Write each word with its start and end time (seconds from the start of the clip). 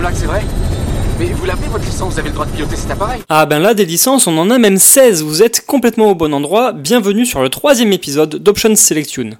que 0.00 0.16
c'est 0.16 0.26
vrai. 0.26 0.42
Mais 1.18 1.26
vous 1.26 1.44
l'avez 1.44 1.66
votre 1.68 1.84
licence, 1.84 2.14
vous 2.14 2.18
avez 2.18 2.30
le 2.30 2.34
droit 2.34 2.46
de 2.46 2.50
piloter 2.50 2.76
cet 2.76 2.90
appareil. 2.90 3.20
Ah 3.28 3.44
ben 3.46 3.58
là, 3.58 3.74
des 3.74 3.84
licences, 3.84 4.26
on 4.26 4.36
en 4.38 4.50
a 4.50 4.58
même 4.58 4.78
16, 4.78 5.22
vous 5.22 5.42
êtes 5.42 5.66
complètement 5.66 6.06
au 6.06 6.14
bon 6.14 6.32
endroit, 6.32 6.72
bienvenue 6.72 7.26
sur 7.26 7.42
le 7.42 7.50
troisième 7.50 7.92
épisode 7.92 8.36
d'Options 8.36 8.74
Selection. 8.74 9.30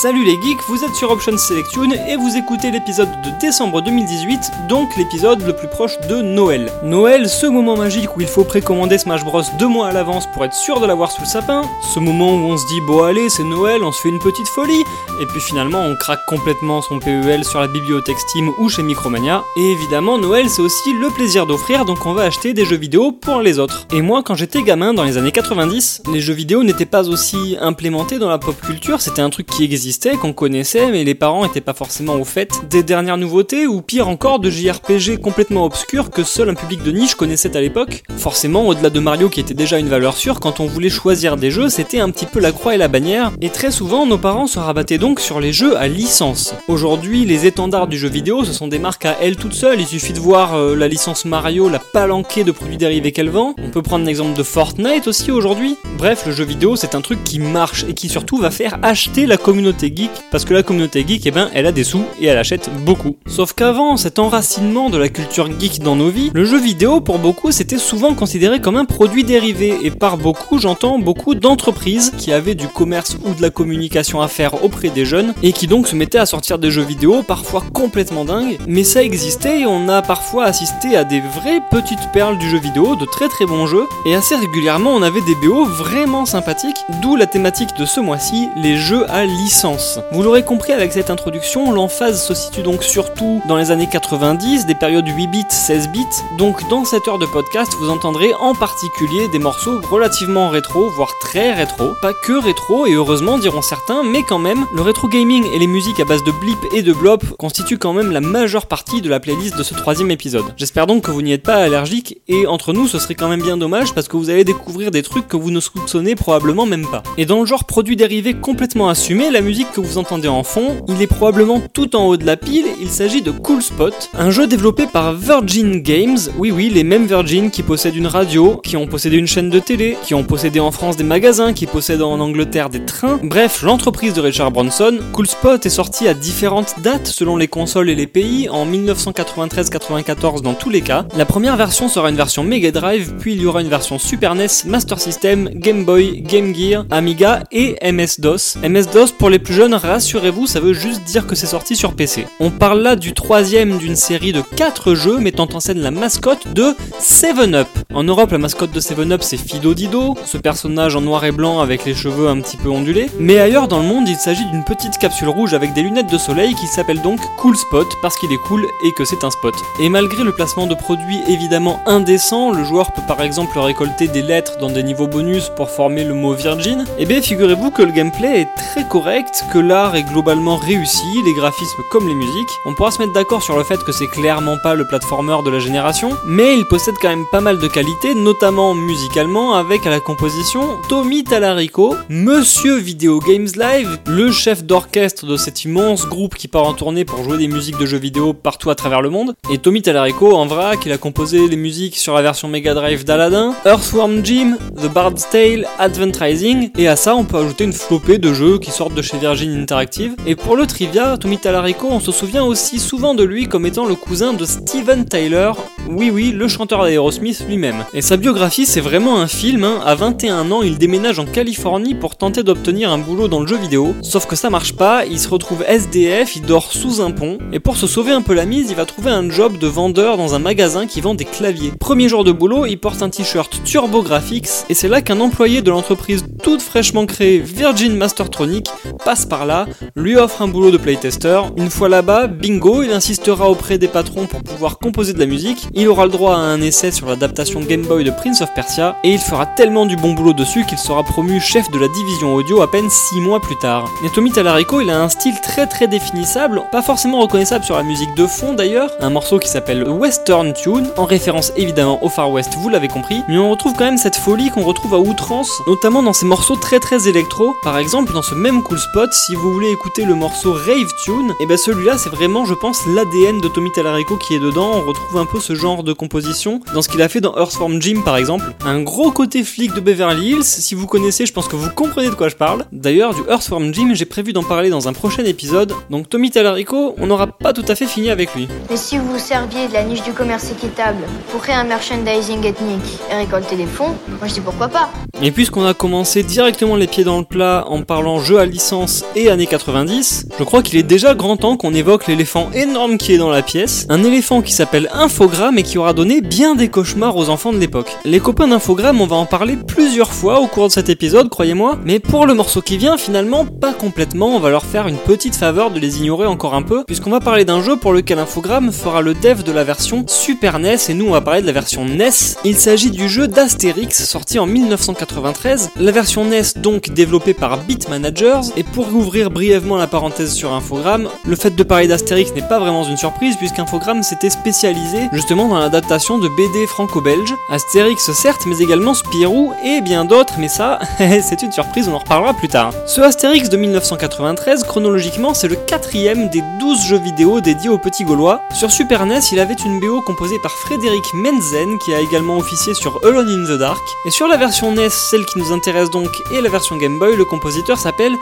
Salut 0.00 0.24
les 0.24 0.40
geeks, 0.40 0.62
vous 0.66 0.82
êtes 0.82 0.94
sur 0.94 1.10
Options 1.10 1.36
Selection 1.36 1.90
et 2.08 2.16
vous 2.16 2.34
écoutez 2.34 2.70
l'épisode 2.70 3.10
de 3.22 3.38
décembre 3.38 3.82
2018, 3.82 4.40
donc 4.66 4.96
l'épisode 4.96 5.42
le 5.42 5.54
plus 5.54 5.68
proche 5.68 6.00
de 6.08 6.22
Noël. 6.22 6.72
Noël, 6.82 7.28
ce 7.28 7.44
moment 7.44 7.76
magique 7.76 8.16
où 8.16 8.22
il 8.22 8.26
faut 8.26 8.44
précommander 8.44 8.96
Smash 8.96 9.24
Bros 9.24 9.42
deux 9.58 9.68
mois 9.68 9.88
à 9.88 9.92
l'avance 9.92 10.24
pour 10.32 10.42
être 10.46 10.54
sûr 10.54 10.80
de 10.80 10.86
l'avoir 10.86 11.12
sous 11.12 11.20
le 11.20 11.26
sapin, 11.26 11.64
ce 11.92 12.00
moment 12.00 12.32
où 12.32 12.50
on 12.50 12.56
se 12.56 12.66
dit 12.66 12.80
bon 12.86 13.02
allez 13.02 13.28
c'est 13.28 13.44
Noël, 13.44 13.84
on 13.84 13.92
se 13.92 14.00
fait 14.00 14.08
une 14.08 14.20
petite 14.20 14.48
folie, 14.48 14.82
et 15.20 15.26
puis 15.26 15.40
finalement 15.42 15.80
on 15.80 15.94
craque 15.96 16.24
complètement 16.26 16.80
son 16.80 16.98
PEL 16.98 17.44
sur 17.44 17.60
la 17.60 17.68
bibliothèque 17.68 18.20
Steam 18.20 18.52
ou 18.56 18.70
chez 18.70 18.82
Micromania, 18.82 19.44
et 19.58 19.70
évidemment 19.72 20.16
Noël 20.16 20.48
c'est 20.48 20.62
aussi 20.62 20.94
le 20.94 21.10
plaisir 21.10 21.44
d'offrir 21.44 21.84
donc 21.84 22.06
on 22.06 22.14
va 22.14 22.22
acheter 22.22 22.54
des 22.54 22.64
jeux 22.64 22.78
vidéo 22.78 23.12
pour 23.12 23.42
les 23.42 23.58
autres. 23.58 23.86
Et 23.92 24.00
moi 24.00 24.22
quand 24.22 24.34
j'étais 24.34 24.62
gamin 24.62 24.94
dans 24.94 25.04
les 25.04 25.18
années 25.18 25.30
90, 25.30 26.04
les 26.10 26.22
jeux 26.22 26.32
vidéo 26.32 26.62
n'étaient 26.62 26.86
pas 26.86 27.06
aussi 27.06 27.58
implémentés 27.60 28.18
dans 28.18 28.30
la 28.30 28.38
pop 28.38 28.58
culture, 28.62 29.02
c'était 29.02 29.20
un 29.20 29.28
truc 29.28 29.46
qui 29.46 29.62
existait 29.62 29.89
qu'on 30.20 30.32
connaissait, 30.32 30.90
mais 30.90 31.02
les 31.02 31.14
parents 31.14 31.44
étaient 31.44 31.60
pas 31.60 31.74
forcément 31.74 32.14
au 32.14 32.24
fait 32.24 32.52
des 32.70 32.82
dernières 32.82 33.16
nouveautés, 33.16 33.66
ou 33.66 33.82
pire 33.82 34.08
encore 34.08 34.38
de 34.38 34.48
JRPG 34.48 35.18
complètement 35.20 35.64
obscurs 35.64 36.10
que 36.10 36.22
seul 36.22 36.48
un 36.48 36.54
public 36.54 36.82
de 36.82 36.92
niche 36.92 37.16
connaissait 37.16 37.56
à 37.56 37.60
l'époque. 37.60 38.04
Forcément, 38.16 38.68
au-delà 38.68 38.90
de 38.90 39.00
Mario 39.00 39.28
qui 39.28 39.40
était 39.40 39.54
déjà 39.54 39.78
une 39.78 39.88
valeur 39.88 40.16
sûre, 40.16 40.38
quand 40.38 40.60
on 40.60 40.66
voulait 40.66 40.90
choisir 40.90 41.36
des 41.36 41.50
jeux, 41.50 41.68
c'était 41.68 41.98
un 41.98 42.10
petit 42.10 42.26
peu 42.26 42.38
la 42.38 42.52
croix 42.52 42.74
et 42.74 42.78
la 42.78 42.86
bannière, 42.86 43.32
et 43.40 43.50
très 43.50 43.72
souvent 43.72 44.06
nos 44.06 44.18
parents 44.18 44.46
se 44.46 44.58
rabattaient 44.60 44.98
donc 44.98 45.18
sur 45.18 45.40
les 45.40 45.52
jeux 45.52 45.76
à 45.76 45.88
licence. 45.88 46.54
Aujourd'hui, 46.68 47.24
les 47.24 47.46
étendards 47.46 47.88
du 47.88 47.98
jeu 47.98 48.08
vidéo, 48.08 48.44
ce 48.44 48.52
sont 48.52 48.68
des 48.68 48.78
marques 48.78 49.06
à 49.06 49.16
elles 49.20 49.36
toutes 49.36 49.54
seules, 49.54 49.80
il 49.80 49.86
suffit 49.86 50.12
de 50.12 50.20
voir 50.20 50.54
euh, 50.54 50.76
la 50.76 50.86
licence 50.86 51.24
Mario, 51.24 51.68
la 51.68 51.80
palanquée 51.80 52.44
de 52.44 52.52
produits 52.52 52.76
dérivés 52.76 53.12
qu'elle 53.12 53.30
vend. 53.30 53.54
On 53.58 53.70
peut 53.70 53.82
prendre 53.82 54.06
l'exemple 54.06 54.36
de 54.36 54.42
Fortnite 54.44 55.08
aussi 55.08 55.32
aujourd'hui. 55.32 55.76
Bref, 55.98 56.24
le 56.26 56.32
jeu 56.32 56.44
vidéo, 56.44 56.76
c'est 56.76 56.94
un 56.94 57.00
truc 57.00 57.24
qui 57.24 57.40
marche 57.40 57.84
et 57.88 57.94
qui 57.94 58.08
surtout 58.08 58.36
va 58.36 58.50
faire 58.50 58.78
acheter 58.82 59.26
la 59.26 59.36
communauté 59.36 59.79
geek, 59.88 60.10
parce 60.30 60.44
que 60.44 60.54
la 60.54 60.62
communauté 60.62 61.04
geek, 61.06 61.26
eh 61.26 61.30
ben, 61.30 61.48
elle 61.54 61.66
a 61.66 61.72
des 61.72 61.84
sous 61.84 62.04
et 62.20 62.26
elle 62.26 62.38
achète 62.38 62.70
beaucoup. 62.84 63.16
Sauf 63.26 63.52
qu'avant 63.52 63.96
cet 63.96 64.18
enracinement 64.18 64.90
de 64.90 64.98
la 64.98 65.08
culture 65.08 65.48
geek 65.58 65.80
dans 65.80 65.96
nos 65.96 66.10
vies, 66.10 66.30
le 66.34 66.44
jeu 66.44 66.60
vidéo 66.60 67.00
pour 67.00 67.18
beaucoup 67.18 67.52
c'était 67.52 67.78
souvent 67.78 68.14
considéré 68.14 68.60
comme 68.60 68.76
un 68.76 68.84
produit 68.84 69.24
dérivé, 69.24 69.78
et 69.82 69.90
par 69.90 70.16
beaucoup 70.16 70.58
j'entends 70.58 70.98
beaucoup 70.98 71.34
d'entreprises 71.34 72.12
qui 72.18 72.32
avaient 72.32 72.54
du 72.54 72.68
commerce 72.68 73.16
ou 73.24 73.34
de 73.34 73.42
la 73.42 73.50
communication 73.50 74.20
à 74.20 74.28
faire 74.28 74.64
auprès 74.64 74.90
des 74.90 75.04
jeunes, 75.04 75.34
et 75.42 75.52
qui 75.52 75.66
donc 75.66 75.88
se 75.88 75.96
mettaient 75.96 76.18
à 76.18 76.26
sortir 76.26 76.58
des 76.58 76.70
jeux 76.70 76.82
vidéo 76.82 77.22
parfois 77.22 77.62
complètement 77.72 78.24
dingues, 78.24 78.58
mais 78.66 78.84
ça 78.84 79.02
existait 79.02 79.60
et 79.60 79.66
on 79.66 79.88
a 79.88 80.02
parfois 80.02 80.44
assisté 80.44 80.96
à 80.96 81.04
des 81.04 81.20
vraies 81.20 81.62
petites 81.70 82.12
perles 82.12 82.38
du 82.38 82.48
jeu 82.48 82.58
vidéo, 82.58 82.96
de 82.96 83.04
très 83.04 83.28
très 83.28 83.46
bons 83.46 83.66
jeux, 83.66 83.86
et 84.06 84.14
assez 84.14 84.36
régulièrement 84.36 84.90
on 84.90 85.02
avait 85.02 85.20
des 85.22 85.34
BO 85.36 85.64
vraiment 85.64 86.26
sympathiques, 86.26 86.78
d'où 87.02 87.16
la 87.16 87.26
thématique 87.26 87.76
de 87.78 87.84
ce 87.84 88.00
mois-ci, 88.00 88.48
les 88.56 88.76
jeux 88.76 89.04
à 89.10 89.24
licence. 89.24 89.69
Vous 90.12 90.22
l'aurez 90.22 90.42
compris 90.44 90.72
avec 90.72 90.92
cette 90.92 91.10
introduction, 91.10 91.70
l'emphase 91.72 92.26
se 92.26 92.34
situe 92.34 92.62
donc 92.62 92.82
surtout 92.82 93.40
dans 93.48 93.56
les 93.56 93.70
années 93.70 93.88
90, 93.90 94.66
des 94.66 94.74
périodes 94.74 95.06
8 95.06 95.26
bits, 95.28 95.44
16 95.48 95.88
bits. 95.90 96.04
Donc 96.38 96.68
dans 96.68 96.84
cette 96.84 97.06
heure 97.08 97.18
de 97.18 97.26
podcast, 97.26 97.72
vous 97.78 97.90
entendrez 97.90 98.32
en 98.40 98.54
particulier 98.54 99.28
des 99.28 99.38
morceaux 99.38 99.80
relativement 99.90 100.48
rétro, 100.48 100.88
voire 100.90 101.12
très 101.20 101.52
rétro. 101.52 101.90
Pas 102.02 102.12
que 102.12 102.32
rétro, 102.32 102.86
et 102.86 102.94
heureusement 102.94 103.38
diront 103.38 103.62
certains, 103.62 104.02
mais 104.02 104.22
quand 104.22 104.38
même, 104.38 104.66
le 104.74 104.82
rétro 104.82 105.08
gaming 105.08 105.44
et 105.54 105.58
les 105.58 105.66
musiques 105.66 106.00
à 106.00 106.04
base 106.04 106.24
de 106.24 106.32
blip 106.32 106.58
et 106.74 106.82
de 106.82 106.92
blop 106.92 107.24
constituent 107.38 107.78
quand 107.78 107.92
même 107.92 108.10
la 108.12 108.20
majeure 108.20 108.66
partie 108.66 109.00
de 109.00 109.08
la 109.08 109.20
playlist 109.20 109.56
de 109.56 109.62
ce 109.62 109.74
troisième 109.74 110.10
épisode. 110.10 110.54
J'espère 110.56 110.86
donc 110.86 111.04
que 111.04 111.10
vous 111.10 111.22
n'y 111.22 111.32
êtes 111.32 111.42
pas 111.42 111.56
allergique, 111.56 112.18
et 112.28 112.46
entre 112.46 112.72
nous, 112.72 112.88
ce 112.88 112.98
serait 112.98 113.14
quand 113.14 113.28
même 113.28 113.42
bien 113.42 113.56
dommage 113.56 113.94
parce 113.94 114.08
que 114.08 114.16
vous 114.16 114.30
allez 114.30 114.44
découvrir 114.44 114.90
des 114.90 115.02
trucs 115.02 115.28
que 115.28 115.36
vous 115.36 115.50
ne 115.50 115.60
soupçonnez 115.60 116.14
probablement 116.14 116.66
même 116.66 116.86
pas. 116.86 117.02
Et 117.18 117.26
dans 117.26 117.40
le 117.40 117.46
genre 117.46 117.64
produit 117.64 117.96
dérivé 117.96 118.34
complètement 118.34 118.88
assumé, 118.88 119.30
la 119.30 119.40
musique 119.40 119.59
que 119.64 119.80
vous 119.80 119.98
entendez 119.98 120.28
en 120.28 120.42
fond, 120.42 120.82
il 120.88 121.02
est 121.02 121.06
probablement 121.06 121.60
tout 121.72 121.96
en 121.96 122.06
haut 122.06 122.16
de 122.16 122.26
la 122.26 122.36
pile, 122.36 122.66
il 122.80 122.88
s'agit 122.88 123.22
de 123.22 123.30
Cool 123.30 123.62
Spot, 123.62 124.10
un 124.18 124.30
jeu 124.30 124.46
développé 124.46 124.86
par 124.86 125.12
Virgin 125.12 125.80
Games, 125.82 126.18
oui 126.38 126.50
oui, 126.50 126.70
les 126.70 126.84
mêmes 126.84 127.06
Virgin 127.06 127.50
qui 127.50 127.62
possèdent 127.62 127.96
une 127.96 128.06
radio, 128.06 128.60
qui 128.62 128.76
ont 128.76 128.86
possédé 128.86 129.16
une 129.16 129.26
chaîne 129.26 129.50
de 129.50 129.58
télé, 129.58 129.96
qui 130.04 130.14
ont 130.14 130.24
possédé 130.24 130.60
en 130.60 130.70
France 130.70 130.96
des 130.96 131.04
magasins, 131.04 131.52
qui 131.52 131.66
possèdent 131.66 132.02
en 132.02 132.20
Angleterre 132.20 132.70
des 132.70 132.84
trains, 132.84 133.20
bref, 133.22 133.62
l'entreprise 133.62 134.14
de 134.14 134.20
Richard 134.20 134.50
Branson, 134.50 134.98
Cool 135.12 135.26
Spot 135.26 135.64
est 135.64 135.70
sorti 135.70 136.08
à 136.08 136.14
différentes 136.14 136.74
dates 136.82 137.06
selon 137.06 137.36
les 137.36 137.48
consoles 137.48 137.90
et 137.90 137.94
les 137.94 138.06
pays, 138.06 138.48
en 138.48 138.66
1993-94 138.66 140.42
dans 140.42 140.54
tous 140.54 140.70
les 140.70 140.80
cas. 140.80 141.06
La 141.16 141.24
première 141.24 141.56
version 141.56 141.88
sera 141.88 142.10
une 142.10 142.16
version 142.16 142.44
Mega 142.44 142.70
Drive, 142.70 143.14
puis 143.18 143.34
il 143.34 143.42
y 143.42 143.46
aura 143.46 143.60
une 143.60 143.68
version 143.68 143.98
Super 143.98 144.34
NES, 144.34 144.46
Master 144.66 145.00
System, 145.00 145.50
Game 145.54 145.84
Boy, 145.84 146.22
Game 146.22 146.54
Gear, 146.54 146.84
Amiga 146.90 147.44
et 147.52 147.76
MS-DOS. 147.82 148.58
MS-DOS 148.62 149.12
pour 149.18 149.30
les 149.30 149.38
plus 149.38 149.49
jeunes, 149.50 149.74
rassurez-vous, 149.74 150.46
ça 150.46 150.60
veut 150.60 150.72
juste 150.72 151.04
dire 151.04 151.26
que 151.26 151.34
c'est 151.34 151.46
sorti 151.46 151.76
sur 151.76 151.94
PC. 151.94 152.26
On 152.40 152.50
parle 152.50 152.80
là 152.80 152.96
du 152.96 153.12
troisième 153.12 153.78
d'une 153.78 153.96
série 153.96 154.32
de 154.32 154.42
4 154.56 154.94
jeux 154.94 155.18
mettant 155.18 155.48
en 155.52 155.60
scène 155.60 155.80
la 155.80 155.90
mascotte 155.90 156.52
de 156.52 156.74
7-Up. 157.00 157.68
En 157.92 158.04
Europe, 158.04 158.30
la 158.32 158.38
mascotte 158.38 158.72
de 158.72 158.80
7-Up 158.80 159.22
c'est 159.22 159.36
Fido 159.36 159.74
Dido, 159.74 160.16
ce 160.24 160.38
personnage 160.38 160.96
en 160.96 161.00
noir 161.00 161.24
et 161.24 161.32
blanc 161.32 161.60
avec 161.60 161.84
les 161.84 161.94
cheveux 161.94 162.28
un 162.28 162.40
petit 162.40 162.56
peu 162.56 162.68
ondulés. 162.68 163.10
Mais 163.18 163.38
ailleurs 163.38 163.68
dans 163.68 163.78
le 163.78 163.86
monde, 163.86 164.08
il 164.08 164.16
s'agit 164.16 164.44
d'une 164.46 164.64
petite 164.64 164.98
capsule 164.98 165.28
rouge 165.28 165.54
avec 165.54 165.72
des 165.72 165.82
lunettes 165.82 166.10
de 166.10 166.18
soleil 166.18 166.54
qui 166.54 166.66
s'appelle 166.66 167.02
donc 167.02 167.20
Cool 167.38 167.56
Spot 167.56 167.86
parce 168.02 168.16
qu'il 168.16 168.32
est 168.32 168.40
cool 168.48 168.64
et 168.84 168.92
que 168.92 169.04
c'est 169.04 169.24
un 169.24 169.30
spot. 169.30 169.54
Et 169.80 169.88
malgré 169.88 170.24
le 170.24 170.32
placement 170.32 170.66
de 170.66 170.74
produits 170.74 171.20
évidemment 171.28 171.80
indécent, 171.86 172.50
le 172.50 172.64
joueur 172.64 172.92
peut 172.92 173.02
par 173.06 173.22
exemple 173.22 173.58
récolter 173.58 174.08
des 174.08 174.22
lettres 174.22 174.58
dans 174.58 174.70
des 174.70 174.82
niveaux 174.82 175.06
bonus 175.06 175.50
pour 175.56 175.70
former 175.70 176.04
le 176.04 176.14
mot 176.14 176.32
Virgin, 176.34 176.84
et 176.98 177.02
eh 177.02 177.06
bien 177.06 177.20
figurez-vous 177.20 177.70
que 177.70 177.82
le 177.82 177.92
gameplay 177.92 178.40
est 178.40 178.48
très 178.56 178.84
correct, 178.84 179.29
que 179.52 179.58
l'art 179.58 179.94
est 179.96 180.02
globalement 180.02 180.56
réussi, 180.56 181.06
les 181.24 181.34
graphismes 181.34 181.82
comme 181.90 182.08
les 182.08 182.14
musiques. 182.14 182.50
On 182.66 182.74
pourra 182.74 182.90
se 182.90 182.98
mettre 182.98 183.12
d'accord 183.12 183.42
sur 183.42 183.56
le 183.56 183.64
fait 183.64 183.82
que 183.84 183.92
c'est 183.92 184.08
clairement 184.08 184.56
pas 184.62 184.74
le 184.74 184.86
platformer 184.86 185.36
de 185.44 185.50
la 185.50 185.60
génération, 185.60 186.10
mais 186.26 186.56
il 186.56 186.64
possède 186.64 186.96
quand 187.00 187.08
même 187.08 187.26
pas 187.30 187.40
mal 187.40 187.58
de 187.58 187.68
qualités, 187.68 188.14
notamment 188.14 188.74
musicalement, 188.74 189.54
avec 189.54 189.86
à 189.86 189.90
la 189.90 190.00
composition 190.00 190.78
Tommy 190.88 191.24
Talarico, 191.24 191.94
Monsieur 192.08 192.76
Video 192.76 193.20
Games 193.20 193.48
Live, 193.56 193.98
le 194.06 194.32
chef 194.32 194.64
d'orchestre 194.64 195.26
de 195.26 195.36
cet 195.36 195.64
immense 195.64 196.06
groupe 196.06 196.34
qui 196.34 196.48
part 196.48 196.66
en 196.66 196.74
tournée 196.74 197.04
pour 197.04 197.22
jouer 197.22 197.38
des 197.38 197.48
musiques 197.48 197.78
de 197.78 197.86
jeux 197.86 197.98
vidéo 197.98 198.32
partout 198.32 198.70
à 198.70 198.74
travers 198.74 199.00
le 199.00 199.10
monde. 199.10 199.34
Et 199.50 199.58
Tommy 199.58 199.82
Talarico, 199.82 200.34
en 200.34 200.46
vrac, 200.46 200.84
il 200.86 200.92
a 200.92 200.98
composé 200.98 201.46
les 201.46 201.56
musiques 201.56 201.96
sur 201.96 202.14
la 202.14 202.22
version 202.22 202.48
Mega 202.48 202.74
Drive 202.74 203.04
d'Aladdin, 203.04 203.54
Earthworm 203.64 204.24
Jim, 204.24 204.56
The 204.76 204.92
Bard's 204.92 205.28
Tale, 205.30 205.68
Advent 205.78 206.16
Rising, 206.18 206.70
et 206.76 206.88
à 206.88 206.96
ça 206.96 207.14
on 207.14 207.24
peut 207.24 207.38
ajouter 207.38 207.64
une 207.64 207.72
flopée 207.72 208.18
de 208.18 208.34
jeux 208.34 208.58
qui 208.58 208.72
sortent 208.72 208.94
de 208.94 209.02
chez 209.02 209.19
Virgin 209.20 209.60
Interactive. 209.60 210.16
Et 210.26 210.34
pour 210.34 210.56
le 210.56 210.66
trivia, 210.66 211.18
Tommy 211.18 211.36
Talarico, 211.36 211.88
on 211.90 212.00
se 212.00 212.10
souvient 212.10 212.42
aussi 212.42 212.78
souvent 212.78 213.14
de 213.14 213.22
lui 213.22 213.46
comme 213.46 213.66
étant 213.66 213.84
le 213.84 213.94
cousin 213.94 214.32
de 214.32 214.46
Steven 214.46 215.04
Tyler, 215.04 215.52
oui 215.88 216.10
oui, 216.10 216.32
le 216.32 216.48
chanteur 216.48 216.84
d'Aerosmith 216.84 217.44
lui-même. 217.46 217.84
Et 217.92 218.00
sa 218.00 218.16
biographie, 218.16 218.64
c'est 218.64 218.80
vraiment 218.80 219.20
un 219.20 219.26
film, 219.26 219.64
hein. 219.64 219.80
à 219.84 219.94
21 219.94 220.50
ans, 220.50 220.62
il 220.62 220.78
déménage 220.78 221.18
en 221.18 221.26
Californie 221.26 221.94
pour 221.94 222.16
tenter 222.16 222.42
d'obtenir 222.42 222.90
un 222.90 222.98
boulot 222.98 223.28
dans 223.28 223.40
le 223.40 223.46
jeu 223.46 223.58
vidéo, 223.58 223.94
sauf 224.00 224.26
que 224.26 224.36
ça 224.36 224.48
marche 224.48 224.72
pas, 224.72 225.04
il 225.04 225.18
se 225.18 225.28
retrouve 225.28 225.64
SDF, 225.68 226.36
il 226.36 226.42
dort 226.42 226.72
sous 226.72 227.02
un 227.02 227.10
pont, 227.10 227.38
et 227.52 227.60
pour 227.60 227.76
se 227.76 227.86
sauver 227.86 228.12
un 228.12 228.22
peu 228.22 228.32
la 228.32 228.46
mise, 228.46 228.70
il 228.70 228.76
va 228.76 228.86
trouver 228.86 229.10
un 229.10 229.28
job 229.28 229.58
de 229.58 229.66
vendeur 229.66 230.16
dans 230.16 230.34
un 230.34 230.38
magasin 230.38 230.86
qui 230.86 231.02
vend 231.02 231.14
des 231.14 231.26
claviers. 231.26 231.72
Premier 231.78 232.08
jour 232.08 232.24
de 232.24 232.32
boulot, 232.32 232.64
il 232.64 232.78
porte 232.78 233.02
un 233.02 233.10
t-shirt 233.10 233.62
Turbo 233.64 234.02
Graphics, 234.02 234.48
et 234.70 234.74
c'est 234.74 234.88
là 234.88 235.02
qu'un 235.02 235.20
employé 235.20 235.60
de 235.60 235.70
l'entreprise 235.70 236.24
toute 236.42 236.62
fraîchement 236.62 237.04
créée 237.04 237.38
Virgin 237.38 237.94
Mastertronic 237.96 238.68
passe 239.10 239.26
par 239.26 239.44
là, 239.44 239.66
lui 239.96 240.16
offre 240.16 240.40
un 240.40 240.46
boulot 240.46 240.70
de 240.70 240.76
playtester. 240.76 241.40
Une 241.56 241.68
fois 241.68 241.88
là-bas, 241.88 242.28
bingo, 242.28 242.84
il 242.84 242.92
insistera 242.92 243.50
auprès 243.50 243.76
des 243.76 243.88
patrons 243.88 244.26
pour 244.26 244.40
pouvoir 244.44 244.78
composer 244.78 245.12
de 245.12 245.18
la 245.18 245.26
musique. 245.26 245.66
Il 245.74 245.88
aura 245.88 246.04
le 246.04 246.12
droit 246.12 246.36
à 246.36 246.38
un 246.38 246.60
essai 246.60 246.92
sur 246.92 247.08
l'adaptation 247.08 247.58
Game 247.58 247.82
Boy 247.82 248.04
de 248.04 248.12
Prince 248.12 248.40
of 248.40 248.54
Persia 248.54 248.98
et 249.02 249.10
il 249.12 249.18
fera 249.18 249.46
tellement 249.46 249.84
du 249.84 249.96
bon 249.96 250.12
boulot 250.12 250.32
dessus 250.32 250.64
qu'il 250.64 250.78
sera 250.78 251.02
promu 251.02 251.40
chef 251.40 251.68
de 251.72 251.80
la 251.80 251.88
division 251.88 252.36
audio 252.36 252.62
à 252.62 252.70
peine 252.70 252.88
6 252.88 253.18
mois 253.18 253.40
plus 253.40 253.56
tard. 253.56 253.90
Et 254.04 254.10
Tommy 254.10 254.30
Tallarico, 254.30 254.80
il 254.80 254.90
a 254.90 255.02
un 255.02 255.08
style 255.08 255.40
très 255.40 255.66
très 255.66 255.88
définissable, 255.88 256.62
pas 256.70 256.80
forcément 256.80 257.18
reconnaissable 257.18 257.64
sur 257.64 257.74
la 257.74 257.82
musique 257.82 258.14
de 258.14 258.28
fond 258.28 258.52
d'ailleurs, 258.52 258.92
un 259.00 259.10
morceau 259.10 259.40
qui 259.40 259.48
s'appelle 259.48 259.88
Western 259.88 260.52
Tune, 260.52 260.86
en 260.96 261.04
référence 261.04 261.52
évidemment 261.56 261.98
au 262.04 262.08
Far 262.08 262.30
West, 262.30 262.52
vous 262.56 262.68
l'avez 262.68 262.86
compris, 262.86 263.22
mais 263.28 263.38
on 263.38 263.50
retrouve 263.50 263.72
quand 263.76 263.86
même 263.86 263.98
cette 263.98 264.14
folie 264.14 264.50
qu'on 264.50 264.62
retrouve 264.62 264.94
à 264.94 265.00
outrance, 265.00 265.50
notamment 265.66 266.04
dans 266.04 266.12
ces 266.12 266.26
morceaux 266.26 266.54
très 266.54 266.78
très 266.78 267.08
électro. 267.08 267.56
Par 267.64 267.76
exemple, 267.76 268.12
dans 268.12 268.22
ce 268.22 268.36
même 268.36 268.62
cool 268.62 268.78
spot, 268.78 268.99
si 269.10 269.34
vous 269.34 269.52
voulez 269.52 269.70
écouter 269.70 270.04
le 270.04 270.14
morceau 270.14 270.52
Rave 270.52 270.92
Tune, 271.04 271.32
et 271.40 271.46
ben 271.46 271.56
celui-là 271.56 271.96
c'est 271.96 272.10
vraiment, 272.10 272.44
je 272.44 272.54
pense, 272.54 272.86
l'ADN 272.86 273.40
de 273.40 273.48
Tommy 273.48 273.70
Tallarico 273.72 274.16
qui 274.16 274.34
est 274.34 274.38
dedans. 274.38 274.72
On 274.74 274.86
retrouve 274.86 275.18
un 275.18 275.24
peu 275.24 275.40
ce 275.40 275.54
genre 275.54 275.82
de 275.82 275.92
composition 275.92 276.60
dans 276.74 276.82
ce 276.82 276.88
qu'il 276.88 277.00
a 277.02 277.08
fait 277.08 277.20
dans 277.20 277.36
Earthworm 277.36 277.80
Jim 277.80 278.02
par 278.04 278.16
exemple. 278.16 278.44
Un 278.64 278.82
gros 278.82 279.10
côté 279.10 279.42
flic 279.42 279.72
de 279.74 279.80
Beverly 279.80 280.32
Hills, 280.32 280.44
si 280.44 280.74
vous 280.74 280.86
connaissez, 280.86 281.26
je 281.26 281.32
pense 281.32 281.48
que 281.48 281.56
vous 281.56 281.70
comprenez 281.70 282.10
de 282.10 282.14
quoi 282.14 282.28
je 282.28 282.36
parle. 282.36 282.66
D'ailleurs, 282.72 283.14
du 283.14 283.22
Earthworm 283.28 283.72
Jim, 283.72 283.90
j'ai 283.94 284.04
prévu 284.04 284.32
d'en 284.32 284.42
parler 284.42 284.70
dans 284.70 284.88
un 284.88 284.92
prochain 284.92 285.24
épisode, 285.24 285.72
donc 285.88 286.08
Tommy 286.08 286.30
Tallarico, 286.30 286.94
on 286.98 287.06
n'aura 287.06 287.26
pas 287.26 287.52
tout 287.52 287.64
à 287.68 287.74
fait 287.74 287.86
fini 287.86 288.10
avec 288.10 288.34
lui. 288.34 288.48
Mais 288.68 288.76
si 288.76 288.98
vous 288.98 289.12
vous 289.12 289.18
serviez 289.18 289.68
de 289.68 289.72
la 289.72 289.84
niche 289.84 290.02
du 290.02 290.12
commerce 290.12 290.50
équitable 290.50 291.02
pour 291.30 291.40
créer 291.40 291.54
un 291.54 291.64
merchandising 291.64 292.44
ethnique 292.44 292.98
et 293.10 293.14
récolter 293.14 293.56
des 293.56 293.66
fonds, 293.66 293.94
moi 294.18 294.28
je 294.28 294.34
dis 294.34 294.40
pourquoi 294.40 294.68
pas. 294.68 294.90
Et 295.22 295.30
puisqu'on 295.30 295.64
a 295.64 295.74
commencé 295.74 296.22
directement 296.22 296.76
les 296.76 296.86
pieds 296.86 297.04
dans 297.04 297.18
le 297.18 297.24
plat 297.24 297.64
en 297.68 297.82
parlant 297.82 298.20
jeu 298.20 298.38
à 298.38 298.46
licence 298.46 298.89
et 299.14 299.30
années 299.30 299.46
90, 299.46 300.26
je 300.38 300.44
crois 300.44 300.62
qu'il 300.62 300.78
est 300.78 300.82
déjà 300.82 301.14
grand 301.14 301.36
temps 301.36 301.56
qu'on 301.56 301.74
évoque 301.74 302.06
l'éléphant 302.06 302.50
énorme 302.52 302.98
qui 302.98 303.12
est 303.12 303.18
dans 303.18 303.30
la 303.30 303.42
pièce, 303.42 303.86
un 303.88 304.02
éléphant 304.04 304.42
qui 304.42 304.52
s'appelle 304.52 304.88
Infogramme 304.92 305.58
et 305.58 305.62
qui 305.62 305.78
aura 305.78 305.92
donné 305.92 306.20
bien 306.20 306.54
des 306.54 306.68
cauchemars 306.68 307.16
aux 307.16 307.28
enfants 307.28 307.52
de 307.52 307.58
l'époque. 307.58 307.96
Les 308.04 308.20
copains 308.20 308.48
d'Infogramme, 308.48 309.00
on 309.00 309.06
va 309.06 309.16
en 309.16 309.26
parler 309.26 309.56
plusieurs 309.56 310.12
fois 310.12 310.40
au 310.40 310.46
cours 310.46 310.68
de 310.68 310.72
cet 310.72 310.88
épisode, 310.88 311.28
croyez-moi, 311.28 311.78
mais 311.84 311.98
pour 311.98 312.26
le 312.26 312.34
morceau 312.34 312.62
qui 312.62 312.76
vient, 312.76 312.96
finalement, 312.96 313.44
pas 313.44 313.72
complètement, 313.72 314.34
on 314.34 314.40
va 314.40 314.50
leur 314.50 314.64
faire 314.64 314.88
une 314.88 314.96
petite 314.96 315.36
faveur 315.36 315.70
de 315.70 315.78
les 315.78 315.98
ignorer 315.98 316.26
encore 316.26 316.54
un 316.54 316.62
peu, 316.62 316.84
puisqu'on 316.84 317.10
va 317.10 317.20
parler 317.20 317.44
d'un 317.44 317.62
jeu 317.62 317.76
pour 317.76 317.92
lequel 317.92 318.18
Infogramme 318.18 318.72
fera 318.72 319.02
le 319.02 319.14
dev 319.14 319.42
de 319.42 319.52
la 319.52 319.64
version 319.64 320.04
Super 320.06 320.58
NES 320.58 320.76
et 320.88 320.94
nous 320.94 321.06
on 321.06 321.12
va 321.12 321.20
parler 321.20 321.42
de 321.42 321.46
la 321.46 321.52
version 321.52 321.84
NES. 321.84 322.10
Il 322.44 322.56
s'agit 322.56 322.90
du 322.90 323.08
jeu 323.08 323.28
d'Astérix 323.28 324.04
sorti 324.04 324.38
en 324.38 324.46
1993, 324.46 325.70
la 325.76 325.92
version 325.92 326.24
NES 326.24 326.42
donc 326.56 326.90
développée 326.90 327.34
par 327.34 327.58
Beat 327.58 327.88
Managers, 327.88 328.40
et 328.56 328.62
pour 328.62 328.79
ouvrir 328.88 329.30
brièvement 329.30 329.76
la 329.76 329.86
parenthèse 329.86 330.32
sur 330.32 330.52
Infogrames, 330.52 331.08
le 331.24 331.36
fait 331.36 331.54
de 331.54 331.62
parler 331.62 331.86
d'Astérix 331.86 332.32
n'est 332.34 332.42
pas 332.42 332.58
vraiment 332.58 332.84
une 332.84 332.96
surprise 332.96 333.36
puisqu'Infogrames 333.36 334.02
s'était 334.02 334.30
spécialisé 334.30 335.08
justement 335.12 335.48
dans 335.48 335.58
l'adaptation 335.58 336.18
de 336.18 336.28
BD 336.28 336.66
franco-belge, 336.66 337.34
Astérix 337.50 338.10
certes 338.12 338.46
mais 338.46 338.58
également 338.58 338.94
Spirou 338.94 339.52
et 339.64 339.80
bien 339.80 340.04
d'autres, 340.04 340.34
mais 340.38 340.48
ça 340.48 340.78
c'est 340.98 341.42
une 341.42 341.52
surprise, 341.52 341.88
on 341.88 341.94
en 341.94 341.98
reparlera 341.98 342.34
plus 342.34 342.48
tard. 342.48 342.72
Ce 342.86 343.00
Astérix 343.00 343.48
de 343.48 343.56
1993, 343.56 344.64
chronologiquement 344.64 345.34
c'est 345.34 345.48
le 345.48 345.56
quatrième 345.56 346.28
des 346.30 346.42
12 346.58 346.82
jeux 346.82 347.00
vidéo 347.00 347.40
dédiés 347.40 347.68
aux 347.68 347.78
petits 347.78 348.04
Gaulois. 348.04 348.40
Sur 348.52 348.70
Super 348.70 349.06
NES, 349.06 349.20
il 349.32 349.40
avait 349.40 349.54
une 349.54 349.80
BO 349.80 350.02
composée 350.02 350.38
par 350.42 350.52
Frédéric 350.52 351.04
Menzen 351.14 351.78
qui 351.78 351.92
a 351.92 352.00
également 352.00 352.36
officié 352.36 352.74
sur 352.74 352.98
Alone 353.04 353.28
in 353.28 353.44
the 353.44 353.58
Dark. 353.58 353.80
Et 354.06 354.10
sur 354.10 354.26
la 354.26 354.36
version 354.36 354.72
NES, 354.72 354.90
celle 354.90 355.24
qui 355.26 355.38
nous 355.38 355.52
intéresse 355.52 355.90
donc, 355.90 356.08
et 356.32 356.40
la 356.40 356.48
version 356.48 356.76
Game 356.76 356.98
Boy, 356.98 357.16
le 357.16 357.24
compositeur 357.24 357.78
s'appelle 357.78 358.16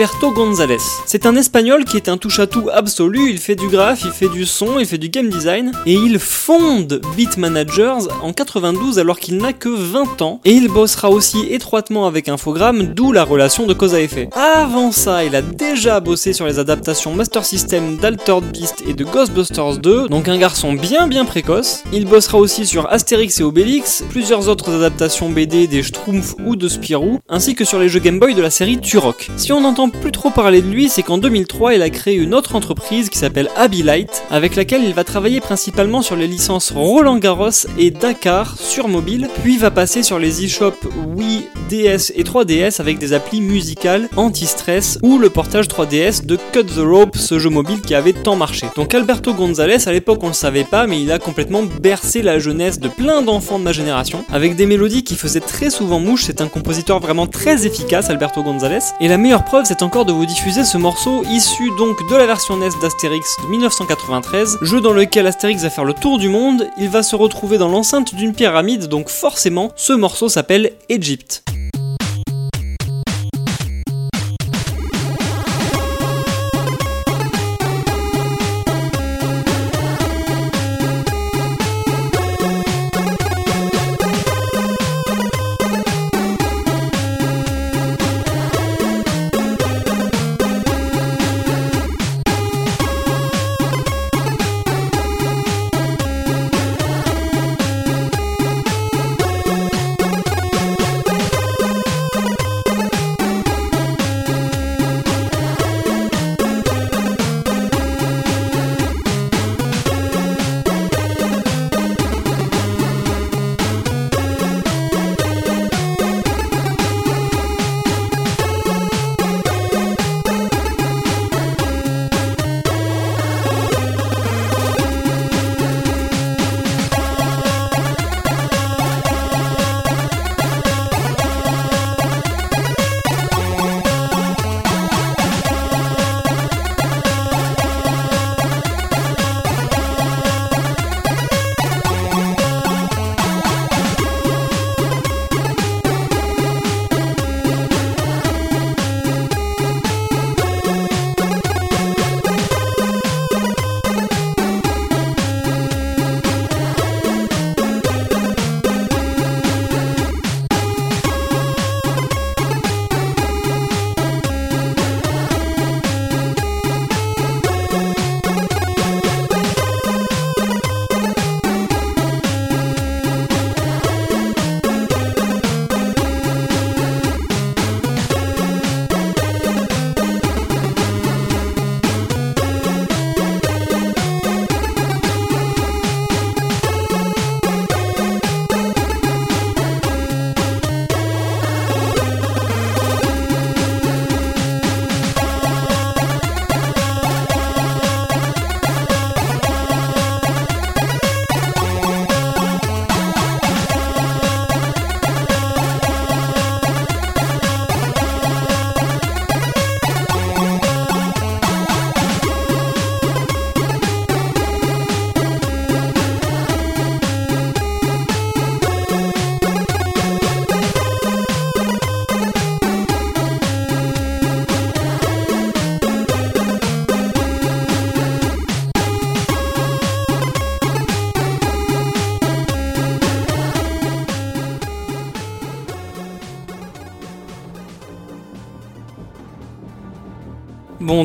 Alberto 0.00 0.30
González. 0.30 0.78
C'est 1.04 1.26
un 1.26 1.36
espagnol 1.36 1.84
qui 1.84 1.98
est 1.98 2.08
un 2.08 2.16
touche-à-tout 2.16 2.70
absolu, 2.72 3.28
il 3.28 3.36
fait 3.36 3.54
du 3.54 3.68
graphe, 3.68 4.00
il 4.02 4.12
fait 4.12 4.30
du 4.30 4.46
son, 4.46 4.78
il 4.78 4.86
fait 4.86 4.96
du 4.96 5.10
game 5.10 5.28
design, 5.28 5.72
et 5.84 5.92
il 5.92 6.18
fonde 6.18 7.02
Beat 7.18 7.36
Managers 7.36 8.08
en 8.22 8.32
92 8.32 8.98
alors 8.98 9.18
qu'il 9.18 9.36
n'a 9.36 9.52
que 9.52 9.68
20 9.68 10.22
ans, 10.22 10.40
et 10.46 10.52
il 10.52 10.68
bossera 10.68 11.10
aussi 11.10 11.44
étroitement 11.50 12.06
avec 12.06 12.30
Infogrames, 12.30 12.94
d'où 12.94 13.12
la 13.12 13.24
relation 13.24 13.66
de 13.66 13.74
cause 13.74 13.94
à 13.94 14.00
effet. 14.00 14.30
Avant 14.32 14.90
ça, 14.90 15.22
il 15.22 15.36
a 15.36 15.42
déjà 15.42 16.00
bossé 16.00 16.32
sur 16.32 16.46
les 16.46 16.58
adaptations 16.58 17.12
Master 17.12 17.44
System 17.44 17.98
d'Altered 17.98 18.44
Beast 18.52 18.82
et 18.88 18.94
de 18.94 19.04
Ghostbusters 19.04 19.80
2, 19.80 20.08
donc 20.08 20.28
un 20.28 20.38
garçon 20.38 20.72
bien 20.72 21.08
bien 21.08 21.26
précoce. 21.26 21.84
Il 21.92 22.06
bossera 22.06 22.38
aussi 22.38 22.64
sur 22.64 22.90
Astérix 22.90 23.38
et 23.40 23.42
Obélix, 23.42 24.02
plusieurs 24.08 24.48
autres 24.48 24.72
adaptations 24.72 25.28
BD 25.28 25.66
des 25.66 25.82
Schtroumpfs 25.82 26.36
ou 26.46 26.56
de 26.56 26.68
Spirou, 26.68 27.18
ainsi 27.28 27.54
que 27.54 27.66
sur 27.66 27.78
les 27.78 27.90
jeux 27.90 28.00
Game 28.00 28.18
Boy 28.18 28.34
de 28.34 28.40
la 28.40 28.50
série 28.50 28.80
Turok. 28.80 29.30
Si 29.36 29.52
on 29.52 29.62
plus 29.90 30.12
trop 30.12 30.30
parler 30.30 30.62
de 30.62 30.68
lui, 30.68 30.88
c'est 30.88 31.02
qu'en 31.02 31.18
2003, 31.18 31.74
il 31.74 31.82
a 31.82 31.90
créé 31.90 32.14
une 32.14 32.34
autre 32.34 32.54
entreprise 32.54 33.08
qui 33.08 33.18
s'appelle 33.18 33.48
Light, 33.84 34.22
avec 34.30 34.56
laquelle 34.56 34.84
il 34.84 34.94
va 34.94 35.04
travailler 35.04 35.40
principalement 35.40 36.02
sur 36.02 36.16
les 36.16 36.26
licences 36.26 36.72
Roland 36.72 37.18
Garros 37.18 37.66
et 37.78 37.90
Dakar 37.90 38.58
sur 38.58 38.88
mobile, 38.88 39.28
puis 39.42 39.58
va 39.58 39.70
passer 39.70 40.02
sur 40.02 40.18
les 40.18 40.44
eShop 40.44 40.74
Wii, 41.16 41.46
DS 41.68 42.12
et 42.16 42.24
3DS 42.24 42.80
avec 42.80 42.98
des 42.98 43.12
applis 43.12 43.40
musicales 43.40 44.08
anti-stress 44.16 44.98
ou 45.02 45.18
le 45.18 45.30
portage 45.30 45.68
3DS 45.68 46.26
de 46.26 46.36
Cut 46.52 46.64
the 46.64 46.78
Rope, 46.78 47.16
ce 47.16 47.38
jeu 47.38 47.50
mobile 47.50 47.80
qui 47.80 47.94
avait 47.94 48.12
tant 48.12 48.36
marché. 48.36 48.66
Donc 48.76 48.94
Alberto 48.94 49.34
Gonzalez, 49.34 49.88
à 49.88 49.92
l'époque 49.92 50.22
on 50.22 50.28
le 50.28 50.32
savait 50.32 50.64
pas, 50.64 50.86
mais 50.86 51.00
il 51.00 51.12
a 51.12 51.18
complètement 51.18 51.62
bercé 51.62 52.22
la 52.22 52.38
jeunesse 52.38 52.80
de 52.80 52.88
plein 52.88 53.22
d'enfants 53.22 53.58
de 53.58 53.64
ma 53.64 53.72
génération, 53.72 54.24
avec 54.32 54.56
des 54.56 54.66
mélodies 54.66 55.04
qui 55.04 55.14
faisaient 55.14 55.40
très 55.40 55.70
souvent 55.70 56.00
mouche, 56.00 56.24
c'est 56.26 56.40
un 56.40 56.48
compositeur 56.48 57.00
vraiment 57.00 57.26
très 57.26 57.66
efficace, 57.66 58.10
Alberto 58.10 58.42
Gonzalez, 58.42 58.80
et 59.00 59.08
la 59.08 59.18
meilleure 59.18 59.44
preuve 59.44 59.64
c'est 59.64 59.79
encore 59.82 60.04
de 60.04 60.12
vous 60.12 60.26
diffuser 60.26 60.64
ce 60.64 60.78
morceau 60.78 61.22
issu 61.30 61.70
donc 61.78 61.96
de 62.08 62.16
la 62.16 62.26
version 62.26 62.56
NES 62.56 62.70
d'Astérix 62.82 63.36
de 63.42 63.48
1993, 63.48 64.58
jeu 64.62 64.80
dans 64.80 64.92
lequel 64.92 65.26
Astérix 65.26 65.62
va 65.62 65.70
faire 65.70 65.84
le 65.84 65.94
tour 65.94 66.18
du 66.18 66.28
monde, 66.28 66.68
il 66.78 66.88
va 66.88 67.02
se 67.02 67.16
retrouver 67.16 67.58
dans 67.58 67.68
l'enceinte 67.68 68.14
d'une 68.14 68.34
pyramide, 68.34 68.86
donc 68.86 69.08
forcément 69.08 69.72
ce 69.76 69.92
morceau 69.92 70.28
s'appelle 70.28 70.72
Egypt. 70.88 71.44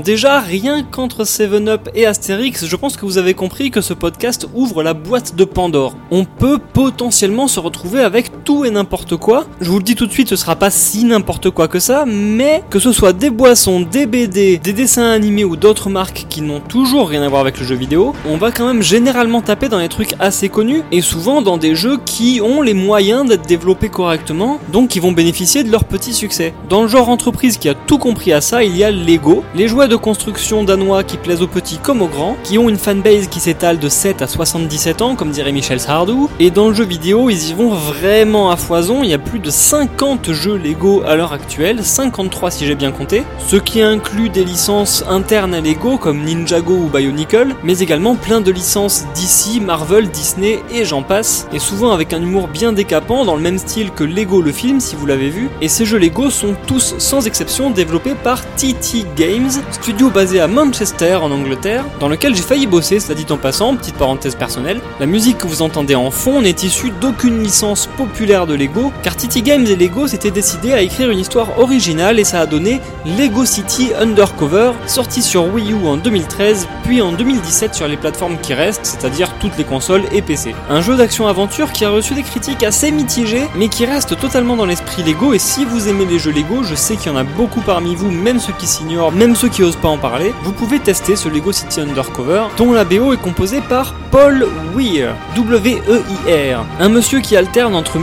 Déjà, 0.06 0.40
rien 0.40 0.84
qu'entre 0.84 1.24
7-Up 1.24 1.90
et 1.96 2.06
Astérix, 2.06 2.68
je 2.68 2.76
pense 2.76 2.96
que 2.96 3.06
vous 3.06 3.18
avez 3.18 3.34
compris 3.34 3.72
que 3.72 3.82
ce 3.82 3.96
podcast 3.96 4.48
ouvre 4.54 4.84
la 4.84 4.94
boîte 4.94 5.36
de 5.36 5.44
Pandore. 5.46 5.96
On 6.12 6.26
peut 6.26 6.60
potentiellement 6.60 7.48
se 7.48 7.60
retrouver 7.60 8.02
avec 8.02 8.32
tout 8.46 8.64
et 8.64 8.70
n'importe 8.70 9.18
quoi. 9.18 9.46
Je 9.60 9.70
vous 9.70 9.80
le 9.80 9.84
dis 9.84 9.96
tout 9.96 10.06
de 10.06 10.12
suite, 10.12 10.30
ce 10.30 10.36
sera 10.36 10.56
pas 10.56 10.70
si 10.70 11.04
n'importe 11.04 11.50
quoi 11.50 11.68
que 11.68 11.80
ça, 11.80 12.06
mais 12.06 12.64
que 12.70 12.80
ce 12.80 12.92
soit 12.92 13.12
des 13.12 13.32
boissons, 13.32 13.82
des 13.82 14.06
BD, 14.06 14.58
des 14.58 14.72
dessins 14.72 15.10
animés 15.10 15.44
ou 15.44 15.56
d'autres 15.56 15.90
marques 15.90 16.28
qui 16.30 16.42
n'ont 16.42 16.60
toujours 16.60 17.10
rien 17.10 17.24
à 17.24 17.28
voir 17.28 17.42
avec 17.42 17.60
le 17.60 17.66
jeu 17.66 17.76
vidéo, 17.76 18.14
on 18.30 18.38
va 18.38 18.52
quand 18.52 18.68
même 18.68 18.84
généralement 18.84 19.42
taper 19.42 19.68
dans 19.68 19.80
les 19.80 19.90
trucs 19.90 20.14
assez 20.20 20.48
connus 20.48 20.84
et 20.92 21.02
souvent 21.02 21.42
dans 21.42 21.58
des 21.58 21.76
jeux 21.76 21.98
qui 22.06 22.40
ont 22.42 22.62
les 22.62 22.76
moyens 22.76 23.28
d'être 23.28 23.48
développés 23.48 23.90
correctement, 23.90 24.60
donc 24.72 24.90
qui 24.90 25.00
vont 25.00 25.12
bénéficier 25.12 25.64
de 25.64 25.72
leur 25.72 25.84
petit 25.84 26.14
succès. 26.14 26.54
Dans 26.70 26.84
le 26.84 26.88
genre 26.88 27.10
entreprise 27.10 27.58
qui 27.58 27.68
a 27.68 27.74
tout 27.74 27.98
compris 27.98 28.32
à 28.32 28.42
ça, 28.42 28.64
il 28.64 28.78
y 28.78 28.84
a 28.84 28.92
Lego, 28.92 29.44
les 29.56 29.68
jouets 29.68 29.88
de 29.88 29.96
construction 29.96 30.64
danois 30.64 31.04
qui 31.04 31.18
plaisent 31.18 31.42
aux 31.42 31.48
petits 31.48 31.80
comme 31.80 32.04
aux 32.04 32.08
grands, 32.08 32.38
qui 32.44 32.60
ont 32.60 32.70
une 32.70 32.78
fanbase 32.78 33.28
qui 33.28 33.40
s'étale 33.40 33.80
de 33.80 33.90
7 33.90 34.22
à 34.22 34.28
77 34.28 35.02
ans, 35.02 35.16
comme 35.16 35.32
dirait 35.32 35.52
Michel 35.52 35.80
Sardou, 35.80 36.30
et 36.40 36.52
dans 36.52 36.68
le 36.68 36.76
jeu 36.76 36.86
vidéo, 36.86 37.32
ils 37.32 37.50
y 37.50 37.54
vont 37.54 37.70
vraiment 37.70 38.35
à 38.36 38.58
foison, 38.58 39.02
il 39.02 39.10
y 39.10 39.14
a 39.14 39.18
plus 39.18 39.40
de 39.40 39.50
50 39.50 40.34
jeux 40.34 40.58
Lego 40.58 41.04
à 41.08 41.16
l'heure 41.16 41.32
actuelle, 41.32 41.84
53 41.84 42.52
si 42.52 42.66
j'ai 42.66 42.76
bien 42.76 42.92
compté, 42.92 43.24
ce 43.40 43.56
qui 43.56 43.82
inclut 43.82 44.28
des 44.28 44.44
licences 44.44 45.06
internes 45.08 45.54
à 45.54 45.62
Lego 45.62 45.98
comme 45.98 46.22
Ninjago 46.22 46.74
ou 46.74 46.90
Bionicle, 46.90 47.56
mais 47.64 47.80
également 47.80 48.16
plein 48.16 48.42
de 48.42 48.52
licences 48.52 49.06
DC, 49.16 49.62
Marvel, 49.62 50.10
Disney 50.10 50.60
et 50.70 50.84
j'en 50.84 51.02
passe, 51.02 51.48
et 51.54 51.60
souvent 51.60 51.92
avec 51.92 52.12
un 52.12 52.22
humour 52.22 52.50
bien 52.50 52.74
décapant 52.74 53.24
dans 53.24 53.38
le 53.38 53.42
même 53.42 53.58
style 53.58 53.92
que 53.92 54.04
Lego 54.04 54.42
le 54.42 54.52
film 54.52 54.82
si 54.82 54.98
vous 54.98 55.06
l'avez 55.06 55.30
vu, 55.30 55.50
et 55.62 55.70
ces 55.70 55.86
jeux 55.86 55.98
Lego 55.98 56.30
sont 56.30 56.56
tous 56.68 56.96
sans 56.98 57.28
exception 57.28 57.70
développés 57.70 58.16
par 58.16 58.42
TT 58.58 59.06
Games, 59.16 59.52
studio 59.72 60.10
basé 60.10 60.42
à 60.42 60.48
Manchester 60.48 61.16
en 61.16 61.32
Angleterre, 61.32 61.86
dans 62.02 62.10
lequel 62.10 62.36
j'ai 62.36 62.42
failli 62.42 62.68
bosser, 62.68 63.00
cela 63.00 63.16
dit 63.16 63.32
en 63.32 63.38
passant, 63.38 63.78
petite 63.78 63.96
parenthèse 63.96 64.36
personnelle. 64.36 64.82
La 65.00 65.06
musique 65.06 65.38
que 65.38 65.48
vous 65.48 65.62
entendez 65.62 65.96
en 65.96 66.12
fond 66.12 66.42
n'est 66.42 66.52
issue 66.52 66.92
d'aucune 67.00 67.42
licence 67.42 67.88
populaire 67.96 68.25
de 68.26 68.56
Lego, 68.56 68.92
car 69.04 69.16
TT 69.16 69.44
Games 69.44 69.68
et 69.68 69.76
Lego 69.76 70.08
s'étaient 70.08 70.32
décidés 70.32 70.74
à 70.74 70.82
écrire 70.82 71.12
une 71.12 71.20
histoire 71.20 71.60
originale 71.60 72.20
et 72.20 72.24
ça 72.24 72.40
a 72.40 72.48
donné 72.48 72.82
Lego 73.06 73.46
City 73.46 73.92
Undercover, 74.00 74.72
sorti 74.88 75.22
sur 75.22 75.54
Wii 75.54 75.74
U 75.74 75.88
en 75.88 75.96
2013, 75.96 76.68
puis 76.84 77.04
en 77.04 77.12
2017 77.12 77.76
sur 77.76 77.88
les 77.88 77.98
plateformes 77.98 78.38
qui 78.42 78.56
restent, 78.56 78.86
c'est-à-dire 78.86 79.32
toutes 79.40 79.56
les 79.60 79.64
consoles 79.64 80.02
et 80.12 80.24
PC. 80.24 80.56
Un 80.72 80.82
jeu 80.82 80.96
d'action-aventure 80.96 81.72
qui 81.72 81.86
a 81.86 81.92
reçu 81.92 82.16
des 82.16 82.24
critiques 82.24 82.64
assez 82.64 82.90
mitigées, 82.90 83.46
mais 83.56 83.68
qui 83.68 83.86
reste 83.86 84.20
totalement 84.20 84.56
dans 84.56 84.66
l'esprit 84.66 85.04
Lego, 85.04 85.34
et 85.34 85.40
si 85.40 85.64
vous 85.64 85.88
aimez 85.88 86.06
les 86.06 86.18
jeux 86.18 86.32
Lego, 86.32 86.64
je 86.64 86.74
sais 86.74 86.96
qu'il 86.96 87.12
y 87.12 87.16
en 87.16 87.18
a 87.18 87.24
beaucoup 87.24 87.62
parmi 87.62 87.94
vous, 87.94 88.10
même 88.10 88.40
ceux 88.40 88.54
qui 88.54 88.66
s'ignorent, 88.66 89.12
même 89.12 89.36
ceux 89.36 89.50
qui 89.50 89.62
osent 89.62 89.76
pas 89.76 89.90
en 89.90 90.00
parler, 90.00 90.34
vous 90.44 90.52
pouvez 90.52 90.80
tester 90.80 91.16
ce 91.16 91.30
Lego 91.30 91.52
City 91.52 91.80
Undercover, 91.80 92.46
dont 92.58 92.74
la 92.74 92.86
BO 92.86 93.14
est 93.14 93.22
composée 93.22 93.62
par 93.62 93.94
Paul 94.10 94.48
Weir, 94.76 95.14
W-E-I-R, 95.36 96.66
un 96.80 96.90
monsieur 96.90 97.20
qui 97.20 97.36
alterne 97.38 97.76
entre 97.76 98.00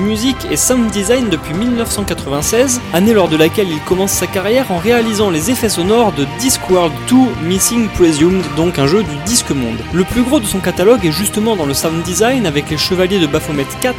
et 0.51 0.59
sound 0.59 0.91
design 0.91 1.31
depuis 1.31 1.55
1996, 1.55 2.83
année 2.93 3.15
lors 3.15 3.29
de 3.29 3.37
laquelle 3.39 3.71
il 3.71 3.81
commence 3.81 4.13
sa 4.13 4.27
carrière 4.27 4.71
en 4.71 4.77
réalisant 4.77 5.31
les 5.31 5.51
effets 5.51 5.71
sonores 5.71 6.13
de 6.13 6.27
Discworld 6.39 6.93
2 7.09 7.17
Missing 7.49 7.89
Presumed, 7.89 8.45
donc 8.55 8.79
un 8.79 8.87
jeu 8.87 9.03
du 9.03 9.17
Disque 9.25 9.53
Monde. 9.53 9.79
Le 9.95 10.05
plus 10.05 10.23
gros 10.23 10.39
de 10.39 10.45
son 10.45 10.59
catalogue 10.59 11.07
est 11.07 11.13
justement 11.13 11.57
dans 11.57 11.65
le 11.65 11.73
sound 11.73 12.03
design 12.03 12.45
avec 12.45 12.69
les 12.69 12.77
Chevaliers 12.77 13.21
de 13.21 13.27
Baphomet 13.27 13.67
4, 13.81 13.97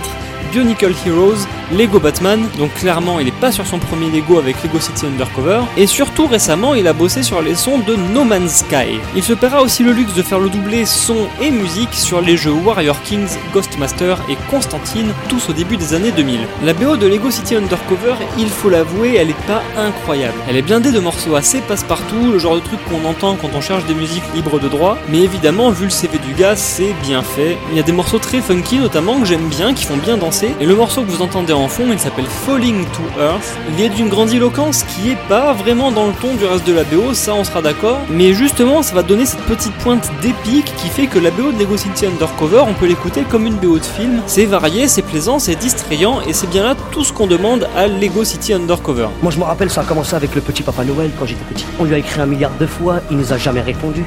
Bionicle 0.51 0.93
Heroes, 1.03 1.47
Lego 1.75 1.99
Batman, 1.99 2.47
donc 2.59 2.71
clairement 2.75 3.19
il 3.19 3.29
est 3.29 3.32
sur 3.51 3.65
son 3.65 3.79
premier 3.79 4.09
Lego 4.09 4.37
avec 4.39 4.63
Lego 4.63 4.79
City 4.79 5.05
Undercover, 5.05 5.61
et 5.77 5.87
surtout 5.87 6.27
récemment 6.27 6.73
il 6.75 6.87
a 6.87 6.93
bossé 6.93 7.23
sur 7.23 7.41
les 7.41 7.55
sons 7.55 7.79
de 7.79 7.95
No 7.95 8.23
Man's 8.23 8.59
Sky. 8.59 8.99
Il 9.15 9.23
se 9.23 9.33
paiera 9.33 9.61
aussi 9.61 9.83
le 9.83 9.91
luxe 9.91 10.13
de 10.13 10.21
faire 10.21 10.39
le 10.39 10.49
doublé 10.49 10.85
son 10.85 11.27
et 11.41 11.51
musique 11.51 11.93
sur 11.93 12.21
les 12.21 12.37
jeux 12.37 12.51
Warrior 12.51 13.01
Kings, 13.03 13.37
Ghostmaster 13.53 14.17
et 14.29 14.37
Constantine, 14.49 15.13
tous 15.29 15.49
au 15.49 15.53
début 15.53 15.77
des 15.77 15.93
années 15.93 16.11
2000. 16.11 16.41
La 16.63 16.73
BO 16.73 16.97
de 16.97 17.07
Lego 17.07 17.31
City 17.31 17.55
Undercover, 17.55 18.15
il 18.37 18.49
faut 18.49 18.69
l'avouer, 18.69 19.15
elle 19.15 19.29
est 19.29 19.45
pas 19.47 19.61
incroyable. 19.77 20.37
Elle 20.47 20.57
est 20.57 20.61
blindée 20.61 20.91
de 20.91 20.99
morceaux 20.99 21.35
assez 21.35 21.61
passe-partout, 21.61 22.31
le 22.31 22.39
genre 22.39 22.55
de 22.55 22.61
truc 22.61 22.79
qu'on 22.85 23.07
entend 23.07 23.35
quand 23.35 23.49
on 23.55 23.61
cherche 23.61 23.85
des 23.85 23.95
musiques 23.95 24.23
libres 24.33 24.59
de 24.59 24.67
droit, 24.67 24.97
mais 25.09 25.19
évidemment 25.19 25.69
vu 25.69 25.85
le 25.85 25.91
CV 25.91 26.17
du 26.19 26.33
gars, 26.33 26.55
c'est 26.55 26.93
bien 27.01 27.21
fait. 27.21 27.57
Il 27.71 27.77
y 27.77 27.79
a 27.79 27.83
des 27.83 27.91
morceaux 27.91 28.19
très 28.19 28.41
funky 28.41 28.77
notamment 28.77 29.19
que 29.19 29.25
j'aime 29.25 29.47
bien, 29.47 29.73
qui 29.73 29.85
font 29.85 29.97
bien 29.97 30.17
danser, 30.17 30.55
et 30.59 30.65
le 30.65 30.75
morceau 30.75 31.01
que 31.01 31.09
vous 31.09 31.21
entendez 31.21 31.53
en 31.53 31.67
fond, 31.67 31.85
il 31.91 31.99
s'appelle 31.99 32.25
Falling 32.45 32.85
to 32.85 33.21
Earth. 33.21 33.32
Il 33.69 33.83
est 33.83 33.89
d'une 33.89 34.09
grandiloquence 34.09 34.83
qui 34.83 35.11
est 35.11 35.17
pas 35.27 35.53
vraiment 35.53 35.91
dans 35.91 36.07
le 36.07 36.13
ton 36.13 36.33
du 36.35 36.45
reste 36.45 36.65
de 36.67 36.73
la 36.73 36.83
BO, 36.83 37.13
ça 37.13 37.33
on 37.33 37.43
sera 37.43 37.61
d'accord, 37.61 37.99
mais 38.09 38.33
justement 38.33 38.81
ça 38.81 38.93
va 38.95 39.03
donner 39.03 39.25
cette 39.25 39.41
petite 39.41 39.73
pointe 39.75 40.09
d'épique 40.21 40.73
qui 40.77 40.87
fait 40.87 41.07
que 41.07 41.19
la 41.19 41.31
BO 41.31 41.51
de 41.51 41.59
Lego 41.59 41.77
City 41.77 42.05
Undercover, 42.05 42.63
on 42.67 42.73
peut 42.73 42.87
l'écouter 42.87 43.23
comme 43.29 43.45
une 43.45 43.55
BO 43.55 43.77
de 43.77 43.85
film. 43.85 44.21
C'est 44.25 44.45
varié, 44.45 44.87
c'est 44.87 45.01
plaisant, 45.01 45.39
c'est 45.39 45.55
distrayant, 45.55 46.21
et 46.21 46.33
c'est 46.33 46.49
bien 46.49 46.63
là 46.63 46.75
tout 46.91 47.03
ce 47.03 47.13
qu'on 47.13 47.27
demande 47.27 47.67
à 47.75 47.87
Lego 47.87 48.23
City 48.23 48.53
Undercover. 48.53 49.07
Moi 49.21 49.31
je 49.31 49.39
me 49.39 49.43
rappelle, 49.43 49.69
ça 49.69 49.81
a 49.81 49.83
commencé 49.83 50.15
avec 50.15 50.35
le 50.35 50.41
petit 50.41 50.63
Papa 50.63 50.83
Noël 50.83 51.11
quand 51.19 51.25
j'étais 51.25 51.43
petit. 51.45 51.65
On 51.79 51.83
lui 51.85 51.95
a 51.95 51.97
écrit 51.97 52.21
un 52.21 52.25
milliard 52.25 52.51
de 52.59 52.65
fois, 52.65 53.01
il 53.09 53.17
nous 53.17 53.33
a 53.33 53.37
jamais 53.37 53.61
répondu. 53.61 54.03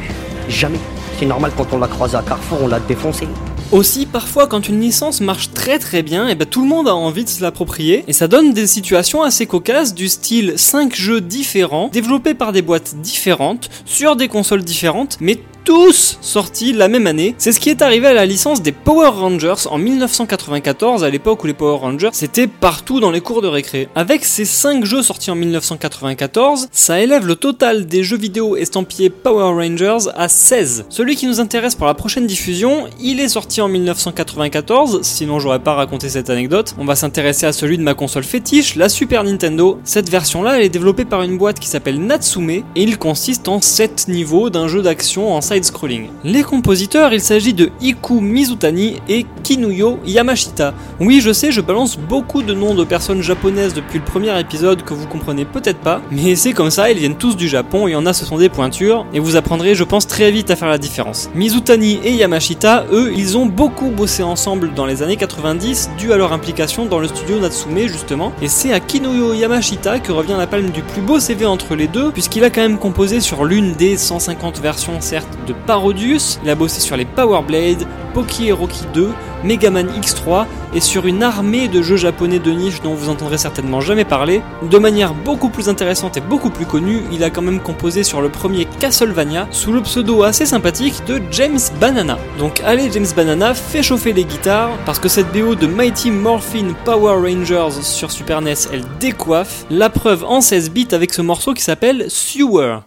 Jamais. 0.49 0.81
C'est 1.19 1.27
normal 1.27 1.53
quand 1.57 1.73
on 1.73 1.79
l'a 1.79 1.89
croisé 1.89 2.17
à 2.17 2.23
Carrefour, 2.23 2.59
on 2.63 2.69
l'a 2.69 2.79
défoncé. 2.79 3.27
Aussi, 3.73 4.07
parfois, 4.07 4.47
quand 4.47 4.69
une 4.69 4.81
licence 4.81 5.21
marche 5.21 5.51
très 5.51 5.81
très 5.81 6.03
bien, 6.03 6.29
et 6.29 6.37
ben 6.37 6.47
tout 6.47 6.63
le 6.63 6.69
monde 6.69 6.87
a 6.87 6.95
envie 6.95 7.25
de 7.25 7.29
se 7.29 7.43
l'approprier, 7.43 8.05
et 8.07 8.13
ça 8.13 8.29
donne 8.29 8.53
des 8.53 8.69
situations 8.69 9.25
assez 9.25 9.47
cocasses 9.47 9.93
du 9.93 10.09
style 10.09 10.55
5 10.57 10.95
jeux 10.95 11.21
différents, 11.21 11.89
développés 11.89 12.35
par 12.35 12.53
des 12.53 12.63
boîtes 12.63 12.95
différentes, 13.01 13.69
sur 13.85 14.15
des 14.15 14.29
consoles 14.29 14.63
différentes, 14.63 15.19
mais 15.21 15.41
tous 15.67 16.17
sortis 16.21 16.73
la 16.73 16.87
même 16.87 17.09
année. 17.09 17.35
C'est 17.39 17.51
ce 17.51 17.59
qui 17.59 17.71
est 17.71 17.83
arrivé 17.83 18.07
à 18.07 18.15
la 18.15 18.25
licence 18.25 18.63
des 18.63 18.71
Power 18.71 19.09
Rangers 19.09 19.67
en 19.69 19.79
1994, 19.79 21.03
à 21.03 21.11
l'époque 21.11 21.43
où 21.43 21.49
les 21.49 21.55
Power 21.55 21.79
Rangers 21.79 22.11
c'était 22.13 22.47
partout 22.47 23.01
dans 23.01 23.11
les 23.11 23.21
cours 23.21 23.43
de 23.43 23.49
récré. 23.49 23.89
Avec 23.97 24.25
ces 24.25 24.45
5 24.45 24.85
jeux 24.85 25.03
sortis 25.03 25.33
en 25.33 25.35
1994, 25.35 26.69
ça 26.71 27.01
élève 27.01 27.27
le 27.27 27.35
total 27.35 27.87
des 27.87 28.05
jeux 28.05 28.17
vidéo 28.17 28.55
estampillés 28.55 29.11
Power 29.11 29.61
Rangers 29.61 30.09
à 30.15 30.29
16. 30.29 30.85
Celui 30.89 31.17
qui 31.17 31.27
nous 31.27 31.41
intéresse 31.41 31.75
pour 31.75 31.89
la 31.89 31.95
prochaine 31.95 32.29
diffusion, 32.29 32.85
il 33.01 33.19
est 33.19 33.29
sorti 33.29 33.61
en 33.61 33.67
1994, 33.67 35.01
sinon 35.03 35.41
j'aurais 35.41 35.59
pas 35.59 35.75
raconté 35.75 36.09
cette 36.09 36.31
anecdote. 36.31 36.77
On 36.79 36.85
va 36.85 36.95
s'intéresser 36.95 37.45
à 37.45 37.53
celui 37.53 37.77
de 37.77 37.83
ma 37.83 37.95
console 37.95 38.23
fétiche, 38.23 38.77
la 38.77 38.89
Super 38.89 39.25
Nintendo. 39.25 39.81
Cette 39.83 40.11
version-là, 40.11 40.59
elle 40.59 40.65
est 40.65 40.69
développée 40.69 41.07
par 41.07 41.23
une 41.23 41.39
boîte 41.39 41.59
qui 41.59 41.67
s'appelle 41.67 41.99
Natsume, 41.99 42.51
et 42.51 42.65
il 42.77 42.99
consiste 42.99 43.49
en 43.49 43.61
7 43.61 44.07
niveaux 44.07 44.49
d'un 44.49 44.69
jeu 44.69 44.81
d'action 44.81 45.35
en 45.35 45.41
side-scrolling. 45.57 46.09
Les 46.25 46.43
compositeurs, 46.43 47.13
il 47.15 47.21
s'agit 47.21 47.55
de 47.55 47.71
Iku 47.81 48.21
Mizutani 48.21 48.97
et 49.09 49.25
Kinuyo 49.43 49.99
Yamashita. 50.07 50.75
Oui, 51.01 51.21
je 51.21 51.33
sais, 51.33 51.51
je 51.51 51.61
balance 51.61 51.97
beaucoup 51.97 52.43
de 52.43 52.53
noms 52.53 52.75
de 52.75 52.85
personnes 52.85 53.23
japonaises 53.23 53.73
depuis 53.73 53.99
le 53.99 54.05
premier 54.05 54.39
épisode 54.39 54.83
que 54.83 54.93
vous 54.93 55.07
comprenez 55.07 55.45
peut-être 55.45 55.79
pas, 55.79 56.01
mais 56.11 56.37
c'est 56.37 56.53
comme 56.53 56.71
ça, 56.71 56.91
ils 56.91 56.99
viennent 56.99 57.17
tous 57.17 57.37
du 57.37 57.49
Japon, 57.49 57.89
il 57.89 57.93
y 57.93 57.97
en 57.97 58.07
a 58.07 58.13
ce 58.13 58.25
sont 58.25 58.39
des 58.39 58.49
pointures, 58.49 59.07
et 59.15 59.19
vous 59.19 59.37
apprendrez, 59.37 59.75
je 59.75 59.85
pense, 59.85 60.07
très 60.07 60.31
vite 60.31 60.51
à 60.51 60.57
faire 60.57 60.69
la 60.69 60.79
différence. 60.79 61.31
Mizutani 61.35 62.01
et 62.05 62.13
Yamashita, 62.13 62.87
eux, 62.93 63.13
ils 63.17 63.39
ont 63.39 63.47
beaucoup 63.47 63.91
bossé 63.91 64.23
ensemble 64.23 64.75
dans 64.75 64.87
les 64.87 65.03
années 65.03 65.17
90, 65.17 65.91
dû 65.99 66.13
à 66.13 66.17
leur 66.17 66.33
implication 66.33 66.87
dans 66.87 66.99
le 66.99 67.09
studio 67.09 67.39
Natsume 67.39 67.89
justement, 67.89 68.33
et 68.43 68.49
c'est 68.49 68.73
à 68.73 68.81
Kinuyo 68.81 69.33
Yamashita 69.33 70.01
que 70.01 70.13
revient 70.13 70.37
la 70.37 70.47
palme 70.47 70.71
du 70.71 70.83
plus 70.83 71.03
beau 71.03 71.19
CV 71.19 71.47
entre 71.47 71.75
les 71.75 71.89
deux, 71.89 72.11
puisqu'il 72.11 72.45
a 72.45 72.51
quand 72.51 72.63
même 72.63 72.79
composé 72.79 73.21
sur 73.21 73.45
l'une 73.45 73.73
des 73.73 73.97
150 73.97 74.61
versions 74.61 75.01
certes 75.01 75.27
de 75.47 75.55
Parodius, 75.67 76.39
il 76.43 76.51
a 76.51 76.55
bossé 76.55 76.81
sur 76.81 76.97
les 76.97 77.05
Power 77.05 77.41
Blade, 77.47 77.87
Poki 78.13 78.51
Rocky 78.53 78.85
2, 78.95 79.11
Mega 79.45 79.71
Man 79.71 79.89
X3 80.01 80.47
et 80.75 80.81
sur 80.81 81.07
une 81.07 81.23
armée 81.23 81.69
de 81.69 81.83
jeux 81.83 81.97
japonais 81.97 82.39
de 82.39 82.51
niche 82.51 82.83
dont 82.83 82.95
vous 82.95 83.09
entendrez 83.09 83.39
certainement 83.39 83.81
jamais 83.81 84.05
parler. 84.05 84.43
De 84.63 84.79
manière 84.79 85.15
beaucoup 85.15 85.49
plus 85.49 85.69
intéressante 85.69 86.17
et 86.17 86.21
beaucoup 86.21 86.51
plus 86.51 86.67
connue, 86.67 87.03
il 87.13 87.23
a 87.25 87.31
quand 87.31 87.43
même 87.43 87.61
composé 87.61 88.05
sur 88.05 88.21
le 88.21 88.29
premier 88.29 88.67
Castlevania 88.81 89.47
sous 89.51 89.73
le 89.73 89.83
pseudo 89.83 90.23
assez 90.23 90.47
sympathique 90.47 91.03
de 91.07 91.21
James 91.31 91.59
Banana. 91.81 92.19
Donc 92.39 92.61
allez 92.65 92.91
James 92.91 93.07
Banana, 93.15 93.55
fais 93.55 93.83
chauffer 93.83 94.13
les 94.13 94.25
guitares 94.25 94.71
parce 94.85 94.99
que 94.99 95.09
cette 95.09 95.33
BO 95.33 95.55
de 95.55 95.67
Mighty 95.67 96.11
Morphin 96.11 96.75
Power 96.85 97.17
Rangers 97.17 97.83
sur 97.83 98.11
Super 98.11 98.41
NES, 98.41 98.55
elle 98.73 98.85
décoiffe. 98.99 99.65
La 99.71 99.91
preuve 99.91 100.25
en 100.25 100.41
16 100.41 100.71
bits 100.71 100.89
avec 100.93 101.13
ce 101.13 101.23
morceau 101.23 101.55
qui 101.55 101.63
s'appelle 101.63 102.07
Sewer. 102.09 102.79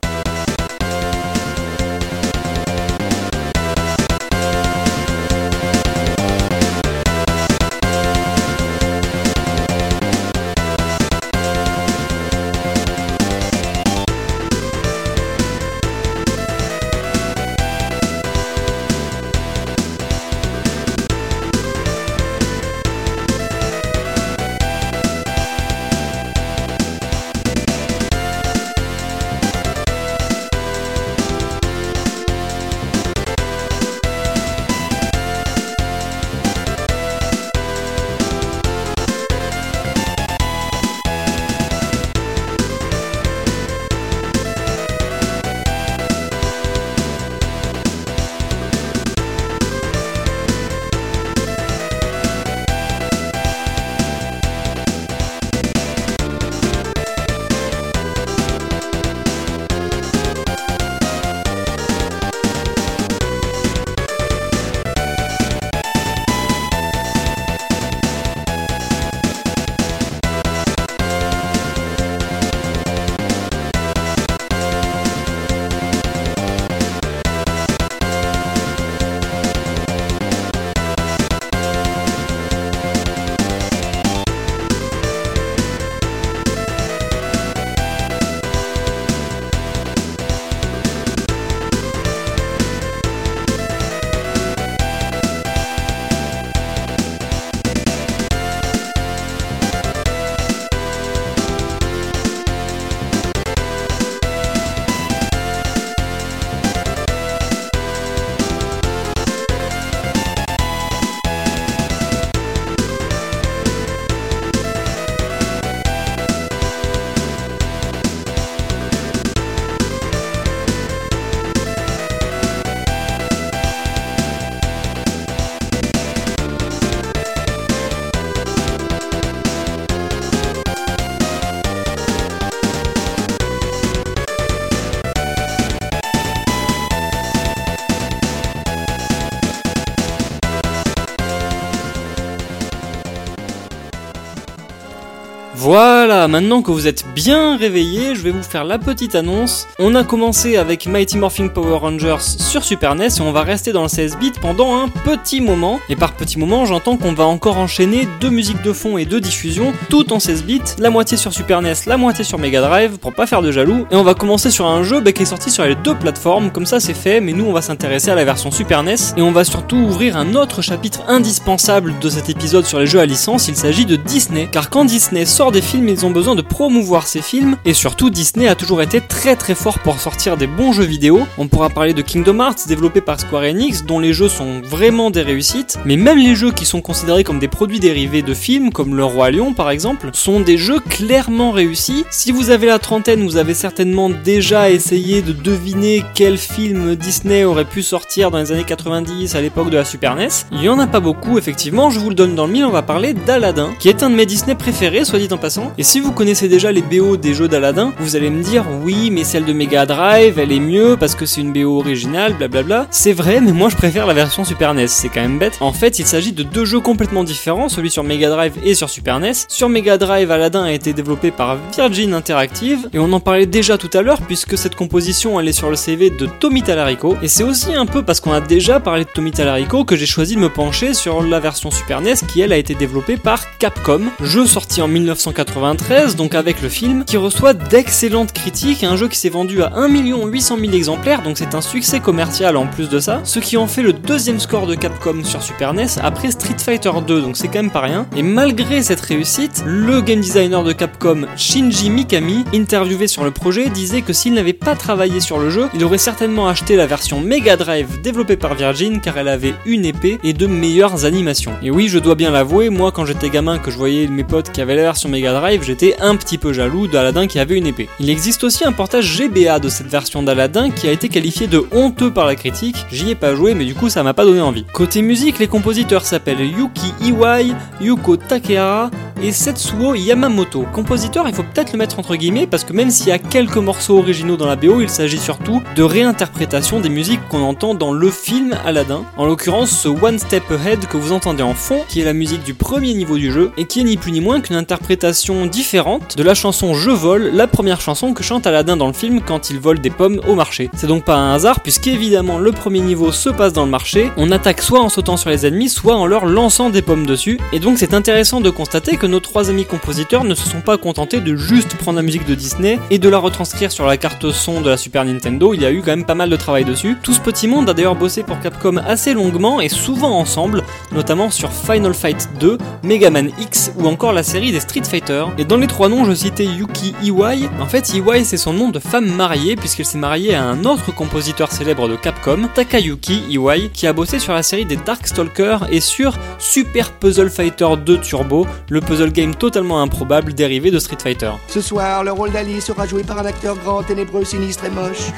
Maintenant 146.28 146.62
que 146.62 146.72
vous 146.72 146.88
êtes 146.88 147.06
bien 147.16 147.56
réveillés, 147.56 148.14
je 148.14 148.22
vais 148.22 148.32
vous 148.32 148.44
faire 148.44 148.66
la 148.66 148.78
petite 148.78 149.16
annonce. 149.16 149.68
On 149.80 149.96
a 149.96 150.04
commencé 150.04 150.58
avec 150.58 150.86
Mighty 150.86 151.18
Morphin 151.18 151.48
Power 151.48 151.78
Rangers 151.78 152.18
sur 152.20 152.64
Super 152.64 152.96
NES 152.96 153.08
et 153.18 153.22
on 153.22 153.32
va 153.32 153.44
rester 153.44 153.72
dans 153.72 153.84
le 153.84 153.90
16 153.90 154.18
bits 154.18 154.34
pendant 154.42 154.76
un 154.76 154.90
petit 154.90 155.40
moment. 155.40 155.80
Et 155.88 155.96
par 155.96 156.14
petit 156.14 156.38
moment, 156.38 156.66
j'entends 156.66 156.98
qu'on 156.98 157.14
va 157.14 157.26
encore 157.26 157.58
enchaîner 157.58 158.08
deux 158.20 158.30
musiques 158.30 158.62
de 158.62 158.74
fond 158.74 158.98
et 158.98 159.06
deux 159.06 159.22
diffusions, 159.22 159.72
tout 159.90 160.12
en 160.12 160.20
16 160.20 160.44
bits, 160.44 160.62
la 160.78 160.90
moitié 160.90 161.16
sur 161.16 161.34
Super 161.34 161.62
NES, 161.62 161.74
la 161.88 161.98
moitié 161.98 162.24
sur 162.24 162.38
Mega 162.38 162.62
Drive, 162.62 162.98
pour 162.98 163.14
pas 163.14 163.26
faire 163.26 163.42
de 163.42 163.52
jaloux. 163.52 163.86
Et 163.90 163.96
on 163.96 164.04
va 164.04 164.14
commencer 164.14 164.52
sur 164.52 164.66
un 164.66 164.84
jeu 164.84 165.00
bah, 165.00 165.12
qui 165.14 165.24
est 165.24 165.28
sorti 165.28 165.52
sur 165.52 165.64
les 165.64 165.76
deux 165.76 165.96
plateformes, 165.96 166.52
comme 166.52 166.66
ça 166.66 166.80
c'est 166.80 166.94
fait, 166.94 167.22
mais 167.22 167.34
nous 167.34 167.46
on 167.46 167.54
va 167.54 167.62
s'intéresser 167.62 168.12
à 168.12 168.16
la 168.16 168.26
version 168.26 168.52
Super 168.52 168.84
NES 168.84 168.96
et 169.16 169.22
on 169.22 169.32
va 169.32 169.44
surtout 169.44 169.78
ouvrir 169.78 170.18
un 170.18 170.36
autre 170.36 170.62
chapitre 170.62 171.04
indispensable 171.08 171.96
de 172.00 172.10
cet 172.10 172.30
épisode 172.30 172.66
sur 172.66 172.80
les 172.80 172.88
jeux 172.88 173.00
à 173.00 173.06
licence, 173.06 173.48
il 173.48 173.56
s'agit 173.56 173.86
de 173.86 173.96
Disney. 173.96 174.50
Car 174.52 174.70
quand 174.70 174.86
Disney 174.86 175.26
sort 175.26 175.52
des 175.52 175.62
films, 175.62 175.88
ils 175.88 176.06
ont 176.06 176.10
besoin 176.10 176.19
de 176.20 176.42
promouvoir 176.42 177.08
ces 177.08 177.22
films, 177.22 177.56
et 177.64 177.74
surtout 177.74 178.10
Disney 178.10 178.50
a 178.50 178.56
toujours 178.56 178.82
été 178.82 179.00
très 179.00 179.38
très 179.38 179.56
fort 179.56 179.80
pour 179.80 180.00
sortir 180.00 180.36
des 180.36 180.48
bons 180.48 180.74
jeux 180.74 180.84
vidéo. 180.84 181.22
On 181.38 181.48
pourra 181.48 181.70
parler 181.70 181.94
de 181.94 182.02
Kingdom 182.02 182.40
Hearts 182.42 182.68
développé 182.68 183.00
par 183.00 183.20
Square 183.20 183.44
Enix, 183.44 183.86
dont 183.86 184.00
les 184.00 184.12
jeux 184.12 184.28
sont 184.28 184.62
vraiment 184.62 185.12
des 185.12 185.22
réussites, 185.22 185.80
mais 185.86 185.96
même 185.96 186.18
les 186.18 186.36
jeux 186.36 186.52
qui 186.52 186.66
sont 186.66 186.82
considérés 186.82 187.24
comme 187.24 187.40
des 187.40 187.48
produits 187.48 187.80
dérivés 187.80 188.22
de 188.22 188.34
films, 188.34 188.72
comme 188.72 188.96
Le 188.96 189.06
Roi 189.06 189.32
Lion 189.32 189.54
par 189.54 189.70
exemple, 189.70 190.10
sont 190.12 190.42
des 190.42 190.58
jeux 190.58 190.82
clairement 190.82 191.52
réussis. 191.52 192.04
Si 192.12 192.34
vous 192.34 192.50
avez 192.50 192.68
la 192.68 192.80
trentaine, 192.80 193.24
vous 193.24 193.38
avez 193.38 193.54
certainement 193.54 194.10
déjà 194.10 194.70
essayé 194.70 195.22
de 195.22 195.32
deviner 195.32 196.04
quel 196.16 196.38
film 196.38 196.96
Disney 196.96 197.46
aurait 197.46 197.64
pu 197.64 197.82
sortir 197.82 198.30
dans 198.30 198.40
les 198.40 198.52
années 198.52 198.66
90 198.66 199.36
à 199.36 199.42
l'époque 199.42 199.70
de 199.70 199.78
la 199.78 199.86
Super 199.86 200.16
NES. 200.16 200.28
Il 200.52 200.62
y 200.62 200.68
en 200.68 200.80
a 200.80 200.88
pas 200.88 201.00
beaucoup 201.00 201.38
effectivement, 201.38 201.90
je 201.90 202.00
vous 202.00 202.10
le 202.10 202.16
donne 202.16 202.36
dans 202.36 202.46
le 202.46 202.52
mille, 202.52 202.66
on 202.66 202.72
va 202.72 202.82
parler 202.82 203.14
d'Aladdin, 203.14 203.70
qui 203.80 203.88
est 203.88 204.04
un 204.04 204.10
de 204.10 204.16
mes 204.16 204.26
Disney 204.26 204.56
préférés, 204.56 205.06
soit 205.06 205.20
dit 205.20 205.30
en 205.32 205.38
passant. 205.38 205.72
Et 205.78 205.84
si 205.84 205.99
vous 206.00 206.12
connaissez 206.12 206.48
déjà 206.48 206.72
les 206.72 206.82
BO 206.82 207.18
des 207.18 207.34
jeux 207.34 207.48
d'Aladdin, 207.48 207.94
vous 208.00 208.16
allez 208.16 208.30
me 208.30 208.44
dire 208.44 208.66
oui, 208.84 209.10
mais 209.12 209.24
celle 209.24 209.46
de 209.46 209.54
Mega 209.54 209.86
Drive, 209.86 210.40
elle 210.40 210.52
est 210.52 210.60
mieux 210.60 210.98
parce 211.00 211.16
que 211.16 211.26
c'est 211.26 211.42
une 211.42 211.54
BO 211.54 211.80
originale, 211.80 212.34
blablabla. 212.34 212.88
C'est 212.92 213.14
vrai, 213.14 213.42
mais 213.42 213.52
moi 213.52 213.70
je 213.70 213.76
préfère 213.76 214.08
la 214.08 214.14
version 214.14 214.44
Super 214.44 214.74
NES, 214.74 214.88
c'est 214.88 215.10
quand 215.10 215.22
même 215.22 215.40
bête. 215.40 215.58
En 215.60 215.74
fait, 215.74 216.00
il 216.00 216.06
s'agit 216.06 216.32
de 216.32 216.44
deux 216.44 216.66
jeux 216.66 216.80
complètement 216.80 217.24
différents, 217.24 217.70
celui 217.70 217.90
sur 217.90 218.04
Mega 218.04 218.30
Drive 218.30 218.54
et 218.64 218.76
sur 218.76 218.90
Super 218.90 219.20
NES. 219.20 219.34
Sur 219.48 219.70
Mega 219.70 219.98
Drive, 219.98 220.32
Aladdin 220.32 220.64
a 220.64 220.72
été 220.72 220.94
développé 220.94 221.32
par 221.32 221.58
Virgin 221.76 222.14
Interactive, 222.14 222.90
et 222.94 223.00
on 223.00 223.12
en 223.14 223.20
parlait 223.20 223.46
déjà 223.46 223.78
tout 223.78 223.90
à 223.94 224.02
l'heure 224.02 224.22
puisque 224.22 224.58
cette 224.58 224.76
composition 224.76 225.40
elle 225.40 225.48
est 225.48 225.54
sur 225.54 225.70
le 225.70 225.76
CV 225.76 226.10
de 226.10 226.28
Tommy 226.40 226.64
Talarico, 226.64 227.16
et 227.22 227.28
c'est 227.28 227.44
aussi 227.44 227.74
un 227.74 227.86
peu 227.86 228.04
parce 228.04 228.20
qu'on 228.20 228.34
a 228.34 228.42
déjà 228.42 228.80
parlé 228.80 229.04
de 229.04 229.10
Tommy 229.10 229.32
Talarico 229.32 229.84
que 229.84 229.96
j'ai 229.96 230.06
choisi 230.06 230.36
de 230.36 230.40
me 230.40 230.50
pencher 230.50 230.94
sur 230.94 231.22
la 231.24 231.40
version 231.40 231.72
Super 231.72 232.02
NES 232.02 232.16
qui 232.28 232.42
elle 232.42 232.54
a 232.54 232.58
été 232.58 232.76
développée 232.76 233.18
par 233.18 233.58
Capcom, 233.58 234.02
jeu 234.22 234.46
sorti 234.46 234.82
en 234.82 234.88
1993, 234.88 235.89
donc 236.16 236.36
avec 236.36 236.62
le 236.62 236.70
film, 236.70 237.04
qui 237.04 237.18
reçoit 237.18 237.54
d'excellentes 237.54 238.32
critiques, 238.32 238.84
un 238.84 238.96
jeu 238.96 239.08
qui 239.08 239.18
s'est 239.18 239.30
vendu 239.30 239.64
à 239.64 239.72
1 239.76 239.88
800 239.88 240.58
000 240.60 240.74
exemplaires, 240.74 241.24
donc 241.24 241.40
c'est 241.40 241.56
un 241.56 241.62
succès 241.62 242.00
commercial 242.00 242.58
en 242.58 242.68
plus 242.68 242.90
de 242.90 243.00
ça, 243.00 243.22
ce 243.24 243.40
qui 243.40 243.58
en 243.58 243.66
fait 243.66 243.82
le 243.82 243.94
deuxième 243.94 244.40
score 244.40 244.68
de 244.68 244.76
Capcom 244.76 245.24
sur 245.24 245.42
Super 245.42 245.74
NES 245.74 245.88
après 246.04 246.30
Street 246.30 246.58
Fighter 246.60 246.92
2, 247.08 247.22
donc 247.22 247.38
c'est 247.38 247.48
quand 247.48 247.64
même 247.64 247.72
pas 247.72 247.82
rien. 247.82 248.06
Et 248.16 248.22
malgré 248.22 248.84
cette 248.84 249.00
réussite, 249.00 249.64
le 249.66 250.02
game 250.02 250.20
designer 250.20 250.64
de 250.64 250.74
Capcom, 250.74 251.26
Shinji 251.36 251.90
Mikami, 251.90 252.46
interviewé 252.54 253.08
sur 253.08 253.24
le 253.24 253.32
projet, 253.32 253.70
disait 253.70 254.04
que 254.04 254.14
s'il 254.14 254.36
n'avait 254.36 254.54
pas 254.54 254.76
travaillé 254.76 255.20
sur 255.20 255.40
le 255.40 255.50
jeu, 255.50 255.70
il 255.74 255.84
aurait 255.84 255.98
certainement 255.98 256.48
acheté 256.48 256.76
la 256.76 256.86
version 256.86 257.20
Mega 257.20 257.58
Drive 257.58 258.00
développée 258.04 258.38
par 258.38 258.54
Virgin 258.54 259.02
car 259.02 259.18
elle 259.18 259.28
avait 259.28 259.56
une 259.66 259.86
épée 259.86 260.20
et 260.24 260.34
de 260.34 260.46
meilleures 260.46 261.06
animations. 261.06 261.54
Et 261.64 261.72
oui, 261.72 261.88
je 261.88 261.98
dois 261.98 262.14
bien 262.14 262.30
l'avouer, 262.30 262.70
moi 262.70 262.92
quand 262.92 263.06
j'étais 263.06 263.32
gamin 263.32 263.58
que 263.58 263.72
je 263.72 263.78
voyais 263.78 264.06
mes 264.06 264.24
potes 264.24 264.52
qui 264.52 264.62
avaient 264.62 264.76
la 264.76 264.84
version 264.84 265.10
Mega 265.10 265.34
Drive, 265.34 265.64
un 266.00 266.16
petit 266.16 266.38
peu 266.38 266.54
jaloux 266.54 266.88
d'Aladin 266.88 267.28
qui 267.28 267.40
avait 267.40 267.58
une 267.58 267.66
épée. 267.66 267.88
Il 268.00 268.10
existe 268.10 268.44
aussi 268.44 268.66
un 268.66 268.72
portage 268.72 269.18
GBA 269.18 269.60
de 269.60 269.70
cette 269.70 269.88
version 269.88 270.22
d'Aladin 270.22 270.72
qui 270.72 270.88
a 270.88 270.92
été 270.92 271.10
qualifié 271.10 271.48
de 271.48 271.66
honteux 271.72 272.12
par 272.12 272.26
la 272.26 272.36
critique. 272.36 272.86
J'y 272.92 273.12
ai 273.12 273.16
pas 273.16 273.34
joué, 273.36 273.54
mais 273.54 273.66
du 273.66 273.76
coup 273.76 273.90
ça 273.90 274.04
m'a 274.04 274.14
pas 274.14 274.26
donné 274.26 274.42
envie. 274.42 274.66
Côté 274.74 275.02
musique, 275.02 275.40
les 275.40 275.48
compositeurs 275.48 276.06
s'appellent 276.06 276.42
Yuki 276.42 276.94
Iwai, 277.02 277.54
Yuko 277.82 278.18
Takehara 278.18 278.92
et 279.24 279.32
Setsuo 279.32 279.96
Yamamoto. 279.96 280.66
Compositeur, 280.74 281.28
il 281.28 281.36
faut 281.36 281.44
peut-être 281.44 281.72
le 281.74 281.78
mettre 281.78 282.00
entre 282.00 282.16
guillemets 282.16 282.48
parce 282.48 282.64
que 282.64 282.74
même 282.74 282.90
s'il 282.90 283.08
y 283.08 283.12
a 283.12 283.20
quelques 283.20 283.58
morceaux 283.58 284.00
originaux 284.00 284.38
dans 284.38 284.48
la 284.48 284.56
BO, 284.56 284.82
il 284.82 284.90
s'agit 284.90 285.18
surtout 285.18 285.62
de 285.76 285.84
réinterprétation 285.84 286.80
des 286.80 286.90
musiques 286.90 287.26
qu'on 287.30 287.42
entend 287.42 287.74
dans 287.74 287.94
le 287.94 288.10
film 288.10 288.56
Aladdin. 288.66 289.04
En 289.18 289.26
l'occurrence, 289.26 289.72
ce 289.72 289.88
One 289.88 290.20
Step 290.20 290.44
Ahead 290.52 290.88
que 290.88 290.98
vous 290.98 291.14
entendez 291.14 291.44
en 291.44 291.54
fond, 291.54 291.80
qui 291.88 292.02
est 292.02 292.06
la 292.06 292.14
musique 292.14 292.44
du 292.44 292.54
premier 292.54 292.94
niveau 292.94 293.18
du 293.18 293.32
jeu 293.32 293.52
et 293.58 293.66
qui 293.66 293.80
est 293.80 293.84
ni 293.84 293.98
plus 293.98 294.12
ni 294.12 294.20
moins 294.20 294.42
qu'une 294.42 294.56
interprétation 294.56 295.46
différente 295.46 295.69
de 295.72 296.24
la 296.24 296.34
chanson 296.34 296.74
Je 296.74 296.90
vole, 296.90 297.30
la 297.32 297.46
première 297.46 297.80
chanson 297.80 298.14
que 298.16 298.24
chante 298.24 298.48
Aladdin 298.48 298.76
dans 298.76 298.88
le 298.88 298.94
film 298.94 299.22
quand 299.22 299.52
il 299.52 299.60
vole 299.60 299.80
des 299.80 299.92
pommes 299.92 300.20
au 300.28 300.34
marché. 300.34 300.72
C'est 300.76 300.88
donc 300.88 301.04
pas 301.04 301.16
un 301.16 301.36
hasard 301.36 301.60
puisqu'évidemment 301.60 302.40
le 302.40 302.52
premier 302.52 302.80
niveau 302.80 303.12
se 303.12 303.30
passe 303.30 303.54
dans 303.54 303.66
le 303.66 303.70
marché, 303.70 304.10
on 304.18 304.32
attaque 304.32 304.64
soit 304.64 304.80
en 304.80 304.90
sautant 304.90 305.16
sur 305.16 305.30
les 305.30 305.46
ennemis, 305.46 305.70
soit 305.70 305.96
en 305.96 306.08
leur 306.08 306.26
lançant 306.26 306.72
des 306.72 306.82
pommes 306.82 307.06
dessus, 307.06 307.40
et 307.54 307.60
donc 307.60 307.78
c'est 307.78 307.94
intéressant 307.94 308.42
de 308.42 308.50
constater 308.50 308.98
que 308.98 309.06
nos 309.06 309.20
trois 309.20 309.52
amis 309.52 309.66
compositeurs 309.66 310.24
ne 310.24 310.34
se 310.34 310.50
sont 310.50 310.62
pas 310.62 310.78
contentés 310.78 311.20
de 311.22 311.36
juste 311.36 311.76
prendre 311.76 311.98
la 311.98 312.04
musique 312.04 312.26
de 312.26 312.34
Disney 312.34 312.80
et 312.90 312.98
de 312.98 313.08
la 313.10 313.20
retranscrire 313.20 313.72
sur 313.72 313.86
la 313.86 313.98
carte 313.98 314.32
son 314.32 314.62
de 314.62 314.72
la 314.72 314.78
Super 314.78 315.06
Nintendo, 315.06 315.54
il 315.54 315.62
y 315.62 315.66
a 315.68 315.72
eu 315.72 315.82
quand 315.82 315.92
même 315.92 316.06
pas 316.06 316.16
mal 316.16 316.32
de 316.32 316.36
travail 316.36 316.66
dessus. 316.66 316.98
Tout 317.04 317.14
ce 317.14 317.20
petit 317.20 317.48
monde 317.48 317.70
a 317.70 317.76
d'ailleurs 317.76 317.96
bossé 317.96 318.24
pour 318.24 318.40
Capcom 318.40 318.78
assez 318.78 319.14
longuement 319.14 319.62
et 319.62 319.70
souvent 319.70 320.18
ensemble, 320.18 320.64
notamment 320.92 321.30
sur 321.30 321.52
Final 321.52 321.94
Fight 321.94 322.28
2, 322.40 322.58
Mega 322.82 323.12
Man 323.12 323.30
X 323.40 323.72
ou 323.78 323.88
encore 323.88 324.14
la 324.14 324.24
série 324.24 324.52
des 324.52 324.60
Street 324.60 324.84
Fighter. 324.84 325.26
Et 325.38 325.46
dans 325.46 325.59
les 325.60 325.68
trois 325.68 325.90
noms, 325.90 326.06
je 326.06 326.14
citais 326.14 326.46
Yuki 326.46 326.96
Iwai. 327.04 327.50
En 327.60 327.66
fait, 327.66 327.94
Iwai 327.94 328.24
c'est 328.24 328.38
son 328.38 328.54
nom 328.54 328.70
de 328.70 328.80
femme 328.80 329.08
mariée 329.08 329.56
puisqu'elle 329.58 329.86
s'est 329.86 329.98
mariée 329.98 330.34
à 330.34 330.44
un 330.44 330.64
autre 330.64 330.94
compositeur 330.94 331.52
célèbre 331.52 331.90
de 331.90 331.96
Capcom, 331.96 332.48
Takayuki 332.54 333.24
Iwai, 333.30 333.70
qui 333.74 333.86
a 333.86 333.94
bossé 333.94 334.20
sur 334.20 334.34
la 334.34 334.44
série 334.44 334.66
des 334.66 334.78
Darkstalker 334.78 335.58
et 335.70 335.82
sur 335.82 336.18
Super 336.38 336.92
Puzzle 336.92 337.30
Fighter 337.30 337.68
2 337.86 338.00
Turbo, 338.00 338.48
le 338.70 338.80
puzzle 338.80 339.12
game 339.12 339.36
totalement 339.36 339.82
improbable 339.82 340.34
dérivé 340.34 340.72
de 340.72 340.80
Street 340.80 340.98
Fighter. 341.02 341.32
Ce 341.48 341.60
soir, 341.60 342.04
le 342.04 342.12
rôle 342.12 342.32
d'Ali 342.32 342.62
sera 342.62 342.88
joué 342.88 343.04
par 343.04 343.20
un 343.20 343.26
acteur 343.26 343.58
grand, 343.58 343.84
ténébreux, 343.84 344.24
sinistre 344.24 344.66
et 344.66 344.70
moche. 344.70 345.12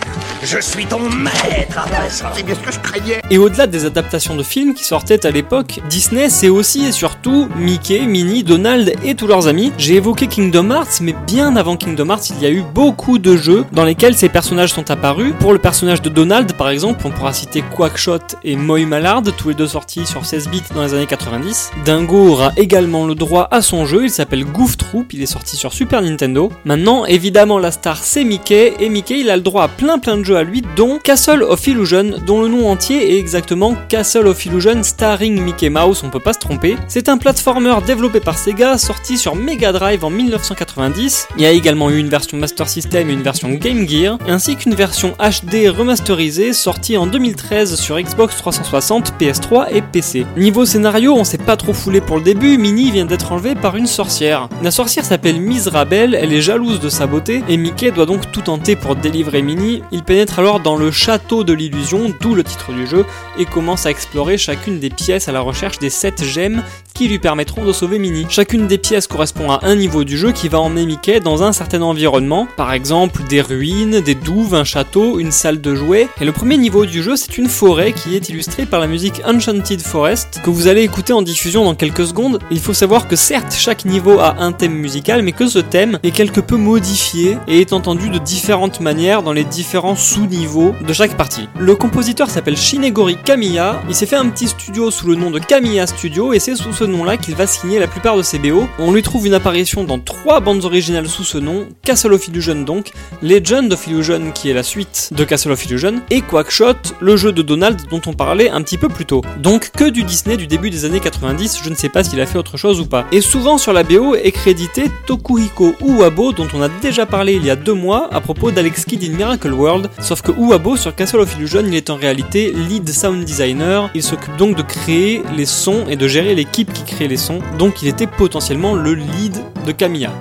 Je 0.43 0.59
suis 0.59 0.87
ton 0.87 1.07
maître 1.09 1.77
à 1.77 1.87
présent. 1.87 2.25
C'est 2.33 2.43
bien 2.43 2.55
ce 2.55 2.61
que 2.61 2.71
je 2.71 2.79
craignais. 2.79 3.21
Et 3.29 3.37
au-delà 3.37 3.67
des 3.67 3.85
adaptations 3.85 4.35
de 4.35 4.43
films 4.43 4.73
qui 4.73 4.85
sortaient 4.85 5.25
à 5.25 5.31
l'époque, 5.31 5.81
Disney 5.89 6.29
c'est 6.29 6.49
aussi 6.49 6.85
et 6.85 6.91
surtout 6.91 7.47
Mickey, 7.55 8.05
Minnie, 8.07 8.43
Donald 8.43 8.93
et 9.03 9.13
tous 9.13 9.27
leurs 9.27 9.47
amis. 9.47 9.71
J'ai 9.77 9.95
évoqué 9.95 10.27
Kingdom 10.31 10.71
Hearts, 10.71 11.01
mais 11.01 11.13
bien 11.27 11.57
avant 11.57 11.75
Kingdom 11.75 12.09
Hearts, 12.09 12.29
il 12.29 12.41
y 12.41 12.45
a 12.45 12.49
eu 12.49 12.63
beaucoup 12.73 13.19
de 13.19 13.35
jeux 13.35 13.65
dans 13.73 13.83
lesquels 13.83 14.15
ces 14.15 14.29
personnages 14.29 14.71
sont 14.71 14.89
apparus. 14.89 15.33
Pour 15.41 15.51
le 15.51 15.59
personnage 15.59 16.01
de 16.01 16.07
Donald, 16.07 16.53
par 16.53 16.69
exemple, 16.69 17.05
on 17.05 17.11
pourra 17.11 17.33
citer 17.33 17.61
Quackshot 17.75 18.37
et 18.45 18.55
Moy 18.55 18.85
Mallard, 18.85 19.23
tous 19.37 19.49
les 19.49 19.55
deux 19.55 19.67
sortis 19.67 20.05
sur 20.05 20.25
16 20.25 20.47
bits 20.47 20.63
dans 20.73 20.83
les 20.83 20.93
années 20.93 21.05
90. 21.05 21.71
Dingo 21.83 22.29
aura 22.29 22.53
également 22.55 23.05
le 23.05 23.13
droit 23.13 23.49
à 23.51 23.61
son 23.61 23.85
jeu, 23.85 24.05
il 24.05 24.09
s'appelle 24.09 24.45
Goof 24.45 24.77
Troop, 24.77 25.13
il 25.13 25.21
est 25.21 25.25
sorti 25.25 25.57
sur 25.57 25.73
Super 25.73 26.01
Nintendo. 26.01 26.49
Maintenant, 26.63 27.03
évidemment, 27.05 27.59
la 27.59 27.71
star 27.71 27.97
c'est 27.97 28.23
Mickey, 28.23 28.73
et 28.79 28.87
Mickey 28.87 29.19
il 29.19 29.29
a 29.29 29.35
le 29.35 29.41
droit 29.41 29.63
à 29.63 29.67
plein 29.67 29.99
plein 29.99 30.15
de 30.15 30.23
jeux 30.23 30.37
à 30.37 30.43
lui, 30.43 30.63
dont 30.77 30.97
Castle 31.03 31.43
of 31.43 31.67
Illusion, 31.67 32.19
dont 32.25 32.41
le 32.41 32.47
nom 32.47 32.69
entier 32.69 33.15
est 33.15 33.19
exactement 33.19 33.75
Castle 33.89 34.27
of 34.27 34.45
Illusion 34.45 34.81
starring 34.81 35.41
Mickey 35.41 35.69
Mouse, 35.69 36.03
on 36.05 36.09
peut 36.09 36.21
pas 36.21 36.31
se 36.31 36.39
tromper. 36.39 36.77
C'est 36.87 37.09
un 37.09 37.17
platformer 37.17 37.75
développé 37.85 38.21
par 38.21 38.37
Sega, 38.37 38.77
sorti 38.77 39.17
sur 39.17 39.35
Mega 39.35 39.73
Drive 39.73 40.05
en 40.05 40.20
1990. 40.23 41.27
Il 41.37 41.43
y 41.43 41.45
a 41.45 41.51
également 41.51 41.89
eu 41.89 41.97
une 41.97 42.09
version 42.09 42.37
Master 42.37 42.67
System 42.67 43.09
et 43.09 43.13
une 43.13 43.21
version 43.21 43.49
Game 43.49 43.87
Gear, 43.87 44.17
ainsi 44.27 44.55
qu'une 44.55 44.75
version 44.75 45.13
HD 45.19 45.67
remasterisée 45.69 46.53
sortie 46.53 46.97
en 46.97 47.07
2013 47.07 47.75
sur 47.75 47.99
Xbox 47.99 48.37
360, 48.37 49.13
PS3 49.19 49.67
et 49.71 49.81
PC. 49.81 50.25
Niveau 50.37 50.65
scénario, 50.65 51.15
on 51.15 51.23
s'est 51.23 51.37
pas 51.37 51.57
trop 51.57 51.73
foulé 51.73 52.01
pour 52.01 52.17
le 52.17 52.23
début, 52.23 52.57
Minnie 52.57 52.91
vient 52.91 53.05
d'être 53.05 53.31
enlevée 53.31 53.55
par 53.55 53.75
une 53.75 53.87
sorcière. 53.87 54.49
La 54.61 54.71
sorcière 54.71 55.05
s'appelle 55.05 55.39
Misrabel, 55.39 56.15
elle 56.15 56.33
est 56.33 56.41
jalouse 56.41 56.79
de 56.79 56.89
sa 56.89 57.07
beauté, 57.07 57.43
et 57.47 57.57
Mickey 57.57 57.91
doit 57.91 58.05
donc 58.05 58.31
tout 58.31 58.41
tenter 58.41 58.75
pour 58.75 58.95
délivrer 58.95 59.41
Minnie. 59.41 59.81
Il 59.91 60.03
pénètre 60.03 60.39
alors 60.39 60.59
dans 60.59 60.75
le 60.75 60.91
château 60.91 61.43
de 61.43 61.53
l'illusion, 61.53 62.13
d'où 62.21 62.35
le 62.35 62.43
titre 62.43 62.71
du 62.71 62.87
jeu, 62.87 63.05
et 63.39 63.45
commence 63.45 63.85
à 63.85 63.91
explorer 63.91 64.37
chacune 64.37 64.79
des 64.79 64.89
pièces 64.89 65.27
à 65.27 65.31
la 65.31 65.41
recherche 65.41 65.79
des 65.79 65.89
7 65.89 66.23
gemmes 66.23 66.63
qui 66.93 67.07
lui 67.07 67.19
permettront 67.19 67.65
de 67.65 67.73
sauver 67.73 67.99
Minnie. 67.99 68.27
Chacune 68.29 68.67
des 68.67 68.77
pièces 68.77 69.07
correspond 69.07 69.49
à 69.51 69.59
un 69.63 69.75
niveau 69.75 70.03
du 70.03 70.10
jeu 70.17 70.31
qui 70.31 70.47
va 70.47 70.59
emmener 70.59 70.85
Mickey 70.85 71.19
dans 71.19 71.43
un 71.43 71.51
certain 71.51 71.81
environnement, 71.81 72.47
par 72.57 72.73
exemple 72.73 73.23
des 73.29 73.41
ruines, 73.41 73.99
des 74.01 74.15
douves, 74.15 74.55
un 74.55 74.63
château, 74.63 75.19
une 75.19 75.31
salle 75.31 75.61
de 75.61 75.75
jouets. 75.75 76.07
Et 76.19 76.25
le 76.25 76.31
premier 76.31 76.57
niveau 76.57 76.85
du 76.85 77.03
jeu, 77.03 77.15
c'est 77.15 77.37
une 77.37 77.47
forêt 77.47 77.93
qui 77.93 78.15
est 78.15 78.29
illustrée 78.29 78.65
par 78.65 78.79
la 78.79 78.87
musique 78.87 79.21
Enchanted 79.25 79.81
Forest, 79.81 80.41
que 80.43 80.49
vous 80.49 80.67
allez 80.67 80.81
écouter 80.81 81.13
en 81.13 81.21
diffusion 81.21 81.63
dans 81.63 81.75
quelques 81.75 82.07
secondes. 82.07 82.39
Il 82.49 82.59
faut 82.59 82.73
savoir 82.73 83.07
que 83.07 83.15
certes, 83.15 83.53
chaque 83.55 83.85
niveau 83.85 84.19
a 84.19 84.37
un 84.39 84.53
thème 84.53 84.73
musical, 84.73 85.21
mais 85.21 85.33
que 85.33 85.47
ce 85.47 85.59
thème 85.59 85.99
est 86.01 86.11
quelque 86.11 86.41
peu 86.41 86.57
modifié 86.57 87.37
et 87.47 87.61
est 87.61 87.73
entendu 87.73 88.09
de 88.09 88.17
différentes 88.17 88.79
manières 88.79 89.21
dans 89.21 89.33
les 89.33 89.43
différents 89.43 89.95
sous-niveaux 89.95 90.73
de 90.87 90.93
chaque 90.93 91.17
partie. 91.17 91.47
Le 91.59 91.75
compositeur 91.75 92.29
s'appelle 92.29 92.57
Shinegori 92.57 93.17
Kamiya, 93.23 93.81
il 93.87 93.95
s'est 93.95 94.05
fait 94.05 94.15
un 94.15 94.29
petit 94.29 94.47
studio 94.47 94.89
sous 94.89 95.07
le 95.07 95.15
nom 95.15 95.29
de 95.29 95.39
Kamiya 95.39 95.85
Studio 95.85 96.33
et 96.33 96.39
c'est 96.39 96.55
sous 96.55 96.73
ce 96.73 96.83
nom-là 96.83 97.17
qu'il 97.17 97.35
va 97.35 97.45
signer 97.45 97.77
la 97.77 97.87
plupart 97.87 98.17
de 98.17 98.23
ses 98.23 98.39
BO. 98.39 98.67
On 98.79 98.91
lui 98.91 99.03
trouve 99.03 99.27
une 99.27 99.33
apparition 99.33 99.51
apparition 99.51 99.83
trois 99.99 100.39
bandes 100.39 100.65
originales 100.65 101.07
sous 101.07 101.23
ce 101.23 101.37
nom, 101.37 101.67
Castle 101.83 102.13
of 102.13 102.27
Illusion 102.27 102.55
donc, 102.55 102.91
Legend 103.21 103.71
of 103.71 103.87
Illusion 103.87 104.31
qui 104.33 104.49
est 104.49 104.53
la 104.53 104.63
suite 104.63 105.09
de 105.11 105.23
Castle 105.23 105.51
of 105.51 105.65
Illusion, 105.65 106.01
et 106.09 106.21
Quackshot, 106.21 106.75
le 106.99 107.17
jeu 107.17 107.31
de 107.31 107.41
Donald 107.41 107.79
dont 107.89 108.01
on 108.05 108.13
parlait 108.13 108.49
un 108.49 108.61
petit 108.61 108.77
peu 108.77 108.89
plus 108.89 109.05
tôt. 109.05 109.21
Donc 109.37 109.71
que 109.71 109.89
du 109.89 110.03
Disney 110.03 110.37
du 110.37 110.47
début 110.47 110.69
des 110.69 110.85
années 110.85 110.99
90, 110.99 111.59
je 111.63 111.69
ne 111.69 111.75
sais 111.75 111.89
pas 111.89 112.03
s'il 112.03 112.19
a 112.21 112.25
fait 112.25 112.37
autre 112.37 112.57
chose 112.57 112.79
ou 112.79 112.85
pas. 112.85 113.05
Et 113.11 113.21
souvent 113.21 113.57
sur 113.57 113.73
la 113.73 113.83
BO 113.83 114.15
est 114.15 114.31
crédité 114.31 114.89
Tokuhiko 115.07 115.75
Uwabo 115.81 116.31
dont 116.33 116.47
on 116.53 116.61
a 116.61 116.69
déjà 116.81 117.05
parlé 117.05 117.33
il 117.33 117.45
y 117.45 117.49
a 117.49 117.55
deux 117.55 117.73
mois 117.73 118.09
à 118.11 118.21
propos 118.21 118.51
d'Alex 118.51 118.85
Kidd 118.85 119.03
in 119.03 119.15
Miracle 119.15 119.53
World, 119.53 119.89
sauf 119.99 120.21
que 120.21 120.31
Uwabo 120.31 120.75
sur 120.77 120.95
Castle 120.95 121.19
of 121.19 121.35
Illusion 121.35 121.63
il 121.65 121.75
est 121.75 121.89
en 121.89 121.95
réalité 121.95 122.51
lead 122.51 122.89
sound 122.89 123.23
designer, 123.23 123.89
il 123.93 124.03
s'occupe 124.03 124.35
donc 124.37 124.55
de 124.55 124.61
créer 124.61 125.21
les 125.35 125.45
sons 125.45 125.85
et 125.89 125.95
de 125.95 126.07
gérer 126.07 126.35
l'équipe 126.35 126.71
qui 126.73 126.83
crée 126.83 127.07
les 127.07 127.17
sons, 127.17 127.39
donc 127.57 127.81
il 127.81 127.87
était 127.87 128.07
potentiellement 128.07 128.75
le 128.75 128.93
lead 128.93 129.37
de 129.65 129.71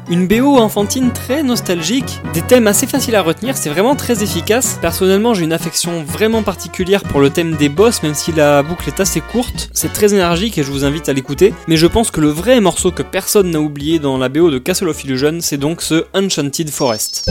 Une 0.09 0.27
BO 0.27 0.57
enfantine 0.57 1.13
très 1.13 1.43
nostalgique, 1.43 2.21
des 2.33 2.41
thèmes 2.41 2.67
assez 2.67 2.87
faciles 2.87 3.15
à 3.15 3.21
retenir, 3.21 3.59
c'est 3.59 3.69
vraiment 3.69 3.95
très 3.95 4.23
efficace. 4.23 4.79
Personnellement 4.81 5.35
j'ai 5.35 5.45
une 5.45 5.53
affection 5.53 6.03
vraiment 6.03 6.43
particulière 6.43 7.03
pour 7.03 7.21
le 7.21 7.29
thème 7.29 7.57
des 7.57 7.69
boss, 7.69 8.03
même 8.03 8.15
si 8.15 8.33
la 8.33 8.63
boucle 8.63 8.89
est 8.89 9.01
assez 9.01 9.21
courte, 9.21 9.69
c'est 9.75 9.93
très 9.93 10.15
énergique 10.15 10.57
et 10.57 10.63
je 10.63 10.71
vous 10.71 10.87
invite 10.87 11.11
à 11.11 11.13
l'écouter, 11.13 11.53
mais 11.69 11.77
je 11.77 11.87
pense 11.87 12.11
que 12.11 12.23
le 12.23 12.29
vrai 12.29 12.59
morceau 12.61 12.91
que 12.91 13.03
personne 13.03 13.51
n'a 13.51 13.61
oublié 13.61 13.99
dans 13.99 14.17
la 14.17 14.31
BO 14.31 14.51
de 14.51 14.57
Castle 14.57 14.89
of 14.89 15.05
Illusion, 15.05 15.39
c'est 15.41 15.59
donc 15.59 15.83
ce 15.83 16.07
Enchanted 16.15 16.71
Forest. 16.71 17.31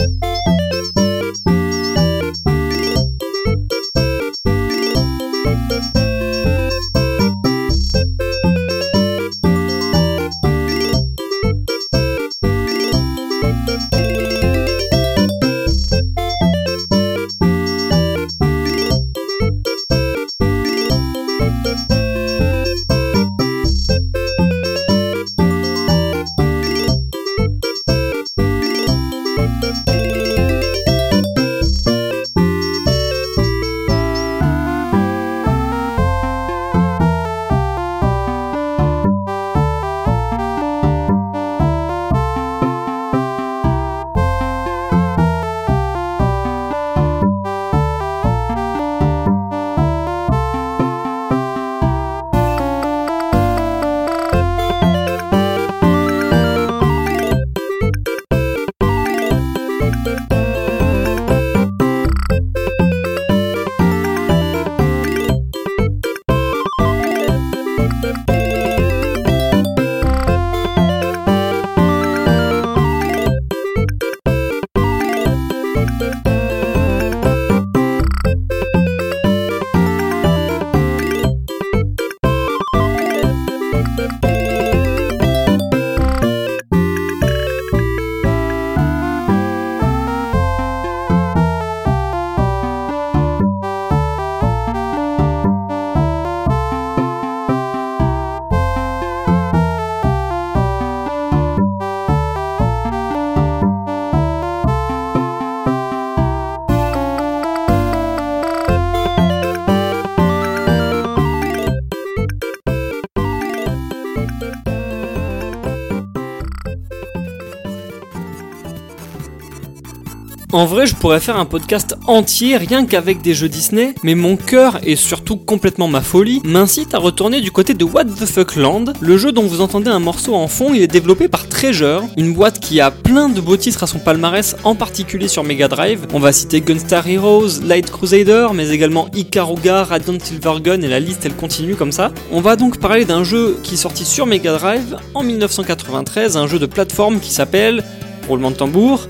En 120.60 120.66
vrai, 120.66 120.86
je 120.86 120.94
pourrais 120.94 121.20
faire 121.20 121.38
un 121.38 121.46
podcast 121.46 121.96
entier 122.06 122.58
rien 122.58 122.84
qu'avec 122.84 123.22
des 123.22 123.32
jeux 123.32 123.48
Disney, 123.48 123.94
mais 124.02 124.14
mon 124.14 124.36
cœur 124.36 124.78
et 124.82 124.94
surtout 124.94 125.38
complètement 125.38 125.88
ma 125.88 126.02
folie 126.02 126.42
m'incite 126.44 126.92
à 126.92 126.98
retourner 126.98 127.40
du 127.40 127.50
côté 127.50 127.72
de 127.72 127.82
What 127.82 128.04
the 128.04 128.26
Fuck 128.26 128.56
Land. 128.56 128.92
Le 129.00 129.16
jeu 129.16 129.32
dont 129.32 129.44
vous 129.44 129.62
entendez 129.62 129.88
un 129.88 130.00
morceau 130.00 130.34
en 130.34 130.48
fond, 130.48 130.74
il 130.74 130.82
est 130.82 130.86
développé 130.86 131.28
par 131.28 131.48
Treasure, 131.48 132.02
une 132.18 132.34
boîte 132.34 132.60
qui 132.60 132.78
a 132.78 132.90
plein 132.90 133.30
de 133.30 133.40
beaux 133.40 133.56
titres 133.56 133.84
à 133.84 133.86
son 133.86 134.00
palmarès, 134.00 134.54
en 134.62 134.74
particulier 134.74 135.28
sur 135.28 135.44
Mega 135.44 135.66
Drive. 135.66 136.06
On 136.12 136.18
va 136.18 136.30
citer 136.30 136.60
Gunstar 136.60 137.08
Heroes, 137.08 137.62
Light 137.64 137.90
Crusader, 137.90 138.48
mais 138.52 138.68
également 138.68 139.08
Ikaruga, 139.14 139.84
Radiant 139.84 140.20
Silvergun 140.22 140.82
et 140.82 140.88
la 140.88 141.00
liste 141.00 141.24
elle 141.24 141.36
continue 141.36 141.74
comme 141.74 141.90
ça. 141.90 142.12
On 142.32 142.42
va 142.42 142.56
donc 142.56 142.80
parler 142.80 143.06
d'un 143.06 143.24
jeu 143.24 143.58
qui 143.62 143.76
est 143.76 143.78
sorti 143.78 144.04
sur 144.04 144.26
Mega 144.26 144.52
Drive 144.58 144.98
en 145.14 145.22
1993, 145.22 146.36
un 146.36 146.46
jeu 146.46 146.58
de 146.58 146.66
plateforme 146.66 147.18
qui 147.18 147.32
s'appelle, 147.32 147.82
roulement 148.28 148.50
de 148.50 148.56
tambour, 148.56 149.06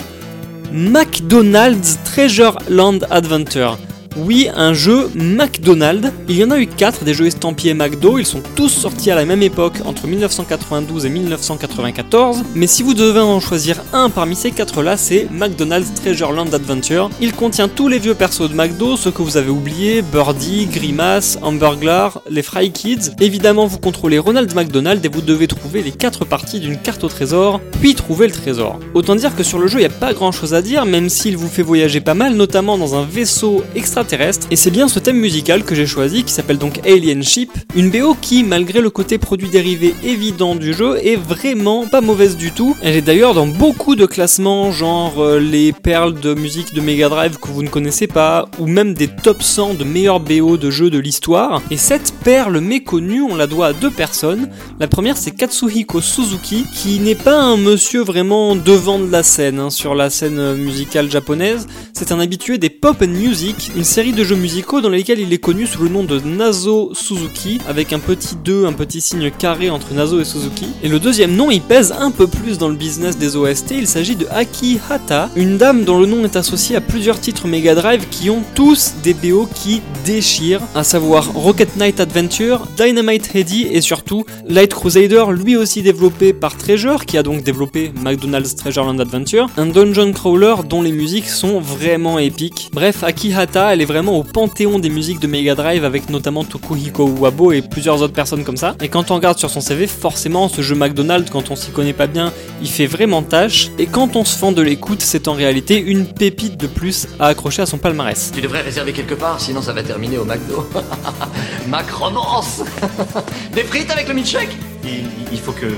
McDonald's 0.73 1.99
Treasure 2.05 2.53
Land 2.69 3.03
Adventure. 3.11 3.90
Oui, 4.23 4.49
un 4.55 4.75
jeu 4.75 5.11
McDonald's. 5.15 6.13
Il 6.29 6.37
y 6.37 6.45
en 6.45 6.51
a 6.51 6.59
eu 6.59 6.67
4 6.67 7.05
des 7.05 7.15
jeux 7.15 7.27
estampillés 7.27 7.73
McDo, 7.73 8.19
ils 8.19 8.27
sont 8.27 8.43
tous 8.55 8.69
sortis 8.69 9.11
à 9.11 9.15
la 9.15 9.25
même 9.25 9.43
époque 9.43 9.79
entre 9.87 10.07
1992 10.07 11.07
et 11.07 11.09
1994, 11.09 12.43
mais 12.55 12.67
si 12.67 12.83
vous 12.83 12.93
devez 12.93 13.21
en 13.21 13.41
choisir 13.41 13.83
un 13.95 14.11
parmi 14.11 14.37
ces 14.37 14.51
4 14.51 14.83
là, 14.83 14.99
c'est 14.99 15.27
McDonald's 15.31 15.95
Treasure 15.95 16.33
Land 16.33 16.53
Adventure. 16.53 17.09
Il 17.21 17.33
contient 17.33 17.69
tous 17.69 17.89
les 17.89 17.99
vieux 17.99 18.15
persos 18.15 18.51
de 18.51 18.55
McDo, 18.55 18.97
ceux 18.97 19.11
que 19.11 19.23
vous 19.23 19.39
avez 19.39 19.51
oubliés, 19.51 20.03
Birdie, 20.03 20.67
Grimace, 20.67 21.39
Hamburglar, 21.41 22.21
les 22.29 22.43
Fry 22.43 22.73
Kids. 22.73 23.13
Évidemment, 23.21 23.67
vous 23.67 23.79
contrôlez 23.79 24.19
Ronald 24.19 24.55
McDonald 24.55 25.05
et 25.05 25.09
vous 25.09 25.23
devez 25.23 25.47
trouver 25.47 25.83
les 25.83 25.93
4 25.93 26.27
parties 26.27 26.61
d'une 26.61 26.77
carte 26.77 27.05
au 27.05 27.09
trésor, 27.09 27.61
puis 27.81 27.95
trouver 27.95 28.27
le 28.27 28.33
trésor. 28.33 28.79
Autant 28.93 29.15
dire 29.15 29.35
que 29.35 29.43
sur 29.43 29.59
le 29.59 29.67
jeu, 29.67 29.79
il 29.79 29.83
n'y 29.83 29.87
a 29.87 29.99
pas 29.99 30.13
grand 30.13 30.33
chose 30.33 30.53
à 30.53 30.61
dire, 30.61 30.85
même 30.85 31.09
s'il 31.09 31.39
vous 31.39 31.49
fait 31.49 31.63
voyager 31.63 32.03
pas 32.03 32.15
mal, 32.15 32.35
notamment 32.35 32.77
dans 32.77 32.95
un 32.95 33.05
vaisseau 33.05 33.65
extra 33.75 34.05
et 34.13 34.57
c'est 34.57 34.73
bien 34.73 34.89
ce 34.89 34.99
thème 34.99 35.19
musical 35.19 35.63
que 35.63 35.77
j'ai 35.77 35.87
choisi 35.87 36.25
qui 36.25 36.33
s'appelle 36.33 36.59
donc 36.59 36.81
Alien 36.85 37.23
Ship, 37.23 37.51
une 37.77 37.91
BO 37.91 38.17
qui, 38.21 38.43
malgré 38.43 38.81
le 38.81 38.91
côté 38.91 39.19
produit 39.19 39.49
dérivé 39.49 39.95
évident 40.03 40.57
du 40.57 40.75
jeu, 40.75 40.99
est 41.05 41.15
vraiment 41.15 41.87
pas 41.87 42.01
mauvaise 42.01 42.37
du 42.37 42.51
tout. 42.51 42.77
Elle 42.83 42.97
est 42.97 43.03
d'ailleurs 43.03 43.35
dans 43.35 43.47
beaucoup 43.47 43.95
de 43.95 44.07
classements, 44.07 44.73
genre 44.73 45.23
euh, 45.23 45.39
les 45.39 45.73
perles 45.73 46.19
de 46.19 46.35
musique 46.35 46.75
de 46.75 46.81
Mega 46.81 47.09
Drive 47.09 47.39
que 47.39 47.49
vous 47.49 47.63
ne 47.63 47.69
connaissez 47.69 48.09
pas, 48.09 48.49
ou 48.59 48.67
même 48.67 48.95
des 48.95 49.07
top 49.07 49.45
100 49.45 49.75
de 49.75 49.85
meilleurs 49.85 50.19
BO 50.19 50.57
de 50.57 50.71
jeux 50.71 50.91
de 50.91 50.99
l'histoire. 50.99 51.63
Et 51.71 51.77
cette 51.77 52.13
perle 52.25 52.59
méconnue, 52.59 53.23
on 53.23 53.37
la 53.37 53.47
doit 53.47 53.69
à 53.69 53.73
deux 53.73 53.93
personnes. 53.93 54.51
La 54.81 54.89
première, 54.89 55.17
c'est 55.17 55.31
Katsuhiko 55.31 56.01
Suzuki, 56.01 56.65
qui 56.75 56.99
n'est 56.99 57.15
pas 57.15 57.41
un 57.41 57.57
monsieur 57.57 58.03
vraiment 58.03 58.57
devant 58.57 58.99
de 58.99 59.11
la 59.11 59.23
scène, 59.23 59.61
hein, 59.61 59.71
sur 59.71 59.95
la 59.95 60.11
scène 60.11 60.57
musicale 60.57 61.09
japonaise. 61.09 61.69
C'est 61.93 62.11
un 62.11 62.19
habitué 62.19 62.59
des 62.59 62.71
pop 62.71 62.97
and 63.03 63.09
music, 63.09 63.71
une 63.77 63.85
série 64.01 64.13
de 64.15 64.25
jeux 64.25 64.37
musicaux 64.37 64.81
dans 64.81 64.89
lesquels 64.89 65.21
il 65.21 65.31
est 65.31 65.37
connu 65.37 65.67
sous 65.67 65.83
le 65.83 65.91
nom 65.91 66.05
de 66.05 66.19
Nazo 66.21 66.93
Suzuki, 66.95 67.61
avec 67.69 67.93
un 67.93 67.99
petit 67.99 68.35
2, 68.35 68.65
un 68.65 68.73
petit 68.73 69.03
signe 69.03 69.31
carré 69.31 69.69
entre 69.69 69.93
Nazo 69.93 70.19
et 70.19 70.25
Suzuki. 70.25 70.69
Et 70.83 70.89
le 70.89 70.99
deuxième 70.99 71.37
nom, 71.37 71.51
il 71.51 71.61
pèse 71.61 71.93
un 71.93 72.11
peu 72.11 72.27
plus 72.27 72.57
dans 72.57 72.71
le 72.71 72.77
business 72.77 73.19
des 73.19 73.37
OST, 73.37 73.73
il 73.73 73.87
s'agit 73.87 74.17
de 74.17 74.27
Aki 74.31 74.81
Hata, 74.89 75.29
une 75.37 75.59
dame 75.59 75.85
dont 75.85 76.01
le 76.01 76.07
nom 76.07 76.25
est 76.25 76.37
associé 76.37 76.77
à 76.77 76.81
plusieurs 76.81 77.21
titres 77.21 77.47
Mega 77.47 77.75
Drive 77.75 78.07
qui 78.11 78.31
ont 78.31 78.43
tous 78.55 78.95
des 79.03 79.13
BO 79.13 79.47
qui 79.55 79.83
déchirent, 80.07 80.63
à 80.75 80.83
savoir 80.83 81.35
Rocket 81.35 81.77
Knight 81.77 82.01
Adventure, 82.01 82.69
Dynamite 82.79 83.35
Heady 83.35 83.67
et 83.71 83.83
surtout 83.83 84.25
Light 84.49 84.73
Crusader, 84.73 85.27
lui 85.31 85.57
aussi 85.57 85.83
développé 85.83 86.33
par 86.33 86.57
Treasure, 86.57 87.05
qui 87.05 87.19
a 87.19 87.23
donc 87.23 87.43
développé 87.43 87.93
McDonald's 88.03 88.57
Treasure 88.57 88.87
Land 88.87 88.99
Adventure, 88.99 89.51
un 89.59 89.67
dungeon 89.67 90.15
crawler 90.15 90.55
dont 90.67 90.81
les 90.81 90.93
musiques 90.93 91.29
sont 91.29 91.61
vraiment 91.61 92.19
épiques. 92.19 92.71
Bref, 92.73 93.05
Aki 93.05 93.35
Hata, 93.35 93.75
elle 93.75 93.80
elle 93.81 93.85
est 93.85 93.87
vraiment 93.87 94.19
au 94.19 94.25
panthéon 94.25 94.79
des 94.79 94.91
musiques 94.91 95.21
de 95.21 95.27
Mega 95.27 95.55
Drive 95.55 95.87
avec 95.87 96.11
notamment 96.11 96.45
Tokuhiko 96.45 97.09
Uwabo 97.09 97.51
et 97.53 97.63
plusieurs 97.63 98.03
autres 98.03 98.13
personnes 98.13 98.45
comme 98.45 98.59
ça. 98.59 98.75
Et 98.83 98.89
quand 98.89 99.11
on 99.11 99.15
regarde 99.15 99.39
sur 99.39 99.49
son 99.49 99.63
CV, 99.63 99.87
forcément 99.87 100.51
ce 100.51 100.61
jeu 100.61 100.75
McDonald's, 100.75 101.31
quand 101.31 101.51
on 101.51 101.57
s'y 101.57 101.71
connaît 101.71 101.95
pas 101.95 102.07
bien, 102.07 102.31
il 102.61 102.69
fait 102.69 102.85
vraiment 102.85 103.23
tâche. 103.23 103.71
Et 103.79 103.87
quand 103.87 104.17
on 104.17 104.25
se 104.27 104.37
fend 104.37 104.53
de 104.53 104.61
l'écoute, 104.61 105.01
c'est 105.01 105.29
en 105.29 105.33
réalité 105.33 105.81
une 105.81 106.05
pépite 106.05 106.59
de 106.59 106.67
plus 106.67 107.09
à 107.19 107.29
accrocher 107.29 107.63
à 107.63 107.67
son 107.67 107.79
palmarès. 107.79 108.33
Tu 108.35 108.43
devrais 108.43 108.61
réserver 108.61 108.93
quelque 108.93 109.15
part, 109.15 109.41
sinon 109.41 109.63
ça 109.63 109.73
va 109.73 109.83
terminer 109.83 110.19
au 110.19 110.27
McDo. 110.27 110.69
Mac 111.67 111.91
romance 111.91 112.63
Des 113.55 113.65
frites 113.65 113.91
avec 113.91 114.09
le 114.09 114.13
milkshake? 114.13 114.55
Il, 114.85 115.07
il 115.33 115.39
faut 115.39 115.53
que. 115.53 115.69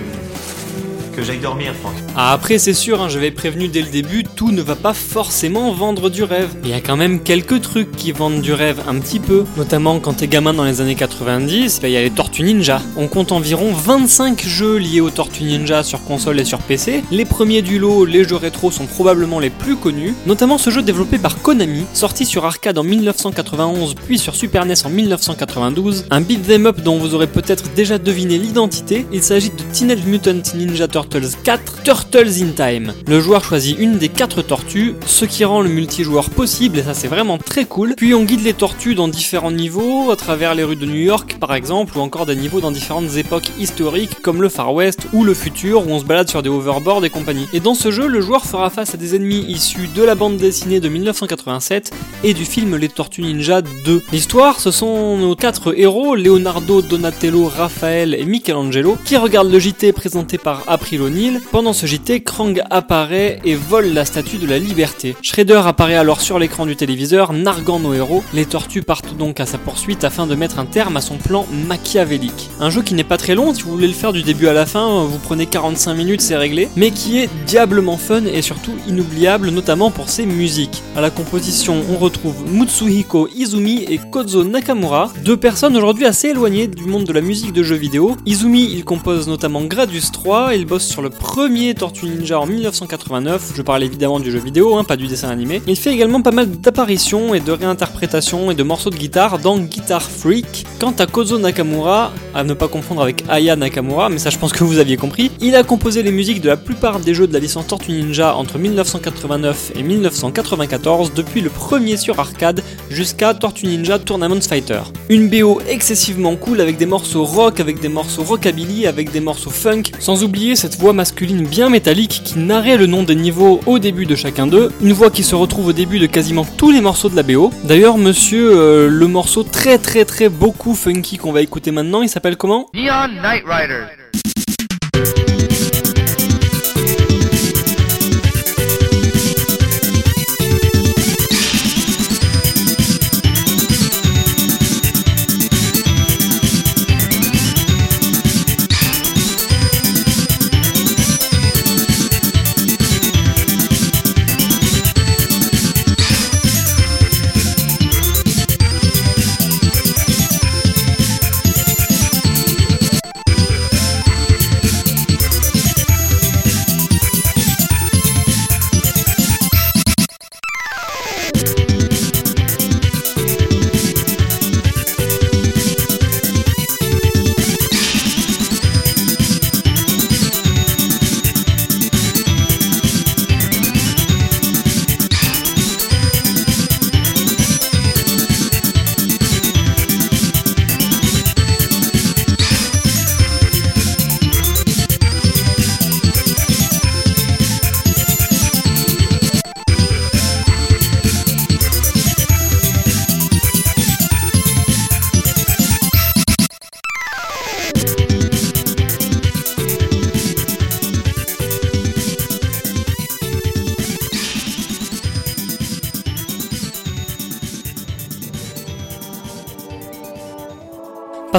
Que 1.12 1.22
j'aille 1.22 1.38
dormir, 1.38 1.74
Franck. 1.74 1.94
Ah, 2.16 2.32
après, 2.32 2.58
c'est 2.58 2.74
sûr, 2.74 3.00
hein, 3.00 3.08
j'avais 3.08 3.30
prévenu 3.30 3.68
dès 3.68 3.82
le 3.82 3.88
début, 3.88 4.24
tout 4.24 4.50
ne 4.50 4.62
va 4.62 4.74
pas 4.74 4.94
forcément 4.94 5.72
vendre 5.72 6.10
du 6.10 6.24
rêve. 6.24 6.48
Il 6.64 6.70
y 6.70 6.72
a 6.72 6.80
quand 6.80 6.96
même 6.96 7.20
quelques 7.20 7.60
trucs 7.60 7.92
qui 7.92 8.12
vendent 8.12 8.40
du 8.40 8.52
rêve 8.52 8.82
un 8.88 8.98
petit 8.98 9.20
peu, 9.20 9.44
notamment 9.56 10.00
quand 10.00 10.14
t'es 10.14 10.26
gamin 10.26 10.54
dans 10.54 10.64
les 10.64 10.80
années 10.80 10.94
90, 10.94 11.80
bah, 11.80 11.88
il 11.88 11.92
y 11.92 11.96
a 11.96 12.02
les 12.02 12.10
Tortues 12.10 12.42
Ninja. 12.42 12.80
On 12.96 13.08
compte 13.08 13.32
environ 13.32 13.72
25 13.72 14.42
jeux 14.42 14.78
liés 14.78 15.00
aux 15.00 15.10
Tortues 15.10 15.44
Ninja 15.44 15.82
sur 15.82 16.02
console 16.04 16.40
et 16.40 16.44
sur 16.44 16.58
PC. 16.58 17.04
Les 17.10 17.24
premiers 17.24 17.62
du 17.62 17.78
lot, 17.78 18.04
les 18.04 18.24
jeux 18.24 18.36
rétro, 18.36 18.70
sont 18.70 18.86
probablement 18.86 19.38
les 19.38 19.50
plus 19.50 19.76
connus, 19.76 20.14
notamment 20.26 20.58
ce 20.58 20.70
jeu 20.70 20.82
développé 20.82 21.18
par 21.18 21.42
Konami, 21.42 21.84
sorti 21.92 22.24
sur 22.24 22.44
arcade 22.44 22.78
en 22.78 22.84
1991 22.84 23.94
puis 24.06 24.18
sur 24.18 24.34
Super 24.34 24.64
NES 24.64 24.74
en 24.84 24.90
1992, 24.90 26.06
un 26.10 26.20
beat'em 26.20 26.66
up 26.66 26.80
dont 26.80 26.98
vous 26.98 27.14
aurez 27.14 27.26
peut-être 27.26 27.74
déjà 27.74 27.98
deviné 27.98 28.38
l'identité. 28.38 29.06
Il 29.12 29.22
s'agit 29.22 29.50
de 29.50 29.62
Teenage 29.72 30.04
Mutant 30.04 30.42
Ninja 30.54 30.88
Turtles 30.88 31.01
4 31.08 31.82
Turtles 31.82 32.42
in 32.42 32.52
Time. 32.54 32.92
Le 33.06 33.20
joueur 33.20 33.44
choisit 33.44 33.78
une 33.78 33.98
des 33.98 34.08
quatre 34.08 34.42
tortues, 34.42 34.94
ce 35.06 35.24
qui 35.24 35.44
rend 35.44 35.60
le 35.60 35.68
multijoueur 35.68 36.30
possible 36.30 36.78
et 36.78 36.82
ça 36.82 36.94
c'est 36.94 37.08
vraiment 37.08 37.38
très 37.38 37.64
cool. 37.64 37.94
Puis 37.96 38.14
on 38.14 38.24
guide 38.24 38.44
les 38.44 38.54
tortues 38.54 38.94
dans 38.94 39.08
différents 39.08 39.50
niveaux, 39.50 40.10
à 40.10 40.16
travers 40.16 40.54
les 40.54 40.64
rues 40.64 40.76
de 40.76 40.86
New 40.86 40.94
York 40.94 41.36
par 41.40 41.54
exemple, 41.54 41.96
ou 41.96 42.00
encore 42.00 42.26
des 42.26 42.36
niveaux 42.36 42.60
dans 42.60 42.70
différentes 42.70 43.16
époques 43.16 43.50
historiques 43.58 44.20
comme 44.22 44.42
le 44.42 44.48
Far 44.48 44.72
West 44.74 45.06
ou 45.12 45.24
le 45.24 45.34
futur 45.34 45.86
où 45.86 45.90
on 45.90 45.98
se 45.98 46.04
balade 46.04 46.28
sur 46.28 46.42
des 46.42 46.50
hoverboards 46.50 47.04
et 47.04 47.10
compagnie. 47.10 47.46
Et 47.52 47.60
dans 47.60 47.74
ce 47.74 47.90
jeu, 47.90 48.06
le 48.06 48.20
joueur 48.20 48.44
fera 48.44 48.70
face 48.70 48.94
à 48.94 48.96
des 48.96 49.14
ennemis 49.14 49.44
issus 49.48 49.88
de 49.94 50.02
la 50.02 50.14
bande 50.14 50.36
dessinée 50.36 50.80
de 50.80 50.88
1987 50.88 51.92
et 52.24 52.34
du 52.34 52.44
film 52.44 52.76
Les 52.76 52.88
Tortues 52.88 53.22
Ninja 53.22 53.62
2. 53.62 54.02
L'histoire, 54.12 54.60
ce 54.60 54.70
sont 54.70 55.16
nos 55.18 55.34
quatre 55.34 55.78
héros, 55.78 56.14
Leonardo, 56.14 56.82
Donatello, 56.82 57.48
Raphaël 57.48 58.14
et 58.14 58.24
Michelangelo, 58.24 58.96
qui 59.04 59.16
regardent 59.16 59.50
le 59.50 59.58
JT 59.58 59.92
présenté 59.92 60.38
par 60.38 60.62
April 60.66 60.91
O'Neil. 61.00 61.40
Pendant 61.50 61.72
ce 61.72 61.86
JT, 61.86 62.22
Krang 62.22 62.54
apparaît 62.70 63.40
et 63.44 63.54
vole 63.54 63.92
la 63.92 64.04
statue 64.04 64.38
de 64.38 64.46
la 64.46 64.58
liberté. 64.58 65.16
Shredder 65.22 65.62
apparaît 65.64 65.96
alors 65.96 66.20
sur 66.20 66.38
l'écran 66.38 66.66
du 66.66 66.76
téléviseur, 66.76 67.32
narguant 67.32 67.78
nos 67.78 67.94
héros. 67.94 68.22
Les 68.34 68.44
tortues 68.44 68.82
partent 68.82 69.16
donc 69.16 69.40
à 69.40 69.46
sa 69.46 69.58
poursuite 69.58 70.04
afin 70.04 70.26
de 70.26 70.34
mettre 70.34 70.58
un 70.58 70.64
terme 70.64 70.96
à 70.96 71.00
son 71.00 71.16
plan 71.16 71.46
machiavélique. 71.68 72.50
Un 72.60 72.70
jeu 72.70 72.82
qui 72.82 72.94
n'est 72.94 73.04
pas 73.04 73.16
très 73.16 73.34
long, 73.34 73.54
si 73.54 73.62
vous 73.62 73.72
voulez 73.72 73.88
le 73.88 73.94
faire 73.94 74.12
du 74.12 74.22
début 74.22 74.48
à 74.48 74.52
la 74.52 74.66
fin, 74.66 75.04
vous 75.04 75.18
prenez 75.18 75.46
45 75.46 75.94
minutes, 75.94 76.20
c'est 76.20 76.36
réglé, 76.36 76.68
mais 76.76 76.90
qui 76.90 77.18
est 77.18 77.30
diablement 77.46 77.96
fun 77.96 78.24
et 78.24 78.42
surtout 78.42 78.74
inoubliable, 78.88 79.50
notamment 79.50 79.90
pour 79.90 80.08
ses 80.08 80.26
musiques. 80.26 80.82
À 80.96 81.00
la 81.00 81.10
composition, 81.10 81.82
on 81.90 81.96
retrouve 81.96 82.44
Mutsuhiko 82.50 83.28
Izumi 83.34 83.84
et 83.88 83.98
Kozo 83.98 84.44
Nakamura, 84.44 85.10
deux 85.24 85.36
personnes 85.36 85.76
aujourd'hui 85.76 86.04
assez 86.04 86.28
éloignées 86.28 86.66
du 86.66 86.84
monde 86.84 87.04
de 87.04 87.12
la 87.12 87.20
musique 87.20 87.52
de 87.52 87.62
jeux 87.62 87.76
vidéo. 87.76 88.16
Izumi, 88.26 88.64
il 88.72 88.84
compose 88.84 89.28
notamment 89.28 89.62
Gradius 89.62 90.12
3, 90.12 90.54
il 90.54 90.66
bosse 90.66 90.81
sur 90.82 91.02
le 91.02 91.10
premier 91.10 91.74
Tortue 91.74 92.06
Ninja 92.06 92.38
en 92.40 92.46
1989, 92.46 93.52
je 93.54 93.62
parle 93.62 93.82
évidemment 93.82 94.20
du 94.20 94.30
jeu 94.30 94.38
vidéo, 94.38 94.76
hein, 94.76 94.84
pas 94.84 94.96
du 94.96 95.06
dessin 95.06 95.28
animé. 95.30 95.62
Il 95.66 95.76
fait 95.76 95.92
également 95.92 96.22
pas 96.22 96.30
mal 96.30 96.50
d'apparitions 96.50 97.34
et 97.34 97.40
de 97.40 97.52
réinterprétations 97.52 98.50
et 98.50 98.54
de 98.54 98.62
morceaux 98.62 98.90
de 98.90 98.96
guitare 98.96 99.38
dans 99.38 99.58
Guitar 99.58 100.02
Freak. 100.02 100.66
Quant 100.78 100.94
à 100.98 101.06
Kozo 101.06 101.38
Nakamura, 101.38 102.12
à 102.34 102.44
ne 102.44 102.54
pas 102.54 102.68
confondre 102.68 103.02
avec 103.02 103.24
Aya 103.28 103.56
Nakamura, 103.56 104.08
mais 104.08 104.18
ça 104.18 104.30
je 104.30 104.38
pense 104.38 104.52
que 104.52 104.64
vous 104.64 104.78
aviez 104.78 104.96
compris, 104.96 105.30
il 105.40 105.54
a 105.54 105.62
composé 105.62 106.02
les 106.02 106.12
musiques 106.12 106.40
de 106.40 106.48
la 106.48 106.56
plupart 106.56 107.00
des 107.00 107.14
jeux 107.14 107.26
de 107.26 107.32
la 107.32 107.38
licence 107.38 107.66
Tortue 107.66 107.92
Ninja 107.92 108.34
entre 108.34 108.58
1989 108.58 109.72
et 109.76 109.82
1994, 109.82 111.12
depuis 111.14 111.40
le 111.40 111.50
premier 111.50 111.96
sur 111.96 112.18
arcade 112.18 112.62
jusqu'à 112.90 113.34
Tortue 113.34 113.66
Ninja 113.66 113.98
Tournament 113.98 114.40
Fighter. 114.40 114.80
Une 115.08 115.28
BO 115.28 115.60
excessivement 115.68 116.36
cool 116.36 116.60
avec 116.60 116.76
des 116.76 116.86
morceaux 116.86 117.24
rock, 117.24 117.60
avec 117.60 117.80
des 117.80 117.88
morceaux 117.88 118.22
rockabilly, 118.22 118.86
avec 118.86 119.12
des 119.12 119.20
morceaux 119.20 119.50
funk, 119.50 119.82
sans 119.98 120.24
oublier 120.24 120.56
cette 120.56 120.71
voix 120.78 120.92
masculine 120.92 121.46
bien 121.46 121.68
métallique 121.68 122.22
qui 122.24 122.38
narrait 122.38 122.76
le 122.76 122.86
nom 122.86 123.02
des 123.02 123.14
niveaux 123.14 123.60
au 123.66 123.78
début 123.78 124.06
de 124.06 124.14
chacun 124.14 124.46
d'eux, 124.46 124.72
une 124.80 124.92
voix 124.92 125.10
qui 125.10 125.22
se 125.22 125.34
retrouve 125.34 125.68
au 125.68 125.72
début 125.72 125.98
de 125.98 126.06
quasiment 126.06 126.44
tous 126.44 126.70
les 126.70 126.80
morceaux 126.80 127.08
de 127.08 127.16
la 127.16 127.22
BO. 127.22 127.50
D'ailleurs, 127.64 127.98
monsieur, 127.98 128.50
euh, 128.56 128.88
le 128.88 129.06
morceau 129.06 129.42
très 129.42 129.78
très 129.78 130.04
très 130.04 130.28
beaucoup 130.28 130.74
funky 130.74 131.18
qu'on 131.18 131.32
va 131.32 131.42
écouter 131.42 131.70
maintenant, 131.70 132.02
il 132.02 132.08
s'appelle 132.08 132.36
comment? 132.36 132.68
Neon 132.74 133.08
Knight 133.22 133.44
Rider. 133.46 134.01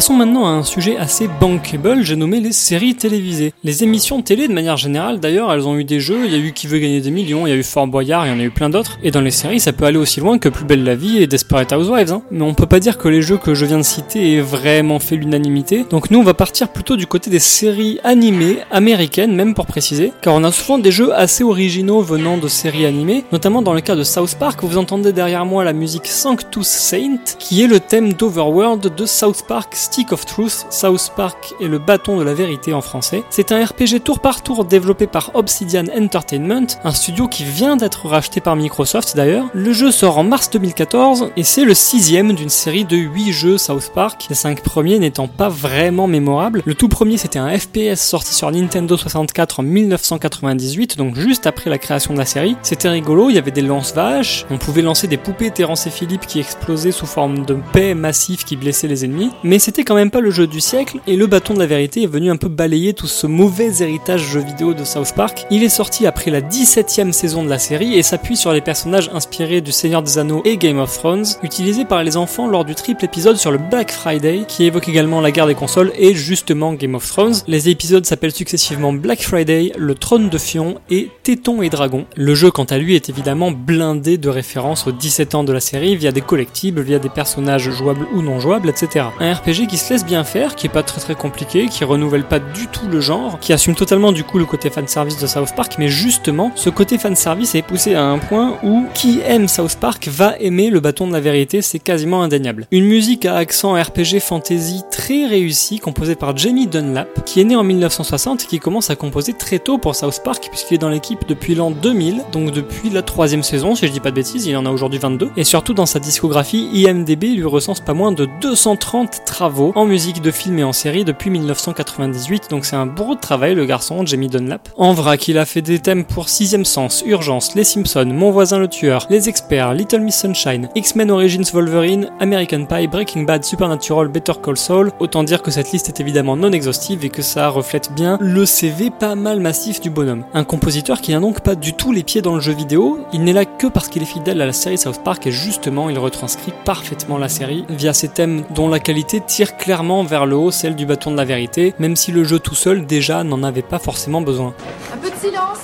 Passons 0.03 0.17
maintenant 0.17 0.45
à 0.45 0.49
un 0.49 0.63
sujet 0.63 0.97
assez 0.97 1.29
bankable, 1.39 2.03
j'ai 2.03 2.17
nommé 2.17 2.41
les 2.41 2.51
séries 2.51 2.93
télévisées. 2.93 3.53
Les 3.63 3.85
émissions 3.85 4.21
télé, 4.21 4.49
de 4.49 4.53
manière 4.53 4.75
générale, 4.75 5.21
d'ailleurs, 5.21 5.49
elles 5.53 5.65
ont 5.65 5.77
eu 5.77 5.85
des 5.85 6.01
jeux, 6.01 6.25
il 6.25 6.31
y 6.33 6.35
a 6.35 6.39
eu 6.39 6.51
Qui 6.51 6.67
veut 6.67 6.79
gagner 6.79 6.99
des 6.99 7.09
millions, 7.09 7.47
il 7.47 7.51
y 7.51 7.53
a 7.53 7.55
eu 7.55 7.63
Fort 7.63 7.87
Boyard, 7.87 8.27
il 8.27 8.33
y 8.33 8.35
en 8.35 8.39
a 8.41 8.43
eu 8.43 8.49
plein 8.49 8.69
d'autres. 8.69 8.99
Et 9.01 9.11
dans 9.11 9.21
les 9.21 9.31
séries, 9.31 9.61
ça 9.61 9.71
peut 9.71 9.85
aller 9.85 9.97
aussi 9.97 10.19
loin 10.19 10.39
que 10.39 10.49
Plus 10.49 10.65
belle 10.65 10.83
la 10.83 10.95
vie 10.95 11.23
et 11.23 11.27
Desperate 11.27 11.71
Housewives. 11.71 12.11
Hein. 12.11 12.21
Mais 12.31 12.41
on 12.41 12.53
peut 12.53 12.65
pas 12.65 12.81
dire 12.81 12.97
que 12.97 13.07
les 13.07 13.21
jeux 13.21 13.37
que 13.37 13.53
je 13.53 13.65
viens 13.65 13.77
de 13.77 13.83
citer 13.83 14.33
aient 14.33 14.41
vraiment 14.41 14.99
fait 14.99 15.15
l'unanimité. 15.15 15.85
Donc 15.89 16.11
nous, 16.11 16.19
on 16.19 16.23
va 16.23 16.33
partir 16.33 16.67
plutôt 16.67 16.97
du 16.97 17.07
côté 17.07 17.29
des 17.29 17.39
séries 17.39 18.01
animées, 18.03 18.57
américaines 18.71 19.33
même 19.33 19.53
pour 19.53 19.67
préciser, 19.67 20.11
car 20.21 20.33
on 20.33 20.43
a 20.43 20.51
souvent 20.51 20.79
des 20.79 20.91
jeux 20.91 21.15
assez 21.15 21.45
originaux 21.45 22.01
venant 22.01 22.37
de 22.37 22.49
séries 22.49 22.85
animées, 22.85 23.23
notamment 23.31 23.61
dans 23.61 23.73
le 23.73 23.79
cas 23.79 23.95
de 23.95 24.03
South 24.03 24.35
Park, 24.37 24.65
vous 24.65 24.77
entendez 24.77 25.13
derrière 25.13 25.45
moi 25.45 25.63
la 25.63 25.71
musique 25.71 26.07
Sanctus 26.07 26.67
Saint, 26.67 27.23
qui 27.39 27.63
est 27.63 27.67
le 27.67 27.79
thème 27.79 28.11
d'Overworld 28.11 28.93
de 28.93 29.05
South 29.05 29.45
Park 29.47 29.73
Stick 29.93 30.02
of 30.11 30.25
Truth, 30.25 30.65
South 30.69 31.11
Park 31.15 31.53
et 31.59 31.67
le 31.67 31.79
bâton 31.79 32.17
de 32.17 32.23
la 32.23 32.33
vérité 32.33 32.73
en 32.73 32.81
français. 32.81 33.23
C'est 33.29 33.51
un 33.51 33.63
RPG 33.63 34.01
tour 34.03 34.19
par 34.19 34.43
tour 34.43 34.65
développé 34.65 35.07
par 35.07 35.31
Obsidian 35.35 35.85
Entertainment, 35.95 36.67
un 36.83 36.91
studio 36.91 37.27
qui 37.27 37.43
vient 37.43 37.77
d'être 37.77 38.07
racheté 38.07 38.41
par 38.41 38.55
Microsoft 38.55 39.15
d'ailleurs. 39.15 39.45
Le 39.53 39.71
jeu 39.71 39.91
sort 39.91 40.17
en 40.17 40.23
mars 40.23 40.49
2014 40.49 41.31
et 41.37 41.43
c'est 41.43 41.65
le 41.65 41.73
sixième 41.73 42.33
d'une 42.33 42.49
série 42.49 42.85
de 42.85 42.97
8 42.97 43.31
jeux 43.31 43.57
South 43.57 43.91
Park, 43.93 44.25
les 44.29 44.35
5 44.35 44.61
premiers 44.61 44.99
n'étant 44.99 45.27
pas 45.27 45.49
vraiment 45.49 46.07
mémorables. 46.07 46.61
Le 46.65 46.75
tout 46.75 46.89
premier 46.89 47.17
c'était 47.17 47.39
un 47.39 47.57
FPS 47.57 48.01
sorti 48.01 48.33
sur 48.33 48.51
Nintendo 48.51 48.97
64 48.97 49.59
en 49.59 49.63
1998, 49.63 50.97
donc 50.97 51.15
juste 51.15 51.47
après 51.47 51.69
la 51.69 51.77
création 51.77 52.13
de 52.13 52.19
la 52.19 52.25
série. 52.25 52.57
C'était 52.63 52.89
rigolo, 52.89 53.29
il 53.29 53.35
y 53.35 53.39
avait 53.39 53.51
des 53.51 53.61
lance-vaches, 53.61 54.45
on 54.49 54.57
pouvait 54.57 54.81
lancer 54.81 55.07
des 55.07 55.17
poupées 55.17 55.51
Terence 55.51 55.87
et 55.87 55.91
Philippe 55.91 56.25
qui 56.25 56.39
explosaient 56.39 56.91
sous 56.91 57.05
forme 57.05 57.45
de 57.45 57.57
paix 57.71 57.93
massif 57.93 58.45
qui 58.45 58.55
blessait 58.55 58.87
les 58.87 59.05
ennemis, 59.05 59.31
mais 59.43 59.59
c'était 59.59 59.82
quand 59.83 59.95
même 59.95 60.11
pas 60.11 60.21
le 60.21 60.31
jeu 60.31 60.47
du 60.47 60.61
siècle, 60.61 60.99
et 61.07 61.15
le 61.15 61.27
bâton 61.27 61.53
de 61.53 61.59
la 61.59 61.65
vérité 61.65 62.03
est 62.03 62.07
venu 62.07 62.29
un 62.29 62.37
peu 62.37 62.47
balayer 62.47 62.93
tout 62.93 63.07
ce 63.07 63.27
mauvais 63.27 63.81
héritage 63.81 64.21
jeu 64.21 64.39
vidéo 64.39 64.73
de 64.73 64.83
South 64.83 65.13
Park. 65.15 65.45
Il 65.51 65.63
est 65.63 65.69
sorti 65.69 66.07
après 66.07 66.31
la 66.31 66.41
17ème 66.41 67.11
saison 67.11 67.43
de 67.43 67.49
la 67.49 67.59
série 67.59 67.95
et 67.95 68.03
s'appuie 68.03 68.37
sur 68.37 68.53
les 68.53 68.61
personnages 68.61 69.09
inspirés 69.13 69.61
du 69.61 69.71
Seigneur 69.71 70.03
des 70.03 70.17
Anneaux 70.17 70.41
et 70.45 70.57
Game 70.57 70.79
of 70.79 70.93
Thrones, 70.93 71.25
utilisés 71.43 71.85
par 71.85 72.03
les 72.03 72.17
enfants 72.17 72.47
lors 72.47 72.65
du 72.65 72.75
triple 72.75 73.05
épisode 73.05 73.37
sur 73.37 73.51
le 73.51 73.57
Black 73.57 73.91
Friday, 73.91 74.43
qui 74.47 74.65
évoque 74.65 74.89
également 74.89 75.21
la 75.21 75.31
guerre 75.31 75.47
des 75.47 75.55
consoles 75.55 75.91
et 75.97 76.13
justement 76.13 76.73
Game 76.73 76.95
of 76.95 77.07
Thrones. 77.07 77.35
Les 77.47 77.69
épisodes 77.69 78.05
s'appellent 78.05 78.33
successivement 78.33 78.93
Black 78.93 79.21
Friday, 79.21 79.71
Le 79.77 79.95
Trône 79.95 80.29
de 80.29 80.37
Fion 80.37 80.75
et 80.89 81.09
Téton 81.23 81.61
et 81.61 81.69
Dragon. 81.69 82.05
Le 82.15 82.35
jeu, 82.35 82.51
quant 82.51 82.63
à 82.65 82.77
lui, 82.77 82.95
est 82.95 83.09
évidemment 83.09 83.51
blindé 83.51 84.17
de 84.17 84.29
références 84.29 84.87
aux 84.87 84.91
17 84.91 85.35
ans 85.35 85.43
de 85.43 85.53
la 85.53 85.59
série 85.59 85.95
via 85.95 86.11
des 86.11 86.21
collectibles, 86.21 86.81
via 86.81 86.99
des 86.99 87.09
personnages 87.09 87.69
jouables 87.71 88.07
ou 88.13 88.21
non 88.21 88.39
jouables, 88.39 88.69
etc. 88.69 89.05
Un 89.19 89.33
RPG 89.33 89.67
qui 89.67 89.72
se 89.77 89.93
laisse 89.93 90.05
bien 90.05 90.23
faire, 90.23 90.55
qui 90.55 90.67
est 90.67 90.69
pas 90.69 90.83
très 90.83 91.01
très 91.01 91.15
compliqué, 91.15 91.67
qui 91.67 91.83
renouvelle 91.83 92.23
pas 92.23 92.39
du 92.39 92.67
tout 92.67 92.87
le 92.87 93.01
genre, 93.01 93.39
qui 93.39 93.53
assume 93.53 93.75
totalement 93.75 94.11
du 94.11 94.23
coup 94.23 94.37
le 94.37 94.45
côté 94.45 94.69
fanservice 94.69 95.17
de 95.17 95.27
South 95.27 95.53
Park, 95.55 95.75
mais 95.77 95.87
justement, 95.87 96.51
ce 96.55 96.69
côté 96.69 96.97
fanservice 96.97 97.55
est 97.55 97.61
poussé 97.61 97.95
à 97.95 98.03
un 98.03 98.19
point 98.19 98.57
où 98.63 98.85
qui 98.93 99.21
aime 99.25 99.47
South 99.47 99.77
Park 99.79 100.07
va 100.07 100.35
aimer 100.39 100.69
le 100.69 100.79
bâton 100.79 101.07
de 101.07 101.13
la 101.13 101.19
vérité, 101.19 101.61
c'est 101.61 101.79
quasiment 101.79 102.23
indéniable. 102.23 102.67
Une 102.71 102.85
musique 102.85 103.25
à 103.25 103.35
accent 103.35 103.73
RPG 103.73 104.19
fantasy 104.19 104.83
très 104.91 105.25
réussie, 105.25 105.79
composée 105.79 106.15
par 106.15 106.35
Jamie 106.35 106.67
Dunlap, 106.67 107.25
qui 107.25 107.41
est 107.41 107.45
né 107.45 107.55
en 107.55 107.63
1960 107.63 108.43
et 108.43 108.47
qui 108.47 108.59
commence 108.59 108.89
à 108.89 108.95
composer 108.95 109.33
très 109.33 109.59
tôt 109.59 109.77
pour 109.77 109.95
South 109.95 110.21
Park, 110.23 110.47
puisqu'il 110.49 110.75
est 110.75 110.79
dans 110.79 110.89
l'équipe 110.89 111.27
depuis 111.27 111.55
l'an 111.55 111.71
2000, 111.71 112.23
donc 112.31 112.51
depuis 112.51 112.89
la 112.89 113.01
troisième 113.01 113.43
saison, 113.43 113.75
si 113.75 113.87
je 113.87 113.91
dis 113.91 113.99
pas 113.99 114.11
de 114.11 114.15
bêtises, 114.15 114.45
il 114.45 114.55
en 114.57 114.65
a 114.65 114.69
aujourd'hui 114.69 114.99
22, 114.99 115.31
et 115.37 115.43
surtout 115.43 115.73
dans 115.73 115.85
sa 115.85 115.99
discographie, 115.99 116.69
IMDB 116.73 117.35
lui 117.35 117.45
recense 117.45 117.79
pas 117.79 117.93
moins 117.93 118.11
de 118.11 118.27
230 118.41 119.23
travaux 119.25 119.62
en 119.75 119.85
musique 119.85 120.21
de 120.21 120.31
film 120.31 120.59
et 120.59 120.63
en 120.63 120.73
série 120.73 121.05
depuis 121.05 121.29
1998, 121.29 122.49
donc 122.49 122.65
c'est 122.65 122.75
un 122.75 122.85
bourreau 122.85 123.15
de 123.15 123.19
travail 123.19 123.55
le 123.55 123.65
garçon, 123.65 124.05
Jamie 124.05 124.27
Dunlap. 124.27 124.69
En 124.77 124.93
vrac, 124.93 125.27
il 125.27 125.37
a 125.37 125.45
fait 125.45 125.61
des 125.61 125.79
thèmes 125.79 126.03
pour 126.03 126.29
Sixième 126.29 126.65
Sens, 126.65 127.03
Urgence, 127.05 127.55
Les 127.55 127.63
Simpsons, 127.63 128.05
Mon 128.05 128.31
voisin 128.31 128.59
le 128.59 128.67
tueur, 128.67 129.07
Les 129.09 129.29
Experts, 129.29 129.73
Little 129.73 130.01
Miss 130.01 130.19
Sunshine, 130.19 130.69
X-Men 130.75 131.11
Origins 131.11 131.49
Wolverine, 131.53 132.11
American 132.19 132.65
Pie, 132.65 132.87
Breaking 132.87 133.23
Bad, 133.23 133.43
Supernatural, 133.43 134.07
Better 134.07 134.33
Call 134.43 134.57
Saul. 134.57 134.91
Autant 134.99 135.23
dire 135.23 135.41
que 135.41 135.51
cette 135.51 135.71
liste 135.71 135.89
est 135.89 135.99
évidemment 135.99 136.35
non 136.35 136.51
exhaustive 136.51 137.05
et 137.05 137.09
que 137.09 137.21
ça 137.21 137.49
reflète 137.49 137.93
bien 137.93 138.17
le 138.19 138.45
CV 138.45 138.89
pas 138.89 139.15
mal 139.15 139.39
massif 139.39 139.79
du 139.79 139.89
bonhomme. 139.89 140.25
Un 140.33 140.43
compositeur 140.43 141.01
qui 141.01 141.11
n'a 141.11 141.19
donc 141.19 141.41
pas 141.41 141.55
du 141.55 141.73
tout 141.73 141.91
les 141.91 142.03
pieds 142.03 142.21
dans 142.21 142.35
le 142.35 142.41
jeu 142.41 142.53
vidéo, 142.53 142.99
il 143.13 143.23
n'est 143.23 143.33
là 143.33 143.45
que 143.45 143.67
parce 143.67 143.87
qu'il 143.87 144.01
est 144.01 144.05
fidèle 144.05 144.41
à 144.41 144.45
la 144.45 144.53
série 144.53 144.77
South 144.77 145.03
Park 145.03 145.27
et 145.27 145.31
justement 145.31 145.89
il 145.89 145.99
retranscrit 145.99 146.53
parfaitement 146.65 147.17
la 147.17 147.29
série 147.29 147.65
via 147.69 147.93
ses 147.93 148.09
thèmes 148.09 148.43
dont 148.55 148.67
la 148.67 148.79
qualité 148.79 149.21
tire 149.21 149.52
clairement 149.57 150.03
vers 150.03 150.25
le 150.25 150.35
haut 150.35 150.51
celle 150.51 150.75
du 150.75 150.85
bâton 150.85 151.11
de 151.11 151.17
la 151.17 151.25
vérité, 151.25 151.73
même 151.79 151.95
si 151.95 152.11
le 152.11 152.23
jeu 152.23 152.39
tout 152.39 152.55
seul 152.55 152.85
déjà 152.85 153.23
n'en 153.23 153.43
avait 153.43 153.61
pas 153.61 153.79
forcément 153.79 154.21
besoin. 154.21 154.53
Un 154.93 154.97
peu 154.97 155.09
de 155.09 155.15
silence. 155.15 155.59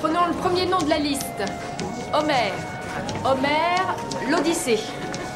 Prenons 0.00 0.26
le 0.28 0.34
premier 0.34 0.66
nom 0.66 0.78
de 0.78 0.88
la 0.88 0.98
liste. 0.98 1.24
Homer. 2.12 2.52
Homer, 3.24 4.30
l'Odyssée. 4.30 4.80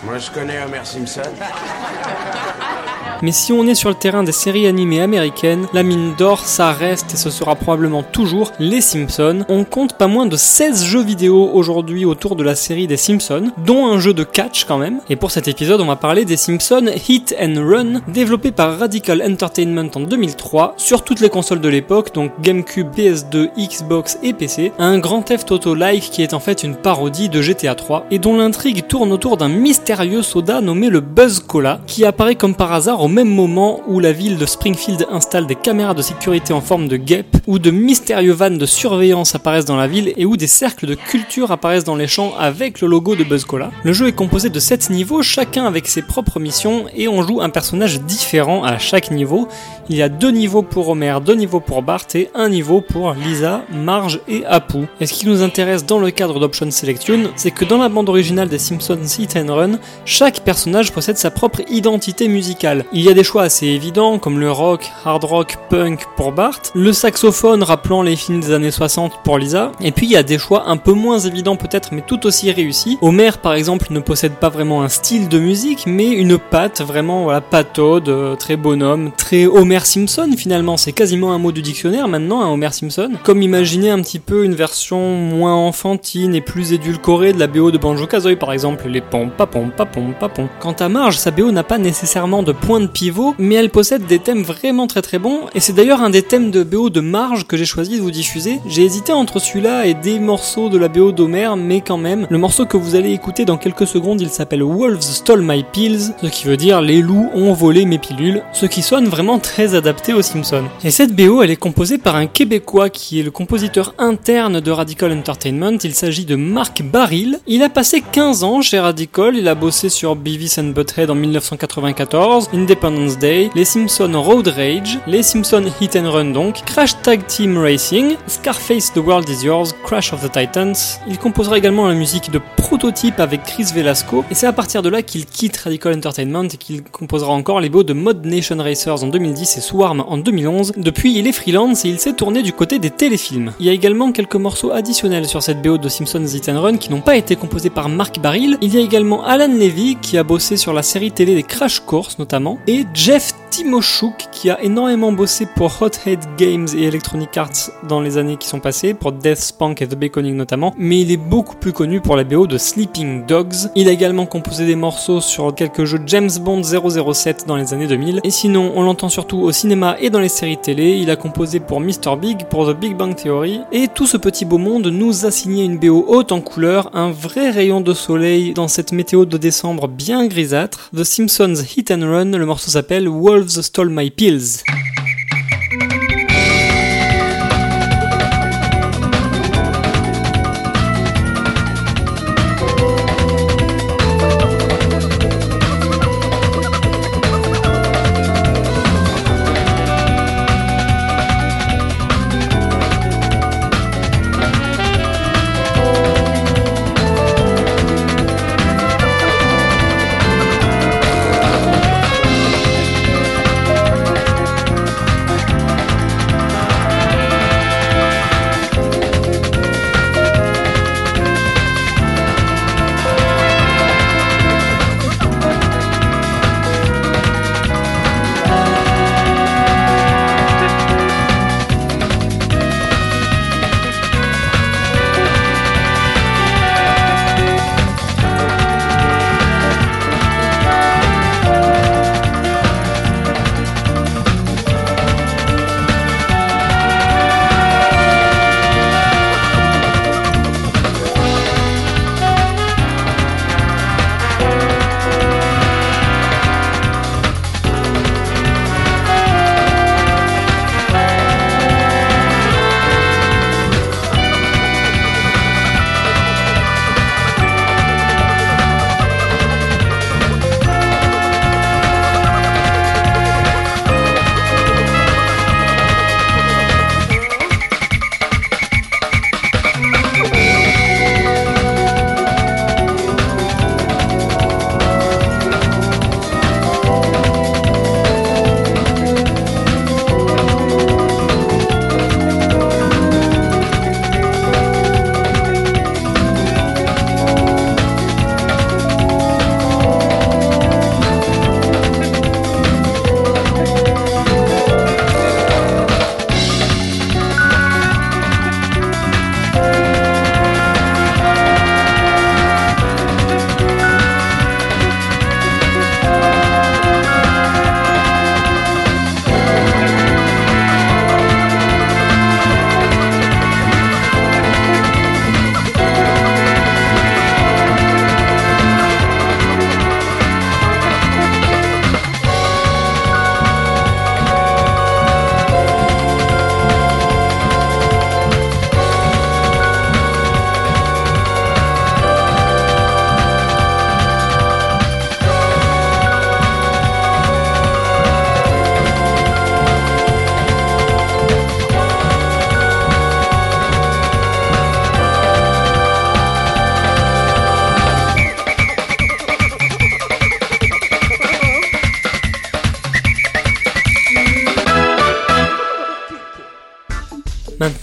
Moi, 0.05 0.19
je 0.19 0.31
connais 0.31 0.63
Homer 0.63 0.85
Simpson. 0.85 1.23
Mais 3.25 3.33
si 3.33 3.55
on 3.55 3.67
est 3.67 3.75
sur 3.75 3.89
le 3.89 3.95
terrain 3.95 4.23
des 4.23 4.33
séries 4.33 4.67
animées 4.67 5.01
américaines, 5.01 5.67
la 5.73 5.83
mine 5.83 6.13
d'or, 6.19 6.41
ça 6.41 6.73
reste 6.73 7.15
et 7.15 7.17
ce 7.17 7.31
sera 7.31 7.55
probablement 7.55 8.03
toujours 8.03 8.53
les 8.59 8.83
Simpsons. 8.83 9.47
On 9.49 9.65
compte 9.65 9.95
pas 9.95 10.09
moins 10.09 10.27
de 10.27 10.37
16 10.37 10.85
jeux 10.85 11.03
vidéo 11.03 11.49
aujourd'hui 11.55 12.05
autour 12.05 12.37
de 12.37 12.43
la 12.43 12.55
série 12.55 12.87
des 12.87 12.99
Simpsons, 12.99 13.51
dont 13.65 13.87
un 13.87 13.99
jeu 13.99 14.13
de 14.13 14.25
catch 14.25 14.67
quand 14.67 14.77
même. 14.77 15.01
Et 15.09 15.17
pour 15.17 15.31
cet 15.31 15.49
épisode, 15.49 15.81
on 15.81 15.87
va 15.87 15.97
parler 15.97 16.27
des 16.27 16.37
Simpsons 16.37 16.91
Hit 17.09 17.35
and 17.41 17.55
Run, 17.67 18.03
développé 18.09 18.51
par 18.53 18.79
Radical 18.79 19.23
Entertainment 19.23 19.89
en 19.95 20.01
2003 20.01 20.75
sur 20.77 21.03
toutes 21.03 21.21
les 21.21 21.31
consoles 21.31 21.63
de 21.63 21.69
l'époque, 21.71 22.13
donc 22.13 22.31
GameCube, 22.43 22.89
PS2, 22.95 23.49
Xbox 23.57 24.19
et 24.23 24.35
PC. 24.35 24.73
Un 24.79 24.99
grand 24.99 25.23
Theft 25.23 25.51
Auto-like 25.51 26.11
qui 26.11 26.23
est 26.23 26.35
en 26.35 26.41
fait 26.41 26.63
une 26.63 26.77
parodie 26.77 27.31
de 27.31 27.41
GTA 27.41 27.75
3 27.75 28.05
et 28.11 28.19
dont 28.19 28.37
l'intrigue 28.37 28.87
tourne 28.87 29.13
autour 29.13 29.39
d'un 29.39 29.49
mystérieux 29.49 30.21
soda 30.21 30.61
nommé 30.61 30.91
le 30.91 31.01
Buzz 31.01 31.41
Cola 31.41 31.81
qui 31.87 32.05
apparaît 32.05 32.35
comme 32.35 32.55
par 32.55 32.75
hasard 32.75 33.01
au 33.01 33.14
même 33.15 33.29
moment 33.29 33.81
où 33.87 34.01
la 34.01 34.13
ville 34.13 34.39
de 34.39 34.45
Springfield 34.45 35.07
installe 35.09 35.47
des 35.47 35.55
caméras 35.55 35.95
de 35.95 36.03
sécurité 36.03 36.53
en 36.53 36.61
forme 36.61 36.89
de 36.89 36.97
guêpe, 36.97 37.37
où 37.47 37.61
de 37.61 37.71
mystérieux 37.71 38.33
vannes 38.33 38.59
de 38.59 38.67
surveillance 38.67 39.37
apparaissent 39.37 39.65
dans 39.65 39.77
la 39.77 39.87
ville 39.87 40.13
et 40.17 40.27
où 40.27 40.37
des 40.37 40.49
cercles 40.49 40.87
de 40.87 40.97
culture 40.97 41.53
apparaissent 41.53 41.85
dans 41.85 41.95
les 41.95 42.09
champs 42.09 42.35
avec 42.39 42.81
le 42.81 42.89
logo 42.89 43.15
de 43.15 43.23
Buzz 43.23 43.45
Cola. 43.45 43.71
Le 43.85 43.93
jeu 43.93 44.09
est 44.09 44.13
composé 44.13 44.51
de 44.51 44.59
7 44.59 44.91
niveaux, 44.91 45.23
chacun 45.23 45.65
avec 45.65 45.87
ses 45.87 46.03
propres 46.03 46.41
missions, 46.41 46.87
et 46.97 47.07
on 47.07 47.23
joue 47.23 47.41
un 47.41 47.51
personnage 47.51 48.01
différent 48.01 48.65
à 48.65 48.79
chaque 48.79 49.13
niveau. 49.13 49.47
Il 49.89 49.97
y 49.97 50.03
a 50.03 50.09
deux 50.09 50.31
niveaux 50.31 50.63
pour 50.63 50.89
Homer, 50.89 51.17
deux 51.25 51.35
niveaux 51.35 51.61
pour 51.61 51.83
Bart 51.83 52.07
et 52.15 52.31
un 52.35 52.49
niveau 52.49 52.81
pour 52.81 53.13
Lisa, 53.13 53.63
Marge 53.73 54.21
et 54.27 54.45
Apu. 54.47 54.89
Et 55.01 55.07
ce 55.07 55.13
qui 55.13 55.29
nous 55.29 55.43
intéresse 55.43 55.87
dans 55.87 56.01
le 56.01 56.11
cadre 56.11 56.41
d'Option 56.41 56.71
Selection, 56.71 57.31
c'est 57.37 57.53
que 57.53 57.65
dans 57.65 57.79
la 57.79 57.89
bande 57.89 58.09
originale 58.09 58.49
des 58.49 58.59
Simpsons 58.59 58.99
Hit 59.19 59.37
and 59.37 59.55
Run, 59.55 59.79
chaque 60.05 60.41
personnage 60.41 60.91
possède 60.91 61.17
sa 61.17 61.31
propre 61.31 61.61
identité 61.71 62.27
musicale. 62.27 62.85
Il 62.97 63.03
y 63.03 63.09
a 63.09 63.13
des 63.13 63.25
choix 63.25 63.43
assez 63.43 63.67
évidents 63.67 64.21
comme 64.21 64.39
le 64.39 64.53
rock, 64.53 64.93
hard 65.05 65.25
rock, 65.25 65.57
punk 65.69 66.05
pour 66.17 66.31
Bart, 66.31 66.61
le 66.77 66.93
saxophone 66.93 67.65
rappelant 67.65 68.03
les 68.03 68.15
films 68.15 68.39
des 68.39 68.53
années 68.53 68.71
60 68.71 69.15
pour 69.25 69.37
Lisa, 69.37 69.73
et 69.81 69.91
puis 69.91 70.07
il 70.07 70.13
y 70.13 70.17
a 70.17 70.23
des 70.23 70.39
choix 70.39 70.69
un 70.69 70.77
peu 70.77 70.93
moins 70.93 71.19
évidents 71.19 71.57
peut-être 71.57 71.89
mais 71.91 72.03
tout 72.03 72.25
aussi 72.25 72.53
réussis. 72.53 72.97
Homer 73.01 73.33
par 73.43 73.55
exemple 73.55 73.89
ne 73.91 73.99
possède 73.99 74.35
pas 74.35 74.49
vraiment 74.49 74.85
un 74.85 74.89
style 74.89 75.29
de 75.29 75.41
musique 75.41 75.87
mais 75.89 76.09
une 76.09 76.39
patte 76.39 76.83
vraiment 76.83 77.25
voilà 77.25 77.41
pataude, 77.41 78.09
euh, 78.09 78.37
très 78.37 78.57
bonhomme, 78.57 79.11
très 79.11 79.47
Homer 79.47 79.81
Simpson 79.81 80.31
finalement, 80.37 80.77
c'est 80.77 80.93
quasiment 80.93 81.33
un 81.33 81.39
mot 81.39 81.51
du 81.51 81.63
dictionnaire 81.63 82.07
maintenant 82.07 82.43
un 82.43 82.53
Homer 82.53 82.71
Simpson. 82.71 83.11
Comme 83.25 83.43
imaginer 83.43 83.91
un 83.91 84.03
petit 84.03 84.21
peu 84.21 84.45
une 84.45 84.55
version 84.55 85.17
moins 85.17 85.57
enfantine 85.57 86.37
et 86.37 86.41
plus 86.41 86.73
édulcorée 86.73 87.33
de 87.33 87.41
la 87.41 87.49
BO 87.49 87.73
de 87.73 87.79
Banjo 87.79 88.07
Kazooie 88.07 88.37
par 88.37 88.53
exemple, 88.53 88.87
les 88.87 89.01
pom 89.01 89.31
papom 89.37 89.73
papom 89.77 90.15
papom. 90.21 90.47
Quant 90.61 90.77
à 90.79 90.89
Marge, 90.89 91.19
sa 91.19 91.33
BO 91.33 91.51
n'a 91.51 91.65
pas 91.65 91.79
nécessairement 91.79 92.45
de 92.45 92.53
point 92.53 92.79
de 92.79 92.84
pivot, 92.89 93.35
mais 93.39 93.57
elle 93.57 93.71
possède 93.71 94.07
des 94.07 94.19
thèmes 94.19 94.43
vraiment 94.43 94.87
très 94.87 95.03
très 95.03 95.19
bons, 95.19 95.41
et 95.55 95.61
c'est 95.61 95.73
d'ailleurs 95.73 96.03
un 96.03 96.11
des 96.11 96.23
thèmes 96.23 96.51
de 96.51 96.63
BO 96.63 96.91
de 96.91 97.01
Marge 97.01 97.47
que 97.47 97.57
j'ai 97.57 97.65
choisi 97.65 97.97
de 97.97 98.03
vous 98.03 98.11
diffuser. 98.11 98.61
J'ai 98.67 98.83
hésité 98.83 99.13
entre 99.13 99.39
celui-là 99.39 99.87
et 99.87 99.95
des 99.95 100.19
morceaux 100.19 100.69
de 100.69 100.79
la 100.79 100.89
BO 100.89 101.13
d'Homer, 101.13 101.51
mais 101.57 101.81
quand 101.81 101.99
même, 101.99 102.27
le 102.31 102.39
morceau 102.39 102.67
que 102.67 102.77
vous 102.77 102.95
allez 102.95 103.13
écouter 103.13 103.45
dans 103.45 103.57
quelques 103.57 103.87
secondes, 103.87 104.21
il 104.21 104.31
s'appelle 104.31 104.63
Wolves 104.63 105.03
Stole 105.03 105.43
My 105.43 105.65
Pills, 105.73 106.15
ce 106.23 106.27
qui 106.27 106.47
veut 106.47 106.57
dire 106.57 106.81
les 106.81 107.01
loups 107.01 107.31
ont 107.35 107.53
volé 107.53 107.85
mes 107.85 107.99
pilules, 107.99 108.43
ce 108.53 108.67
qui 108.67 108.83
sonne 108.83 109.07
vraiment 109.07 109.39
très 109.39 109.75
adapté 109.75 110.13
aux 110.13 110.23
Simpsons. 110.23 110.65
Et 110.83 110.91
cette 110.91 111.15
BO, 111.15 111.43
elle 111.43 111.51
est 111.51 111.57
composée 111.57 111.99
par 111.99 112.17
un 112.17 112.27
Québécois 112.27 112.91
qui 112.91 113.21
est 113.21 113.23
le 113.23 113.31
compositeur 113.31 113.95
interne 113.99 114.61
de 114.61 114.71
Radical 114.71 115.13
Entertainment, 115.13 115.79
il 115.83 115.95
s'agit 115.95 116.25
de 116.25 116.37
Marc 116.37 116.83
Baril. 116.83 117.39
Il 117.47 117.63
a 117.63 117.69
passé 117.69 118.03
15 118.13 118.45
ans 118.45 118.63
chez 118.63 118.79
Radical, 118.79 119.37
il 119.37 119.49
a 119.49 119.55
bossé 119.55 119.89
sur 119.89 120.17
Beavis 120.17 120.57
and 120.59 120.73
Butthead 120.75 121.11
en 121.11 121.15
1994, 121.15 122.51
Independence 122.75 123.19
Day, 123.19 123.51
les 123.55 123.65
Simpsons 123.65 124.21
Road 124.21 124.49
Rage, 124.49 124.99
les 125.07 125.23
Simpsons 125.23 125.63
Hit 125.81 125.95
and 125.95 126.11
Run 126.11 126.33
donc, 126.33 126.65
Crash 126.65 127.01
Tag 127.03 127.25
Team 127.29 127.57
Racing, 127.57 128.17
Scarface 128.27 128.93
The 128.93 128.97
World 128.97 129.29
Is 129.29 129.45
Yours, 129.45 129.73
Crash 129.85 130.13
of 130.13 130.29
the 130.29 130.33
Titans. 130.33 130.99
Il 131.07 131.19
composera 131.19 131.57
également 131.57 131.87
la 131.87 131.95
musique 131.95 132.33
de 132.33 132.41
Prototype 132.57 133.21
avec 133.21 133.45
Chris 133.45 133.67
Velasco, 133.73 134.25
et 134.29 134.35
c'est 134.35 134.49
à 134.49 134.53
partir 134.53 134.83
de 134.83 134.89
là 134.89 135.03
qu'il 135.03 135.25
quitte 135.25 135.57
Radical 135.59 135.95
Entertainment 135.95 136.49
et 136.53 136.57
qu'il 136.57 136.83
composera 136.83 137.33
encore 137.33 137.61
les 137.61 137.69
beaux 137.69 137.85
de 137.85 137.93
Mod 137.93 138.27
Nation 138.27 138.57
Racers 138.59 139.05
en 139.05 139.07
2010 139.07 139.57
et 139.57 139.61
Swarm 139.61 140.05
en 140.09 140.19
2011. 140.19 140.73
Depuis, 140.77 141.17
il 141.17 141.29
est 141.29 141.33
freelance 141.33 141.85
et 141.85 141.91
il 141.91 142.01
s'est 142.01 142.15
tourné 142.15 142.43
du 142.43 142.53
côté 142.53 142.81
des 142.81 142.91
téléfilms. 142.91 143.53
Il 143.61 143.67
y 143.67 143.69
a 143.69 143.73
également 143.73 144.11
quelques 144.11 144.35
morceaux 144.35 144.73
additionnels 144.73 145.29
sur 145.29 145.45
cette 145.45 145.63
BO 145.63 145.79
de 145.79 145.89
Simpsons 145.89 146.27
Hit 146.27 146.49
and 146.49 146.61
Run 146.61 146.77
qui 146.79 146.91
n'ont 146.91 147.03
pas 147.03 147.17
été 147.17 147.37
composés 147.37 147.71
par 147.71 147.89
Mark 147.89 148.19
Baril. 148.19 148.59
Il 148.63 148.75
y 148.75 148.79
a 148.79 148.81
également 148.81 149.25
Alan 149.25 149.47
Levy 149.47 149.97
qui 150.03 150.19
a 150.19 150.25
bossé 150.25 150.57
sur 150.57 150.73
la 150.73 150.83
série 150.83 151.13
télé 151.13 151.37
des 151.37 151.45
Crash 151.45 151.79
Course 151.79 152.19
notamment, 152.19 152.59
et 152.67 152.85
Jeff 152.95 153.33
Timo 153.51 153.81
Shook 153.81 154.27
qui 154.33 154.51
a 154.51 154.61
énormément 154.63 155.13
bossé 155.13 155.47
pour 155.47 155.81
Hothead 155.81 156.19
Games 156.37 156.67
et 156.77 156.85
Electronic 156.85 157.37
Arts 157.37 157.71
dans 157.89 158.01
les 158.01 158.19
années 158.19 158.37
qui 158.37 158.49
sont 158.49 158.59
passées, 158.59 158.95
pour 158.95 159.13
Death 159.13 159.39
Spunk 159.39 159.81
et 159.81 159.87
The 159.87 159.95
Beckoning 159.95 160.35
notamment, 160.35 160.75
mais 160.77 161.01
il 161.01 161.13
est 161.13 161.17
beaucoup 161.17 161.55
plus 161.55 161.73
connu 161.73 162.01
pour 162.01 162.17
la 162.17 162.25
BO 162.25 162.47
de 162.47 162.59
Sleeping 162.59 163.27
Dogs. 163.27 163.71
Il 163.77 163.89
a 163.89 163.93
également 163.93 164.27
composé 164.27 164.67
des 164.67 164.75
morceaux 164.75 165.21
sur 165.21 165.55
quelques 165.55 165.85
jeux 165.85 166.01
James 166.07 166.31
Bond 166.41 166.63
007 166.65 167.45
dans 167.47 167.57
les 167.57 167.73
années 167.73 167.87
2000, 167.87 168.21
et 168.25 168.31
sinon 168.31 168.73
on 168.75 168.83
l'entend 168.83 169.09
surtout 169.09 169.39
au 169.39 169.53
cinéma 169.53 169.97
et 170.01 170.11
dans 170.11 170.21
les 170.21 170.29
séries 170.29 170.59
télé, 170.59 170.99
il 170.99 171.11
a 171.11 171.17
composé 171.17 171.61
pour 171.61 171.81
Mr. 171.81 172.17
Big, 172.21 172.47
pour 172.49 172.67
The 172.67 172.77
Big 172.77 172.97
Bang 172.97 173.15
Theory, 173.15 173.61
et 173.71 173.87
tout 173.87 174.07
ce 174.07 174.17
petit 174.17 174.45
beau 174.45 174.59
monde 174.59 174.89
nous 174.89 175.27
a 175.27 175.31
signé 175.31 175.65
une 175.65 175.79
BO 175.79 176.05
haute 176.09 176.33
en 176.33 176.41
couleur, 176.41 176.91
un 176.93 177.13
vrai 177.13 177.51
rayon 177.51 177.81
de 177.81 177.95
soleil 177.95 178.53
dans 178.53 178.69
cette 178.69 178.91
météo 178.91 179.27
de 179.27 179.39
décembre 179.39 179.87
bien 179.87 180.27
grisâtre. 180.27 180.91
The 180.97 181.05
Simpsons 181.05 181.63
Hit 181.77 181.93
and 181.93 182.01
Run, 182.01 182.37
le 182.37 182.45
morceau 182.55 182.71
s'appelle 182.71 183.09
Wolves 183.09 183.61
Stole 183.63 183.91
My 183.91 184.13
Pills. 184.13 184.63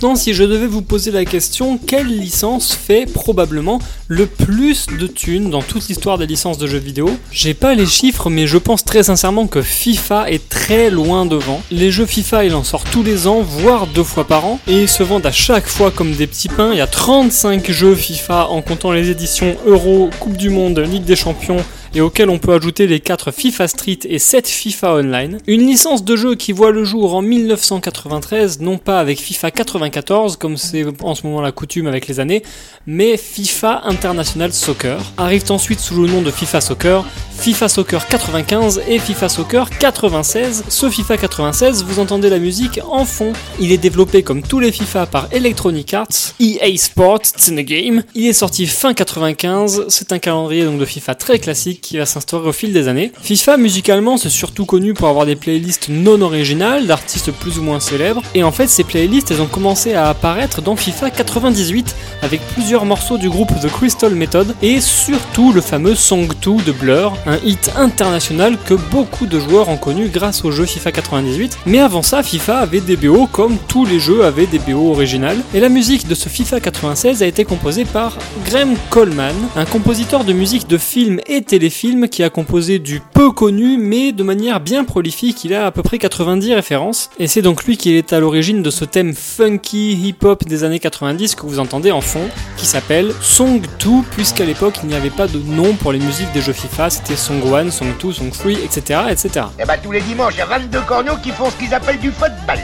Maintenant, 0.02 0.16
si 0.16 0.34
je 0.34 0.44
devais 0.44 0.66
vous 0.66 0.82
poser 0.82 1.12
la 1.12 1.26
question, 1.26 1.78
quelle 1.78 2.08
licence 2.08 2.74
fait 2.74 3.06
probablement 3.06 3.78
le 4.08 4.26
plus 4.26 4.88
de 4.88 5.06
thunes 5.06 5.52
dans 5.52 5.62
toute 5.62 5.88
l'histoire 5.90 6.18
des 6.18 6.26
licences 6.26 6.58
de 6.58 6.66
jeux 6.66 6.80
vidéo? 6.80 7.08
J'ai 7.32 7.54
pas 7.54 7.76
les 7.76 7.86
chiffres, 7.86 8.28
mais 8.32 8.48
je 8.48 8.58
pense 8.58 8.84
très 8.84 9.04
sincèrement 9.04 9.46
que 9.46 9.62
FIFA 9.62 10.32
est 10.32 10.50
très 10.50 10.90
loin 10.90 11.28
devant. 11.28 11.62
Les 11.70 11.92
jeux 11.92 12.08
FIFA, 12.08 12.46
il 12.46 12.56
en 12.56 12.64
sort 12.64 12.84
tous 12.86 13.04
les 13.04 13.28
ans, 13.28 13.42
voire 13.42 13.86
deux 13.86 14.04
fois 14.04 14.26
par 14.26 14.44
an, 14.46 14.60
et 14.68 14.82
ils 14.82 14.90
se 14.90 15.04
vendent 15.04 15.28
à 15.28 15.32
chaque 15.32 15.68
fois 15.68 15.92
comme 15.92 16.14
des 16.14 16.26
petits 16.26 16.50
pains. 16.50 16.72
Il 16.72 16.80
y 16.80 16.82
a 16.82 16.88
35 16.88 17.70
jeux 17.70 17.94
FIFA 17.94 18.48
en 18.48 18.64
comptant 18.64 18.92
les 18.92 19.12
éditions 19.12 19.56
Euro, 19.68 20.10
Coupe 20.20 20.36
du 20.36 20.50
Monde, 20.50 20.80
Ligue 20.80 21.06
des 21.06 21.16
Champions, 21.16 21.64
et 21.94 22.02
auquel 22.02 22.30
on 22.30 22.40
peut 22.40 22.54
ajouter 22.54 22.88
les 22.88 23.00
4 23.00 23.32
FIFA 23.32 23.68
Street 23.68 24.00
et 24.06 24.20
7 24.20 24.48
FIFA 24.48 24.96
Online. 24.96 25.38
Une 25.48 25.66
licence 25.66 26.04
de 26.04 26.16
jeu 26.16 26.36
qui 26.36 26.52
voit 26.52 26.72
le 26.72 26.84
jour 26.84 27.16
en 27.16 27.22
1993, 27.22 28.60
non 28.62 28.78
pas 28.78 29.00
avec 29.00 29.20
FIFA 29.20 29.52
94 29.52 30.38
comme 30.38 30.58
c'est 30.58 30.86
en 31.02 31.16
ce 31.16 31.26
moment 31.26 31.42
la 31.42 31.52
coutume 31.52 31.88
avec 31.88 32.08
les 32.08 32.20
années, 32.20 32.44
mais 32.88 33.18
FIFA 33.18 33.82
International 33.86 34.54
Soccer. 34.54 35.00
Arrivent 35.18 35.52
ensuite 35.52 35.80
sous 35.80 36.02
le 36.02 36.08
nom 36.08 36.22
de 36.22 36.32
FIFA 36.32 36.62
Soccer, 36.62 37.06
FIFA 37.38 37.70
Soccer 37.70 38.08
95 38.08 38.82
et 38.88 39.00
FIFA 39.00 39.30
Soccer 39.30 39.70
96. 39.70 40.64
Ce 40.70 40.90
FIFA 40.90 41.18
96, 41.18 41.84
vous 41.84 42.00
entendez 42.00 42.30
la 42.30 42.40
musique 42.40 42.80
en 42.88 43.06
fond. 43.06 43.34
Il 43.60 43.72
est 43.72 43.78
développé 43.78 44.24
comme 44.24 44.44
tous 44.44 44.60
les 44.60 44.72
FIFA 44.72 45.08
par 45.08 45.28
Electronic 45.32 45.94
Arts, 45.94 46.36
EA 46.40 46.78
Sports, 46.78 47.22
it's 47.36 47.50
in 47.50 47.56
the 47.56 47.66
game. 47.66 48.04
Il 48.16 48.28
est 48.28 48.34
sorti 48.34 48.68
fin 48.68 48.94
95, 48.94 49.86
c'est 49.90 50.12
un 50.12 50.20
calendrier 50.20 50.64
donc 50.66 50.80
de 50.80 50.86
FIFA 50.86 51.16
très 51.16 51.40
classique 51.40 51.81
qui 51.82 51.98
va 51.98 52.06
s'instaurer 52.06 52.50
au 52.50 52.54
fil 52.54 52.74
des 52.74 52.88
années. 52.88 53.12
FIFA 53.22 53.58
musicalement 53.58 54.18
c'est 54.18 54.30
surtout 54.30 54.66
connu 54.66 54.94
pour 54.94 55.08
avoir 55.08 55.26
des 55.26 55.36
playlists 55.36 55.90
non 55.90 56.22
originales 56.22 56.88
d'artistes 56.88 57.32
plus 57.32 57.60
ou 57.60 57.64
moins 57.64 57.80
célèbres 57.80 58.22
et 58.36 58.44
en 58.44 58.52
fait 58.52 58.68
ces 58.68 58.84
playlists 58.84 59.32
elles 59.32 59.42
ont 59.42 59.48
commencé 59.48 59.94
à 59.94 60.10
apparaître 60.10 60.62
dans 60.62 60.76
FIFA 60.76 61.10
98 61.10 61.96
avec 62.22 62.42
plusieurs 62.54 62.86
morceaux 62.86 63.18
du 63.18 63.30
groupe 63.30 63.52
The 63.62 63.68
Crystal 63.68 64.14
Method 64.14 64.56
et 64.62 64.80
surtout 64.80 65.52
le 65.52 65.62
fameux 65.62 65.96
Song 65.96 66.28
2 66.42 66.64
de 66.64 66.72
Blur 66.72 67.14
un 67.26 67.38
hit 67.44 67.72
international 67.76 68.58
que 68.66 68.74
beaucoup 68.74 69.26
de 69.26 69.40
joueurs 69.40 69.70
ont 69.70 69.78
connu 69.78 70.08
grâce 70.08 70.44
au 70.46 70.52
jeu 70.52 70.66
FIFA 70.66 70.92
98. 70.92 71.58
Mais 71.66 71.80
avant 71.80 72.02
ça, 72.02 72.24
FIFA 72.24 72.60
avait 72.60 72.82
des 72.82 72.98
BO 72.98 73.28
comme 73.28 73.58
tous 73.68 73.86
les 73.86 74.00
jeux 74.00 74.24
avaient 74.24 74.46
des 74.46 74.60
BO 74.60 74.92
originales. 74.92 75.40
Et 75.54 75.60
la 75.60 75.70
musique 75.70 76.08
de 76.08 76.16
ce 76.16 76.30
FIFA 76.30 76.60
96 76.60 77.24
a 77.24 77.28
été 77.28 77.46
composée 77.46 77.86
par 77.86 78.18
Graham 78.46 78.76
Coleman, 78.90 79.36
un 79.56 79.66
compositeur 79.66 80.24
de 80.24 80.34
musique 80.34 80.68
de 80.68 80.78
films 80.78 81.20
et 81.28 81.42
téléfilms 81.42 81.71
qui 82.10 82.24
a 82.24 82.30
composé 82.30 82.80
du 82.80 83.00
peu 83.00 83.32
connu 83.32 83.78
mais 83.78 84.12
de 84.12 84.24
manière 84.24 84.60
bien 84.60 84.84
prolifique. 84.84 85.44
Il 85.46 85.54
a 85.54 85.66
à 85.66 85.72
peu 85.72 85.82
près 85.82 85.98
90 85.98 86.54
références. 86.54 87.10
Et 87.18 87.28
c'est 87.28 87.42
donc 87.42 87.64
lui 87.64 87.78
qui 87.78 87.96
est 87.96 88.14
à 88.14 88.20
l'origine 88.20 88.62
de 88.62 88.70
ce 88.70 88.86
thème 88.86 89.14
funky 89.14 89.94
hip-hop 89.94 90.44
des 90.46 90.64
années 90.64 90.80
90 90.80 91.36
que 91.36 91.46
vous 91.46 91.60
entendez 91.60 91.92
en 91.92 92.02
fond, 92.02 92.30
qui 92.58 92.66
s'appelle 92.66 93.14
Song 93.22 93.62
2, 93.80 93.90
puisqu'à 94.12 94.46
l'époque 94.46 94.76
il 94.84 94.90
n'y 94.90 94.96
avait 94.96 95.10
pas 95.10 95.28
de 95.28 95.40
nom 95.40 95.74
pour 95.74 95.92
les 95.92 96.00
musiques 96.00 96.32
des 96.34 96.42
jeux 96.42 96.54
FIFA, 96.54 96.90
c'était 96.90 97.16
Song 97.16 97.42
1, 97.42 97.72
Song 97.72 97.90
2, 98.02 98.12
Song 98.12 98.32
3, 98.32 98.52
etc. 98.52 99.00
etc. 99.10 99.46
Eh 99.60 99.66
bah 99.66 99.78
tous 99.82 99.92
les 99.92 100.02
dimanches, 100.02 100.34
il 100.36 100.40
y 100.40 100.42
a 100.42 100.46
22 100.46 100.82
corneaux 100.82 101.18
qui 101.24 101.32
font 101.32 101.50
ce 101.50 101.56
qu'ils 101.56 101.74
appellent 101.74 102.00
du 102.00 102.12
football. 102.12 102.60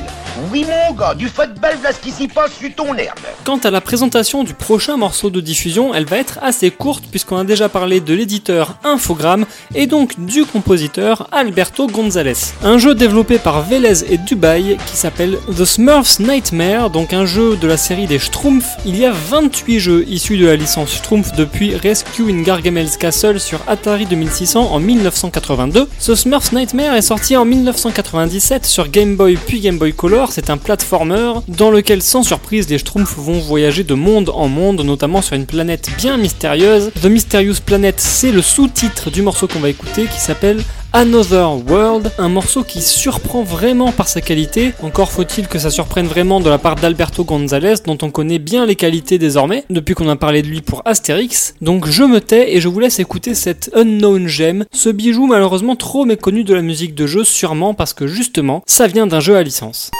Oui 0.51 0.65
mon 0.65 0.93
gars, 0.93 1.15
du 1.15 1.27
football, 1.27 1.77
là 1.83 1.91
ce 1.91 1.99
qui 1.99 2.11
s'y 2.11 2.27
passe 2.27 2.51
sur 2.53 2.73
ton 2.75 2.93
herbe. 2.95 3.17
Quant 3.43 3.57
à 3.57 3.71
la 3.71 3.81
présentation 3.81 4.43
du 4.43 4.53
prochain 4.53 4.95
morceau 4.97 5.29
de 5.29 5.41
diffusion, 5.41 5.93
elle 5.95 6.05
va 6.05 6.17
être 6.17 6.39
assez 6.41 6.69
courte 6.69 7.05
puisqu'on 7.09 7.37
a 7.37 7.43
déjà 7.43 7.69
parlé 7.69 7.99
de 7.99 8.13
l'éditeur 8.13 8.75
Infogrames 8.97 9.45
et 9.75 9.85
donc 9.85 10.15
du 10.17 10.43
compositeur 10.43 11.27
Alberto 11.31 11.85
Gonzalez. 11.85 12.33
Un 12.63 12.79
jeu 12.79 12.95
développé 12.95 13.37
par 13.37 13.61
Vélez 13.61 14.11
et 14.11 14.17
Dubaï 14.17 14.75
qui 14.87 14.97
s'appelle 14.97 15.37
The 15.55 15.65
Smurfs 15.65 16.19
Nightmare, 16.19 16.89
donc 16.89 17.13
un 17.13 17.27
jeu 17.27 17.57
de 17.57 17.67
la 17.67 17.77
série 17.77 18.07
des 18.07 18.17
Schtroumpfs. 18.17 18.77
Il 18.87 18.97
y 18.97 19.05
a 19.05 19.11
28 19.11 19.79
jeux 19.79 20.05
issus 20.07 20.39
de 20.39 20.47
la 20.47 20.55
licence 20.55 20.95
Schtroumpf 20.95 21.33
depuis 21.33 21.75
Rescue 21.75 22.31
in 22.31 22.41
Gargamel's 22.41 22.97
Castle 22.97 23.39
sur 23.39 23.59
Atari 23.67 24.07
2600 24.07 24.71
en 24.71 24.79
1982. 24.79 25.87
Ce 25.99 26.15
Smurfs 26.15 26.53
Nightmare 26.53 26.95
est 26.95 27.03
sorti 27.03 27.37
en 27.37 27.45
1997 27.45 28.65
sur 28.65 28.89
Game 28.89 29.15
Boy 29.15 29.37
puis 29.45 29.59
Game 29.59 29.77
Boy 29.77 29.93
Color. 29.93 30.31
C'est 30.31 30.49
un 30.49 30.57
platformer 30.57 31.33
dans 31.47 31.69
lequel, 31.69 32.01
sans 32.01 32.23
surprise, 32.23 32.67
les 32.67 32.79
Schtroumpfs 32.79 33.15
vont 33.15 33.39
voyager 33.39 33.83
de 33.83 33.93
monde 33.93 34.31
en 34.33 34.47
monde, 34.47 34.81
notamment 34.81 35.21
sur 35.21 35.35
une 35.35 35.45
planète 35.45 35.91
bien 35.99 36.17
mystérieuse. 36.17 36.91
The 36.99 37.05
Mysterious 37.05 37.61
Planet, 37.63 37.99
c'est 37.99 38.31
le 38.31 38.41
sous-titre 38.41 38.86
du 39.11 39.21
morceau 39.21 39.47
qu'on 39.47 39.59
va 39.59 39.69
écouter 39.69 40.05
qui 40.05 40.19
s'appelle 40.19 40.63
Another 40.93 41.51
World, 41.69 42.11
un 42.17 42.29
morceau 42.29 42.63
qui 42.63 42.81
surprend 42.81 43.43
vraiment 43.43 43.91
par 43.91 44.07
sa 44.07 44.21
qualité. 44.21 44.73
Encore 44.81 45.11
faut-il 45.11 45.47
que 45.47 45.59
ça 45.59 45.69
surprenne 45.69 46.07
vraiment 46.07 46.39
de 46.39 46.49
la 46.49 46.57
part 46.57 46.75
d'Alberto 46.75 47.23
Gonzalez, 47.23 47.75
dont 47.85 47.97
on 48.01 48.09
connaît 48.09 48.39
bien 48.39 48.65
les 48.65 48.75
qualités 48.75 49.17
désormais, 49.17 49.65
depuis 49.69 49.93
qu'on 49.93 50.09
a 50.09 50.15
parlé 50.15 50.41
de 50.41 50.47
lui 50.47 50.61
pour 50.61 50.81
Astérix. 50.85 51.55
Donc 51.61 51.87
je 51.87 52.03
me 52.03 52.21
tais 52.21 52.55
et 52.55 52.61
je 52.61 52.67
vous 52.67 52.79
laisse 52.79 52.99
écouter 52.99 53.35
cette 53.35 53.71
Unknown 53.75 54.27
Gem, 54.27 54.65
ce 54.71 54.89
bijou 54.89 55.27
malheureusement 55.27 55.75
trop 55.75 56.05
méconnu 56.05 56.43
de 56.43 56.53
la 56.53 56.61
musique 56.61 56.95
de 56.95 57.07
jeu, 57.07 57.23
sûrement 57.23 57.73
parce 57.73 57.93
que 57.93 58.07
justement, 58.07 58.63
ça 58.65 58.87
vient 58.87 59.07
d'un 59.07 59.19
jeu 59.19 59.35
à 59.35 59.43
licence. 59.43 59.91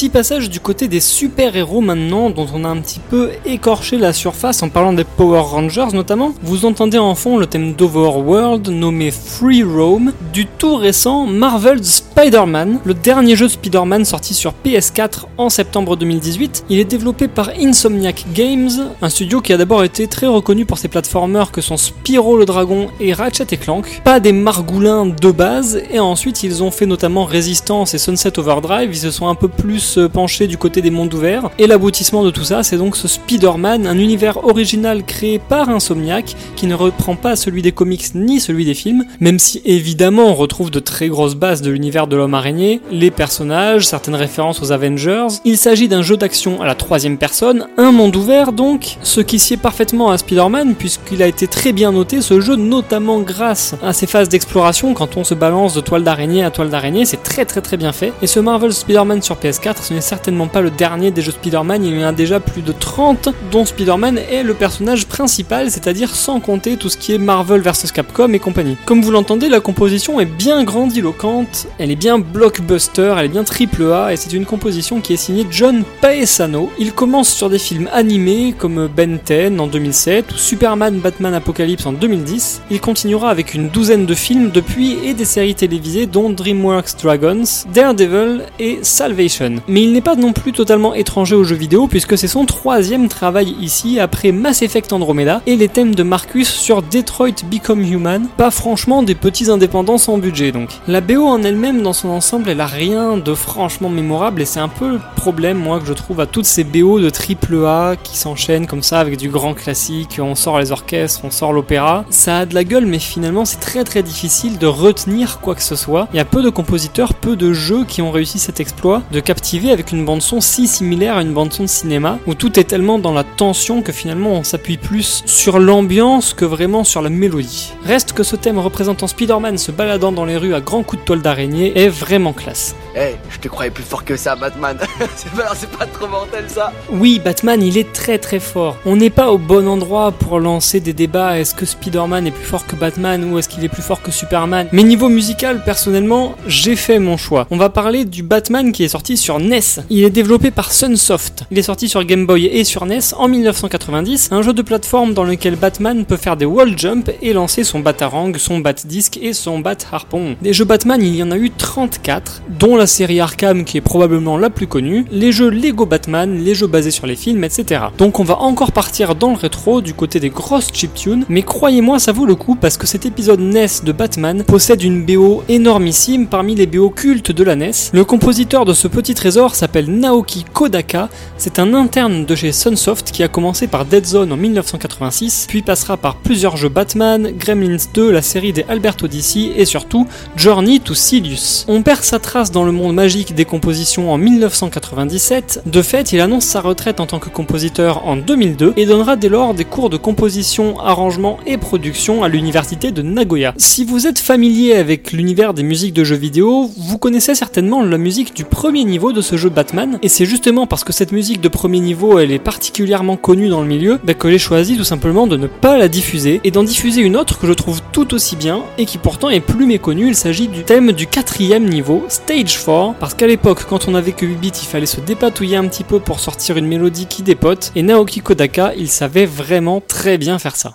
Petit 0.00 0.08
passage 0.08 0.48
du 0.48 0.60
côté 0.60 0.88
des 0.88 0.98
super-héros 0.98 1.82
maintenant, 1.82 2.30
dont 2.30 2.46
on 2.54 2.64
a 2.64 2.68
un 2.68 2.80
petit 2.80 3.00
peu 3.00 3.32
écorché 3.44 3.98
la 3.98 4.14
surface 4.14 4.62
en 4.62 4.70
parlant 4.70 4.94
des 4.94 5.04
Power 5.04 5.40
Rangers 5.40 5.88
notamment. 5.92 6.32
Vous 6.42 6.64
entendez 6.64 6.96
en 6.96 7.14
fond 7.14 7.36
le 7.36 7.44
thème 7.44 7.74
d'Overworld 7.74 8.66
nommé 8.70 9.10
Free 9.10 9.62
Roam 9.62 10.14
du 10.32 10.46
tout 10.46 10.76
récent 10.76 11.26
Marvel's 11.26 12.00
Spider-Man, 12.20 12.80
le 12.84 12.92
dernier 12.92 13.34
jeu 13.34 13.46
de 13.46 13.52
Spider-Man 13.52 14.04
sorti 14.04 14.34
sur 14.34 14.52
PS4 14.62 15.24
en 15.38 15.48
septembre 15.48 15.96
2018. 15.96 16.66
Il 16.68 16.78
est 16.78 16.84
développé 16.84 17.28
par 17.28 17.48
Insomniac 17.58 18.26
Games, 18.34 18.90
un 19.00 19.08
studio 19.08 19.40
qui 19.40 19.54
a 19.54 19.56
d'abord 19.56 19.84
été 19.84 20.06
très 20.06 20.26
reconnu 20.26 20.66
pour 20.66 20.76
ses 20.76 20.88
platformers 20.88 21.50
que 21.50 21.62
sont 21.62 21.78
Spyro 21.78 22.36
le 22.36 22.44
Dragon 22.44 22.88
et 23.00 23.14
Ratchet 23.14 23.46
et 23.52 23.56
Clank. 23.56 24.02
Pas 24.04 24.20
des 24.20 24.32
margoulins 24.32 25.06
de 25.06 25.30
base, 25.30 25.82
et 25.90 25.98
ensuite 25.98 26.42
ils 26.42 26.62
ont 26.62 26.70
fait 26.70 26.84
notamment 26.84 27.24
Resistance 27.24 27.94
et 27.94 27.98
Sunset 27.98 28.38
Overdrive, 28.38 28.90
ils 28.92 28.98
se 28.98 29.10
sont 29.10 29.28
un 29.28 29.34
peu 29.34 29.48
plus 29.48 29.96
euh, 29.96 30.10
penché 30.10 30.46
du 30.46 30.58
côté 30.58 30.82
des 30.82 30.90
mondes 30.90 31.14
ouverts. 31.14 31.48
Et 31.58 31.66
l'aboutissement 31.66 32.22
de 32.22 32.30
tout 32.30 32.44
ça, 32.44 32.62
c'est 32.62 32.76
donc 32.76 32.96
ce 32.96 33.08
Spider-Man, 33.08 33.86
un 33.86 33.96
univers 33.98 34.44
original 34.44 35.04
créé 35.04 35.38
par 35.38 35.70
Insomniac, 35.70 36.36
qui 36.54 36.66
ne 36.66 36.74
reprend 36.74 37.16
pas 37.16 37.34
celui 37.34 37.62
des 37.62 37.72
comics 37.72 38.14
ni 38.14 38.40
celui 38.40 38.66
des 38.66 38.74
films, 38.74 39.06
même 39.20 39.38
si 39.38 39.62
évidemment 39.64 40.26
on 40.26 40.34
retrouve 40.34 40.70
de 40.70 40.80
très 40.80 41.08
grosses 41.08 41.34
bases 41.34 41.62
de 41.62 41.70
l'univers 41.70 42.08
de 42.10 42.16
l'homme 42.16 42.34
araignée, 42.34 42.82
les 42.90 43.10
personnages, 43.10 43.86
certaines 43.86 44.16
références 44.16 44.60
aux 44.60 44.72
Avengers. 44.72 45.28
Il 45.44 45.56
s'agit 45.56 45.88
d'un 45.88 46.02
jeu 46.02 46.16
d'action 46.16 46.60
à 46.60 46.66
la 46.66 46.74
troisième 46.74 47.16
personne, 47.16 47.68
un 47.78 47.92
monde 47.92 48.16
ouvert 48.16 48.52
donc, 48.52 48.98
ce 49.02 49.20
qui 49.20 49.38
sied 49.38 49.56
parfaitement 49.56 50.10
à 50.10 50.18
Spider-Man, 50.18 50.74
puisqu'il 50.74 51.22
a 51.22 51.28
été 51.28 51.46
très 51.46 51.72
bien 51.72 51.92
noté 51.92 52.20
ce 52.20 52.40
jeu, 52.40 52.56
notamment 52.56 53.20
grâce 53.20 53.76
à 53.82 53.92
ses 53.92 54.08
phases 54.08 54.28
d'exploration, 54.28 54.92
quand 54.92 55.16
on 55.16 55.24
se 55.24 55.34
balance 55.34 55.72
de 55.72 55.80
toile 55.80 56.02
d'araignée 56.02 56.42
à 56.44 56.50
toile 56.50 56.68
d'araignée, 56.68 57.04
c'est 57.04 57.22
très 57.22 57.44
très 57.44 57.60
très 57.60 57.76
bien 57.76 57.92
fait. 57.92 58.12
Et 58.22 58.26
ce 58.26 58.40
Marvel 58.40 58.72
Spider-Man 58.72 59.22
sur 59.22 59.36
PS4, 59.36 59.76
ce 59.82 59.94
n'est 59.94 60.00
certainement 60.00 60.48
pas 60.48 60.60
le 60.60 60.70
dernier 60.70 61.12
des 61.12 61.22
jeux 61.22 61.32
Spider-Man, 61.32 61.84
il 61.84 61.98
y 61.98 62.04
en 62.04 62.08
a 62.08 62.12
déjà 62.12 62.40
plus 62.40 62.62
de 62.62 62.72
30, 62.72 63.28
dont 63.52 63.64
Spider-Man 63.64 64.18
est 64.18 64.42
le 64.42 64.54
personnage 64.54 65.06
principal, 65.06 65.70
c'est-à-dire 65.70 66.16
sans 66.16 66.40
compter 66.40 66.76
tout 66.76 66.88
ce 66.88 66.96
qui 66.96 67.14
est 67.14 67.18
Marvel 67.18 67.60
vs 67.60 67.92
Capcom 67.94 68.32
et 68.32 68.40
compagnie. 68.40 68.76
Comme 68.84 69.00
vous 69.00 69.12
l'entendez, 69.12 69.48
la 69.48 69.60
composition 69.60 70.18
est 70.18 70.26
bien 70.26 70.64
grandiloquente, 70.64 71.68
elle 71.78 71.92
est 71.92 71.99
bien 72.00 72.18
blockbuster, 72.18 73.14
elle 73.18 73.26
est 73.26 73.28
bien 73.28 73.44
triple 73.44 73.92
A, 73.92 74.10
et 74.10 74.16
c'est 74.16 74.32
une 74.32 74.46
composition 74.46 75.02
qui 75.02 75.12
est 75.12 75.18
signée 75.18 75.46
John 75.50 75.84
Paesano. 76.00 76.70
Il 76.78 76.94
commence 76.94 77.28
sur 77.28 77.50
des 77.50 77.58
films 77.58 77.90
animés 77.92 78.54
comme 78.56 78.88
Ben 78.88 79.18
10 79.22 79.60
en 79.60 79.66
2007 79.66 80.32
ou 80.32 80.38
Superman 80.38 80.98
Batman 80.98 81.34
Apocalypse 81.34 81.84
en 81.84 81.92
2010. 81.92 82.62
Il 82.70 82.80
continuera 82.80 83.28
avec 83.28 83.52
une 83.52 83.68
douzaine 83.68 84.06
de 84.06 84.14
films 84.14 84.50
depuis 84.50 84.96
et 85.04 85.12
des 85.12 85.26
séries 85.26 85.54
télévisées 85.54 86.06
dont 86.06 86.30
DreamWorks 86.30 87.02
Dragons, 87.02 87.44
Daredevil 87.74 88.44
et 88.58 88.78
Salvation. 88.80 89.56
Mais 89.68 89.82
il 89.82 89.92
n'est 89.92 90.00
pas 90.00 90.16
non 90.16 90.32
plus 90.32 90.52
totalement 90.52 90.94
étranger 90.94 91.34
aux 91.34 91.44
jeux 91.44 91.54
vidéo 91.54 91.86
puisque 91.86 92.16
c'est 92.16 92.28
son 92.28 92.46
troisième 92.46 93.08
travail 93.08 93.54
ici 93.60 94.00
après 94.00 94.32
Mass 94.32 94.62
Effect 94.62 94.94
Andromeda 94.94 95.42
et 95.46 95.56
les 95.56 95.68
thèmes 95.68 95.94
de 95.94 96.02
Marcus 96.02 96.48
sur 96.48 96.80
Detroit 96.80 97.44
Become 97.50 97.82
Human. 97.82 98.26
Pas 98.38 98.50
franchement 98.50 99.02
des 99.02 99.14
petits 99.14 99.50
indépendants 99.50 99.98
sans 99.98 100.16
budget 100.16 100.50
donc. 100.50 100.70
La 100.88 101.02
BO 101.02 101.26
en 101.26 101.42
elle-même 101.42 101.82
dans 101.82 101.89
son 101.92 102.08
ensemble 102.08 102.48
elle 102.48 102.60
a 102.60 102.66
rien 102.66 103.16
de 103.16 103.34
franchement 103.34 103.88
mémorable 103.88 104.42
et 104.42 104.44
c'est 104.44 104.60
un 104.60 104.68
peu 104.68 104.92
le 104.92 105.00
problème 105.16 105.58
moi 105.58 105.80
que 105.80 105.86
je 105.86 105.92
trouve 105.92 106.20
à 106.20 106.26
toutes 106.26 106.44
ces 106.44 106.64
BO 106.64 107.00
de 107.00 107.10
triple 107.10 107.64
A 107.66 107.96
qui 108.02 108.16
s'enchaînent 108.16 108.66
comme 108.66 108.82
ça 108.82 109.00
avec 109.00 109.16
du 109.16 109.28
grand 109.28 109.54
classique, 109.54 110.18
on 110.20 110.34
sort 110.34 110.58
les 110.58 110.72
orchestres, 110.72 111.20
on 111.24 111.30
sort 111.30 111.52
l'opéra. 111.52 112.04
Ça 112.10 112.38
a 112.38 112.46
de 112.46 112.54
la 112.54 112.64
gueule 112.64 112.86
mais 112.86 112.98
finalement 112.98 113.44
c'est 113.44 113.60
très 113.60 113.84
très 113.84 114.02
difficile 114.02 114.58
de 114.58 114.66
retenir 114.66 115.40
quoi 115.40 115.54
que 115.54 115.62
ce 115.62 115.76
soit. 115.76 116.08
Il 116.12 116.16
y 116.16 116.20
a 116.20 116.24
peu 116.24 116.42
de 116.42 116.50
compositeurs, 116.50 117.14
peu 117.14 117.36
de 117.36 117.52
jeux 117.52 117.84
qui 117.84 118.02
ont 118.02 118.10
réussi 118.10 118.38
cet 118.38 118.60
exploit 118.60 119.02
de 119.12 119.20
captiver 119.20 119.70
avec 119.70 119.92
une 119.92 120.04
bande 120.04 120.22
son 120.22 120.40
si 120.40 120.66
similaire 120.66 121.16
à 121.16 121.22
une 121.22 121.32
bande 121.32 121.52
son 121.52 121.64
de 121.64 121.68
cinéma 121.68 122.18
où 122.26 122.34
tout 122.34 122.58
est 122.58 122.64
tellement 122.64 122.98
dans 122.98 123.12
la 123.12 123.24
tension 123.24 123.82
que 123.82 123.92
finalement 123.92 124.30
on 124.30 124.42
s'appuie 124.42 124.76
plus 124.76 125.22
sur 125.26 125.58
l'ambiance 125.58 126.34
que 126.34 126.44
vraiment 126.44 126.84
sur 126.84 127.02
la 127.02 127.10
mélodie. 127.10 127.72
Reste 127.84 128.12
que 128.12 128.22
ce 128.22 128.36
thème 128.36 128.58
représentant 128.58 129.06
Spider-Man 129.06 129.58
se 129.58 129.72
baladant 129.72 130.12
dans 130.12 130.24
les 130.24 130.36
rues 130.36 130.54
à 130.54 130.60
grands 130.60 130.82
coups 130.82 131.02
de 131.02 131.06
toile 131.06 131.22
d'araignée 131.22 131.72
est 131.80 131.88
vraiment 131.88 132.32
classe. 132.32 132.74
Eh, 132.96 133.14
je 133.30 133.38
te 133.38 133.48
croyais 133.48 133.70
plus 133.70 133.84
fort 133.84 134.04
que 134.04 134.16
ça, 134.16 134.34
Batman. 134.34 134.76
c'est 135.16 135.30
pas, 135.32 135.52
c'est 135.54 135.70
pas 135.70 135.86
trop 135.86 136.08
mortel 136.08 136.44
ça. 136.48 136.72
Oui, 136.90 137.20
Batman, 137.24 137.62
il 137.62 137.78
est 137.78 137.92
très 137.92 138.18
très 138.18 138.40
fort. 138.40 138.76
On 138.84 138.96
n'est 138.96 139.10
pas 139.10 139.30
au 139.30 139.38
bon 139.38 139.68
endroit 139.68 140.10
pour 140.12 140.40
lancer 140.40 140.80
des 140.80 140.92
débats. 140.92 141.38
Est-ce 141.38 141.54
que 141.54 141.64
Spider-Man 141.64 142.26
est 142.26 142.32
plus 142.32 142.44
fort 142.44 142.66
que 142.66 142.74
Batman 142.74 143.32
ou 143.32 143.38
est-ce 143.38 143.48
qu'il 143.48 143.64
est 143.64 143.68
plus 143.68 143.82
fort 143.82 144.02
que 144.02 144.10
Superman? 144.10 144.68
Mais 144.72 144.82
niveau 144.82 145.08
musical, 145.08 145.62
personnellement, 145.64 146.34
j'ai 146.46 146.74
fait 146.74 146.98
mon 146.98 147.16
choix. 147.16 147.46
On 147.50 147.56
va 147.56 147.70
parler 147.70 148.04
du 148.04 148.22
Batman 148.22 148.72
qui 148.72 148.84
est 148.84 148.88
sorti 148.88 149.16
sur 149.16 149.38
NES. 149.38 149.60
Il 149.88 150.04
est 150.04 150.10
développé 150.10 150.50
par 150.50 150.72
Sunsoft. 150.72 151.44
Il 151.52 151.58
est 151.58 151.62
sorti 151.62 151.88
sur 151.88 152.04
Game 152.04 152.26
Boy 152.26 152.46
et 152.46 152.64
sur 152.64 152.86
NES 152.86 153.14
en 153.16 153.28
1990. 153.28 154.30
Un 154.32 154.42
jeu 154.42 154.52
de 154.52 154.62
plateforme 154.62 155.14
dans 155.14 155.24
lequel 155.24 155.54
Batman 155.54 156.04
peut 156.04 156.16
faire 156.16 156.36
des 156.36 156.44
wall 156.44 156.76
jump 156.76 157.10
et 157.22 157.32
lancer 157.32 157.62
son 157.62 157.78
Batarang, 157.78 158.36
son 158.36 158.58
Bat-Disc 158.58 159.18
et 159.22 159.32
son 159.32 159.60
Bat-Harpon. 159.60 160.36
Des 160.42 160.52
jeux 160.52 160.64
Batman, 160.64 161.00
il 161.00 161.14
y 161.14 161.22
en 161.22 161.30
a 161.30 161.36
eu 161.36 161.50
34, 161.60 162.42
dont 162.48 162.74
la 162.74 162.86
série 162.86 163.20
Arkham 163.20 163.64
qui 163.64 163.76
est 163.76 163.82
probablement 163.82 164.38
la 164.38 164.48
plus 164.48 164.66
connue, 164.66 165.04
les 165.10 165.30
jeux 165.30 165.50
Lego 165.50 165.84
Batman, 165.84 166.42
les 166.42 166.54
jeux 166.54 166.66
basés 166.66 166.90
sur 166.90 167.06
les 167.06 167.16
films, 167.16 167.44
etc. 167.44 167.82
Donc 167.98 168.18
on 168.18 168.24
va 168.24 168.38
encore 168.38 168.72
partir 168.72 169.14
dans 169.14 169.30
le 169.30 169.36
rétro 169.36 169.82
du 169.82 169.92
côté 169.92 170.20
des 170.20 170.30
grosses 170.30 170.72
chiptunes, 170.72 171.26
mais 171.28 171.42
croyez-moi 171.42 171.98
ça 171.98 172.12
vaut 172.12 172.24
le 172.24 172.34
coup 172.34 172.54
parce 172.54 172.78
que 172.78 172.86
cet 172.86 173.04
épisode 173.04 173.40
NES 173.40 173.84
de 173.84 173.92
Batman 173.92 174.42
possède 174.42 174.82
une 174.82 175.04
BO 175.04 175.44
énormissime 175.48 176.26
parmi 176.26 176.54
les 176.54 176.66
BO 176.66 176.88
cultes 176.88 177.30
de 177.30 177.44
la 177.44 177.56
NES. 177.56 177.70
Le 177.92 178.04
compositeur 178.04 178.64
de 178.64 178.72
ce 178.72 178.88
petit 178.88 179.14
trésor 179.14 179.54
s'appelle 179.54 179.90
Naoki 179.90 180.44
Kodaka, 180.52 181.10
c'est 181.36 181.58
un 181.58 181.74
interne 181.74 182.24
de 182.24 182.34
chez 182.34 182.52
Sunsoft 182.52 183.10
qui 183.10 183.22
a 183.22 183.28
commencé 183.28 183.66
par 183.66 183.84
Dead 183.84 184.06
Zone 184.06 184.32
en 184.32 184.36
1986, 184.36 185.46
puis 185.48 185.60
passera 185.60 185.98
par 185.98 186.16
plusieurs 186.16 186.56
jeux 186.56 186.70
Batman, 186.70 187.32
Gremlins 187.36 187.84
2, 187.92 188.10
la 188.10 188.22
série 188.22 188.54
des 188.54 188.64
Albert 188.68 188.96
Odyssey 189.02 189.52
et 189.56 189.66
surtout 189.66 190.06
Journey 190.36 190.80
to 190.80 190.94
Silius. 190.94 191.49
On 191.68 191.82
perd 191.82 192.02
sa 192.02 192.18
trace 192.18 192.50
dans 192.52 192.64
le 192.64 192.72
monde 192.72 192.94
magique 192.94 193.34
des 193.34 193.44
compositions 193.44 194.12
en 194.12 194.18
1997. 194.18 195.62
De 195.66 195.82
fait, 195.82 196.12
il 196.12 196.20
annonce 196.20 196.44
sa 196.44 196.60
retraite 196.60 197.00
en 197.00 197.06
tant 197.06 197.18
que 197.18 197.28
compositeur 197.28 198.06
en 198.06 198.16
2002 198.16 198.74
et 198.76 198.86
donnera 198.86 199.16
dès 199.16 199.28
lors 199.28 199.54
des 199.54 199.64
cours 199.64 199.90
de 199.90 199.96
composition, 199.96 200.78
arrangement 200.80 201.38
et 201.46 201.58
production 201.58 202.22
à 202.22 202.28
l'université 202.28 202.92
de 202.92 203.02
Nagoya. 203.02 203.54
Si 203.56 203.84
vous 203.84 204.06
êtes 204.06 204.18
familier 204.18 204.74
avec 204.74 205.12
l'univers 205.12 205.54
des 205.54 205.62
musiques 205.62 205.94
de 205.94 206.04
jeux 206.04 206.16
vidéo, 206.16 206.70
vous 206.76 206.98
connaissez 206.98 207.34
certainement 207.34 207.82
la 207.82 207.98
musique 207.98 208.34
du 208.34 208.44
premier 208.44 208.84
niveau 208.84 209.12
de 209.12 209.20
ce 209.20 209.36
jeu 209.36 209.48
Batman, 209.48 209.98
et 210.02 210.08
c'est 210.08 210.26
justement 210.26 210.66
parce 210.66 210.84
que 210.84 210.92
cette 210.92 211.12
musique 211.12 211.40
de 211.40 211.48
premier 211.48 211.80
niveau 211.80 212.18
elle 212.18 212.32
est 212.32 212.38
particulièrement 212.38 213.16
connue 213.16 213.48
dans 213.48 213.62
le 213.62 213.68
milieu 213.68 213.98
bah, 214.04 214.14
que 214.14 214.30
j'ai 214.30 214.38
choisi 214.38 214.76
tout 214.76 214.84
simplement 214.84 215.26
de 215.26 215.36
ne 215.36 215.46
pas 215.46 215.78
la 215.78 215.88
diffuser 215.88 216.40
et 216.44 216.50
d'en 216.50 216.62
diffuser 216.62 217.00
une 217.00 217.16
autre 217.16 217.38
que 217.38 217.46
je 217.46 217.52
trouve 217.52 217.80
tout 217.92 218.14
aussi 218.14 218.36
bien 218.36 218.62
et 218.78 218.84
qui 218.84 218.98
pourtant 218.98 219.30
est 219.30 219.40
plus 219.40 219.66
méconnue. 219.66 220.08
Il 220.08 220.16
s'agit 220.16 220.48
du 220.48 220.62
thème 220.64 220.92
du 220.92 221.06
quatrième 221.06 221.39
niveau, 221.48 222.04
Stage 222.08 222.58
4, 222.64 222.94
parce 222.98 223.14
qu'à 223.14 223.26
l'époque, 223.26 223.64
quand 223.68 223.88
on 223.88 223.94
avait 223.94 224.12
que 224.12 224.26
8 224.26 224.36
bits, 224.36 224.52
il 224.62 224.66
fallait 224.66 224.86
se 224.86 225.00
dépatouiller 225.00 225.56
un 225.56 225.66
petit 225.66 225.84
peu 225.84 225.98
pour 225.98 226.20
sortir 226.20 226.56
une 226.56 226.66
mélodie 226.66 227.06
qui 227.06 227.22
dépote, 227.22 227.72
et 227.74 227.82
Naoki 227.82 228.20
Kodaka, 228.20 228.74
il 228.76 228.88
savait 228.88 229.26
vraiment 229.26 229.80
très 229.80 230.18
bien 230.18 230.38
faire 230.38 230.56
ça. 230.56 230.74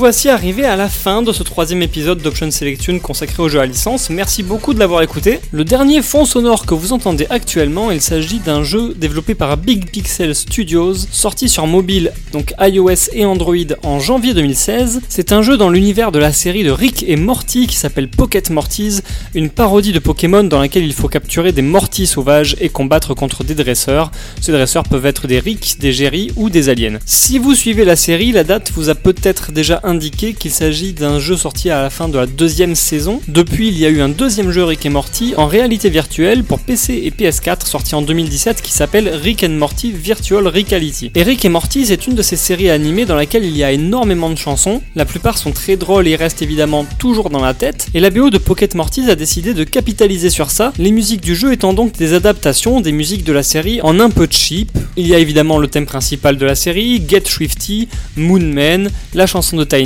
Voici 0.00 0.30
arrivés 0.30 0.64
à 0.64 0.76
la 0.76 0.88
fin 0.88 1.20
de 1.20 1.30
ce 1.30 1.42
troisième 1.42 1.82
épisode 1.82 2.22
d'Option 2.22 2.50
Selection 2.50 2.98
consacré 3.00 3.42
au 3.42 3.50
jeu 3.50 3.60
à 3.60 3.66
licence. 3.66 4.08
Merci 4.08 4.42
beaucoup 4.42 4.72
de 4.72 4.78
l'avoir 4.78 5.02
écouté. 5.02 5.40
Le 5.52 5.62
dernier 5.62 6.00
fond 6.00 6.24
sonore 6.24 6.64
que 6.64 6.72
vous 6.72 6.94
entendez 6.94 7.26
actuellement, 7.28 7.90
il 7.90 8.00
s'agit 8.00 8.38
d'un 8.38 8.62
jeu 8.62 8.94
développé 8.96 9.34
par 9.34 9.58
Big 9.58 9.90
Pixel 9.90 10.34
Studios, 10.34 10.94
sorti 11.12 11.50
sur 11.50 11.66
mobile, 11.66 12.12
donc 12.32 12.54
iOS 12.58 13.10
et 13.12 13.26
Android 13.26 13.54
en 13.82 14.00
janvier 14.00 14.32
2016. 14.32 15.02
C'est 15.10 15.32
un 15.32 15.42
jeu 15.42 15.58
dans 15.58 15.68
l'univers 15.68 16.12
de 16.12 16.18
la 16.18 16.32
série 16.32 16.64
de 16.64 16.70
Rick 16.70 17.04
et 17.06 17.16
Morty 17.16 17.66
qui 17.66 17.76
s'appelle 17.76 18.08
Pocket 18.08 18.48
Mortys, 18.48 19.02
une 19.34 19.50
parodie 19.50 19.92
de 19.92 19.98
Pokémon 19.98 20.44
dans 20.44 20.60
laquelle 20.60 20.84
il 20.84 20.94
faut 20.94 21.08
capturer 21.08 21.52
des 21.52 21.60
Morty 21.60 22.06
sauvages 22.06 22.56
et 22.58 22.70
combattre 22.70 23.12
contre 23.12 23.44
des 23.44 23.54
dresseurs. 23.54 24.10
Ces 24.40 24.52
dresseurs 24.52 24.84
peuvent 24.84 25.04
être 25.04 25.26
des 25.26 25.40
Rick, 25.40 25.76
des 25.78 25.92
Jerry 25.92 26.32
ou 26.36 26.48
des 26.48 26.70
aliens. 26.70 26.98
Si 27.04 27.38
vous 27.38 27.54
suivez 27.54 27.84
la 27.84 27.96
série, 27.96 28.32
la 28.32 28.44
date 28.44 28.72
vous 28.74 28.88
a 28.88 28.94
peut-être 28.94 29.52
déjà 29.52 29.80
indiqué 29.90 30.34
qu'il 30.34 30.50
s'agit 30.50 30.92
d'un 30.92 31.18
jeu 31.18 31.36
sorti 31.36 31.70
à 31.70 31.82
la 31.82 31.90
fin 31.90 32.08
de 32.08 32.18
la 32.18 32.26
deuxième 32.26 32.74
saison. 32.74 33.20
Depuis, 33.28 33.68
il 33.68 33.78
y 33.78 33.84
a 33.84 33.88
eu 33.88 34.00
un 34.00 34.08
deuxième 34.08 34.50
jeu 34.50 34.64
Rick 34.64 34.86
et 34.86 34.88
Morty 34.88 35.34
en 35.36 35.46
réalité 35.46 35.90
virtuelle 35.90 36.44
pour 36.44 36.60
PC 36.60 37.02
et 37.04 37.10
PS4 37.10 37.66
sorti 37.66 37.94
en 37.94 38.02
2017 38.02 38.62
qui 38.62 38.72
s'appelle 38.72 39.08
Rick 39.08 39.44
and 39.44 39.50
Morty 39.50 39.92
Virtual 39.92 40.46
Reality. 40.46 41.10
Et 41.14 41.22
Rick 41.22 41.44
et 41.44 41.48
Morty, 41.48 41.86
c'est 41.86 42.06
une 42.06 42.14
de 42.14 42.22
ces 42.22 42.36
séries 42.36 42.70
animées 42.70 43.06
dans 43.06 43.16
laquelle 43.16 43.44
il 43.44 43.56
y 43.56 43.64
a 43.64 43.72
énormément 43.72 44.30
de 44.30 44.38
chansons. 44.38 44.82
La 44.96 45.04
plupart 45.04 45.38
sont 45.38 45.52
très 45.52 45.76
drôles 45.76 46.08
et 46.08 46.16
restent 46.16 46.42
évidemment 46.42 46.86
toujours 46.98 47.30
dans 47.30 47.42
la 47.42 47.54
tête. 47.54 47.88
Et 47.94 48.00
la 48.00 48.10
BO 48.10 48.30
de 48.30 48.38
Pocket 48.38 48.74
Morty 48.74 49.10
a 49.10 49.14
décidé 49.14 49.54
de 49.54 49.64
capitaliser 49.64 50.30
sur 50.30 50.50
ça, 50.50 50.72
les 50.78 50.92
musiques 50.92 51.20
du 51.20 51.34
jeu 51.34 51.52
étant 51.52 51.74
donc 51.74 51.92
des 51.96 52.14
adaptations 52.14 52.80
des 52.80 52.92
musiques 52.92 53.24
de 53.24 53.32
la 53.32 53.42
série 53.42 53.80
en 53.82 53.98
un 54.00 54.10
peu 54.10 54.28
cheap. 54.30 54.70
Il 54.96 55.06
y 55.06 55.14
a 55.14 55.18
évidemment 55.18 55.58
le 55.58 55.68
thème 55.68 55.86
principal 55.86 56.36
de 56.36 56.46
la 56.46 56.54
série, 56.54 57.02
Get 57.06 57.22
Swifty, 57.26 57.88
Moon 58.16 58.40
Man, 58.40 58.90
la 59.14 59.26
chanson 59.26 59.56
de 59.56 59.64
Tiny 59.64 59.79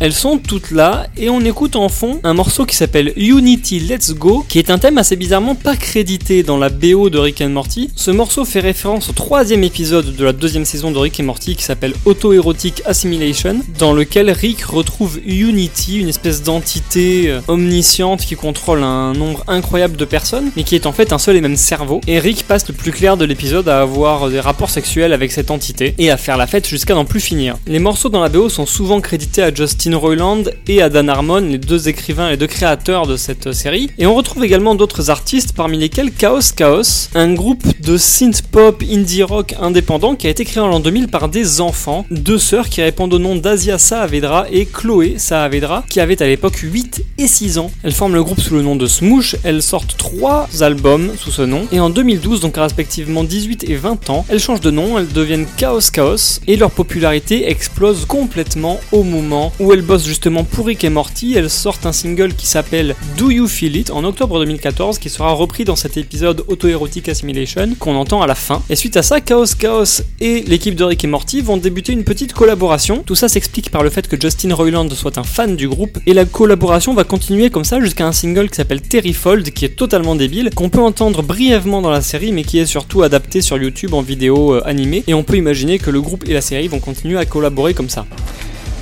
Elles 0.00 0.12
sont 0.12 0.38
toutes 0.38 0.70
là 0.70 1.06
et 1.16 1.28
on 1.28 1.40
écoute 1.40 1.76
en 1.76 1.88
fond 1.88 2.20
un 2.24 2.32
morceau 2.32 2.64
qui 2.64 2.76
s'appelle 2.76 3.12
Unity 3.16 3.80
Let's 3.80 4.14
Go, 4.14 4.44
qui 4.48 4.58
est 4.58 4.70
un 4.70 4.78
thème 4.78 4.96
assez 4.96 5.16
bizarrement 5.16 5.54
pas 5.54 5.76
crédité 5.76 6.42
dans 6.42 6.56
la 6.56 6.70
BO 6.70 7.10
de 7.10 7.18
Rick 7.18 7.42
and 7.42 7.50
Morty. 7.50 7.90
Ce 7.94 8.10
morceau 8.10 8.44
fait 8.44 8.60
référence 8.60 9.10
au 9.10 9.12
troisième 9.12 9.62
épisode 9.62 10.16
de 10.16 10.24
la 10.24 10.32
deuxième 10.32 10.64
saison 10.64 10.90
de 10.92 10.98
Rick 10.98 11.20
et 11.20 11.22
Morty 11.22 11.56
qui 11.56 11.62
s'appelle 11.62 11.92
Auto-Erotic 12.06 12.82
Assimilation, 12.86 13.60
dans 13.78 13.92
lequel 13.92 14.30
Rick 14.30 14.62
retrouve 14.62 15.20
Unity, 15.26 15.98
une 15.98 16.08
espèce 16.08 16.42
d'entité 16.42 17.28
euh, 17.28 17.40
omnisciente 17.48 18.22
qui 18.22 18.36
contrôle 18.36 18.82
un 18.82 19.12
nombre 19.12 19.44
incroyable 19.46 19.96
de 19.96 20.04
personnes, 20.06 20.50
mais 20.56 20.62
qui 20.62 20.74
est 20.74 20.86
en 20.86 20.92
fait 20.92 21.12
un 21.12 21.18
seul 21.18 21.36
et 21.36 21.40
même 21.42 21.56
cerveau. 21.56 22.00
Et 22.06 22.18
Rick 22.18 22.44
passe 22.46 22.66
le 22.68 22.74
plus 22.74 22.92
clair 22.92 23.18
de 23.18 23.24
l'épisode 23.26 23.68
à 23.68 23.82
avoir 23.82 24.30
des 24.30 24.40
rapports 24.40 24.70
sexuels 24.70 25.12
avec 25.12 25.32
cette 25.32 25.50
entité 25.50 25.94
et 25.98 26.10
à 26.10 26.16
faire 26.16 26.38
la 26.38 26.46
fête 26.46 26.66
jusqu'à 26.66 26.94
n'en 26.94 27.04
plus 27.04 27.20
finir. 27.20 27.56
Les 27.66 27.78
morceaux 27.78 28.08
dans 28.08 28.22
la 28.22 28.28
BO 28.28 28.48
sont 28.48 28.66
souvent 28.66 29.00
crédités 29.00 29.33
à 29.42 29.52
Justin 29.52 29.96
Roiland 29.96 30.42
et 30.68 30.80
à 30.80 30.88
Dan 30.88 31.08
Harmon, 31.08 31.40
les 31.40 31.58
deux 31.58 31.88
écrivains 31.88 32.30
et 32.30 32.36
deux 32.36 32.46
créateurs 32.46 33.06
de 33.06 33.16
cette 33.16 33.52
série. 33.52 33.90
Et 33.98 34.06
on 34.06 34.14
retrouve 34.14 34.44
également 34.44 34.74
d'autres 34.74 35.10
artistes, 35.10 35.52
parmi 35.54 35.78
lesquels 35.78 36.12
Chaos 36.12 36.52
Chaos, 36.54 37.08
un 37.14 37.32
groupe 37.34 37.64
de 37.80 37.96
synth 37.96 38.42
pop 38.42 38.82
indie 38.88 39.22
rock 39.22 39.54
indépendant 39.60 40.14
qui 40.14 40.26
a 40.26 40.30
été 40.30 40.44
créé 40.44 40.62
en 40.62 40.68
l'an 40.68 40.80
2000 40.80 41.08
par 41.08 41.28
des 41.28 41.60
enfants, 41.60 42.06
deux 42.10 42.38
sœurs 42.38 42.68
qui 42.68 42.82
répondent 42.82 43.14
au 43.14 43.18
nom 43.18 43.34
d'Asia 43.34 43.78
Saavedra 43.78 44.46
et 44.52 44.66
Chloé 44.66 45.14
Saavedra, 45.18 45.84
qui 45.88 46.00
avaient 46.00 46.22
à 46.22 46.26
l'époque 46.26 46.56
8 46.56 47.04
et 47.18 47.26
6 47.26 47.58
ans. 47.58 47.70
Elles 47.82 47.92
forment 47.92 48.14
le 48.14 48.22
groupe 48.22 48.40
sous 48.40 48.54
le 48.54 48.62
nom 48.62 48.76
de 48.76 48.86
Smoosh, 48.86 49.36
elles 49.42 49.62
sortent 49.62 49.96
trois 49.96 50.48
albums 50.60 51.10
sous 51.18 51.30
ce 51.30 51.42
nom, 51.42 51.66
et 51.72 51.80
en 51.80 51.90
2012, 51.90 52.40
donc 52.40 52.56
respectivement 52.56 53.24
18 53.24 53.64
et 53.68 53.76
20 53.76 54.10
ans, 54.10 54.24
elles 54.28 54.40
changent 54.40 54.60
de 54.60 54.70
nom, 54.70 54.98
elles 54.98 55.12
deviennent 55.12 55.46
Chaos 55.56 55.90
Chaos, 55.92 56.40
et 56.46 56.56
leur 56.56 56.70
popularité 56.70 57.50
explose 57.50 58.04
complètement 58.04 58.78
au 58.92 59.02
moment 59.02 59.23
où 59.58 59.72
elles 59.72 59.82
bossent 59.82 60.06
justement 60.06 60.44
pour 60.44 60.66
Rick 60.66 60.84
et 60.84 60.90
Morty, 60.90 61.34
elles 61.34 61.48
sortent 61.48 61.86
un 61.86 61.92
single 61.92 62.34
qui 62.34 62.46
s'appelle 62.46 62.94
Do 63.16 63.30
You 63.30 63.46
Feel 63.46 63.76
It 63.76 63.90
en 63.90 64.04
octobre 64.04 64.38
2014, 64.38 64.98
qui 64.98 65.08
sera 65.08 65.32
repris 65.32 65.64
dans 65.64 65.76
cet 65.76 65.96
épisode 65.96 66.44
Auto-Erotic 66.48 67.08
Assimilation 67.08 67.70
qu'on 67.78 67.94
entend 67.94 68.22
à 68.22 68.26
la 68.26 68.34
fin. 68.34 68.62
Et 68.68 68.76
suite 68.76 68.96
à 68.96 69.02
ça, 69.02 69.20
Chaos 69.20 69.54
Chaos 69.58 70.02
et 70.20 70.42
l'équipe 70.42 70.74
de 70.74 70.84
Rick 70.84 71.04
et 71.04 71.06
Morty 71.06 71.40
vont 71.40 71.56
débuter 71.56 71.92
une 71.92 72.04
petite 72.04 72.34
collaboration. 72.34 73.02
Tout 73.04 73.14
ça 73.14 73.28
s'explique 73.28 73.70
par 73.70 73.82
le 73.82 73.90
fait 73.90 74.08
que 74.08 74.20
Justin 74.20 74.54
Roiland 74.54 74.88
soit 74.90 75.16
un 75.16 75.24
fan 75.24 75.56
du 75.56 75.68
groupe, 75.68 75.98
et 76.06 76.12
la 76.12 76.24
collaboration 76.26 76.92
va 76.92 77.04
continuer 77.04 77.48
comme 77.50 77.64
ça 77.64 77.80
jusqu'à 77.80 78.06
un 78.06 78.12
single 78.12 78.50
qui 78.50 78.56
s'appelle 78.56 78.82
Terryfold, 78.82 79.50
qui 79.50 79.64
est 79.64 79.76
totalement 79.76 80.16
débile, 80.16 80.50
qu'on 80.54 80.68
peut 80.68 80.80
entendre 80.80 81.22
brièvement 81.22 81.80
dans 81.80 81.90
la 81.90 82.02
série, 82.02 82.32
mais 82.32 82.44
qui 82.44 82.58
est 82.58 82.66
surtout 82.66 83.02
adapté 83.02 83.40
sur 83.40 83.56
YouTube 83.56 83.94
en 83.94 84.02
vidéo 84.02 84.54
euh, 84.54 84.62
animée, 84.66 85.02
et 85.06 85.14
on 85.14 85.22
peut 85.22 85.36
imaginer 85.36 85.78
que 85.78 85.90
le 85.90 86.02
groupe 86.02 86.28
et 86.28 86.34
la 86.34 86.40
série 86.40 86.68
vont 86.68 86.80
continuer 86.80 87.18
à 87.18 87.24
collaborer 87.24 87.74
comme 87.74 87.88
ça. 87.88 88.06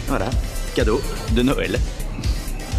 Voilà, 0.08 0.28
cadeau 0.74 1.00
de 1.32 1.42
Noël. 1.42 1.78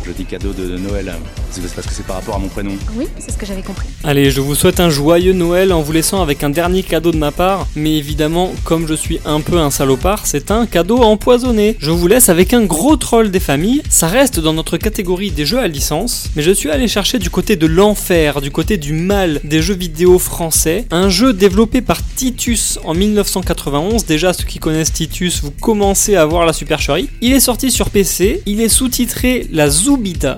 Je 0.05 0.11
dis 0.11 0.25
cadeau 0.25 0.51
de 0.51 0.77
Noël, 0.77 1.13
c'est 1.49 1.61
parce 1.61 1.87
que 1.87 1.93
c'est 1.93 2.05
par 2.05 2.17
rapport 2.17 2.35
à 2.35 2.39
mon 2.39 2.49
prénom. 2.49 2.73
Oui, 2.95 3.07
c'est 3.19 3.31
ce 3.31 3.37
que 3.37 3.45
j'avais 3.45 3.61
compris. 3.61 3.87
Allez, 4.03 4.31
je 4.31 4.41
vous 4.41 4.53
souhaite 4.53 4.81
un 4.81 4.89
joyeux 4.89 5.31
Noël 5.31 5.71
en 5.71 5.81
vous 5.81 5.93
laissant 5.93 6.21
avec 6.21 6.43
un 6.43 6.49
dernier 6.49 6.83
cadeau 6.83 7.11
de 7.11 7.17
ma 7.17 7.31
part, 7.31 7.67
mais 7.77 7.95
évidemment, 7.95 8.51
comme 8.65 8.85
je 8.85 8.95
suis 8.95 9.19
un 9.25 9.39
peu 9.39 9.57
un 9.57 9.71
salopard, 9.71 10.25
c'est 10.25 10.51
un 10.51 10.65
cadeau 10.65 10.97
empoisonné. 10.97 11.77
Je 11.79 11.91
vous 11.91 12.07
laisse 12.07 12.27
avec 12.27 12.53
un 12.53 12.65
gros 12.65 12.97
troll 12.97 13.31
des 13.31 13.39
familles, 13.39 13.81
ça 13.89 14.07
reste 14.07 14.41
dans 14.41 14.51
notre 14.51 14.77
catégorie 14.77 15.31
des 15.31 15.45
jeux 15.45 15.59
à 15.59 15.67
licence, 15.69 16.29
mais 16.35 16.41
je 16.41 16.51
suis 16.51 16.69
allé 16.69 16.89
chercher 16.89 17.17
du 17.17 17.29
côté 17.29 17.55
de 17.55 17.65
l'enfer, 17.65 18.41
du 18.41 18.51
côté 18.51 18.75
du 18.75 18.91
mal 18.91 19.39
des 19.45 19.61
jeux 19.61 19.75
vidéo 19.75 20.19
français, 20.19 20.85
un 20.91 21.07
jeu 21.07 21.31
développé 21.31 21.81
par 21.81 21.99
Titus 22.15 22.77
en 22.83 22.93
1991, 22.93 24.05
déjà 24.05 24.33
ceux 24.33 24.43
qui 24.43 24.59
connaissent 24.59 24.91
Titus, 24.91 25.41
vous 25.41 25.51
commencez 25.51 26.17
à 26.17 26.25
voir 26.25 26.45
la 26.45 26.51
supercherie. 26.51 27.09
Il 27.21 27.31
est 27.31 27.39
sorti 27.39 27.71
sur 27.71 27.89
PC, 27.89 28.41
il 28.45 28.59
est 28.59 28.69
sous-titré 28.69 29.47
La 29.51 29.69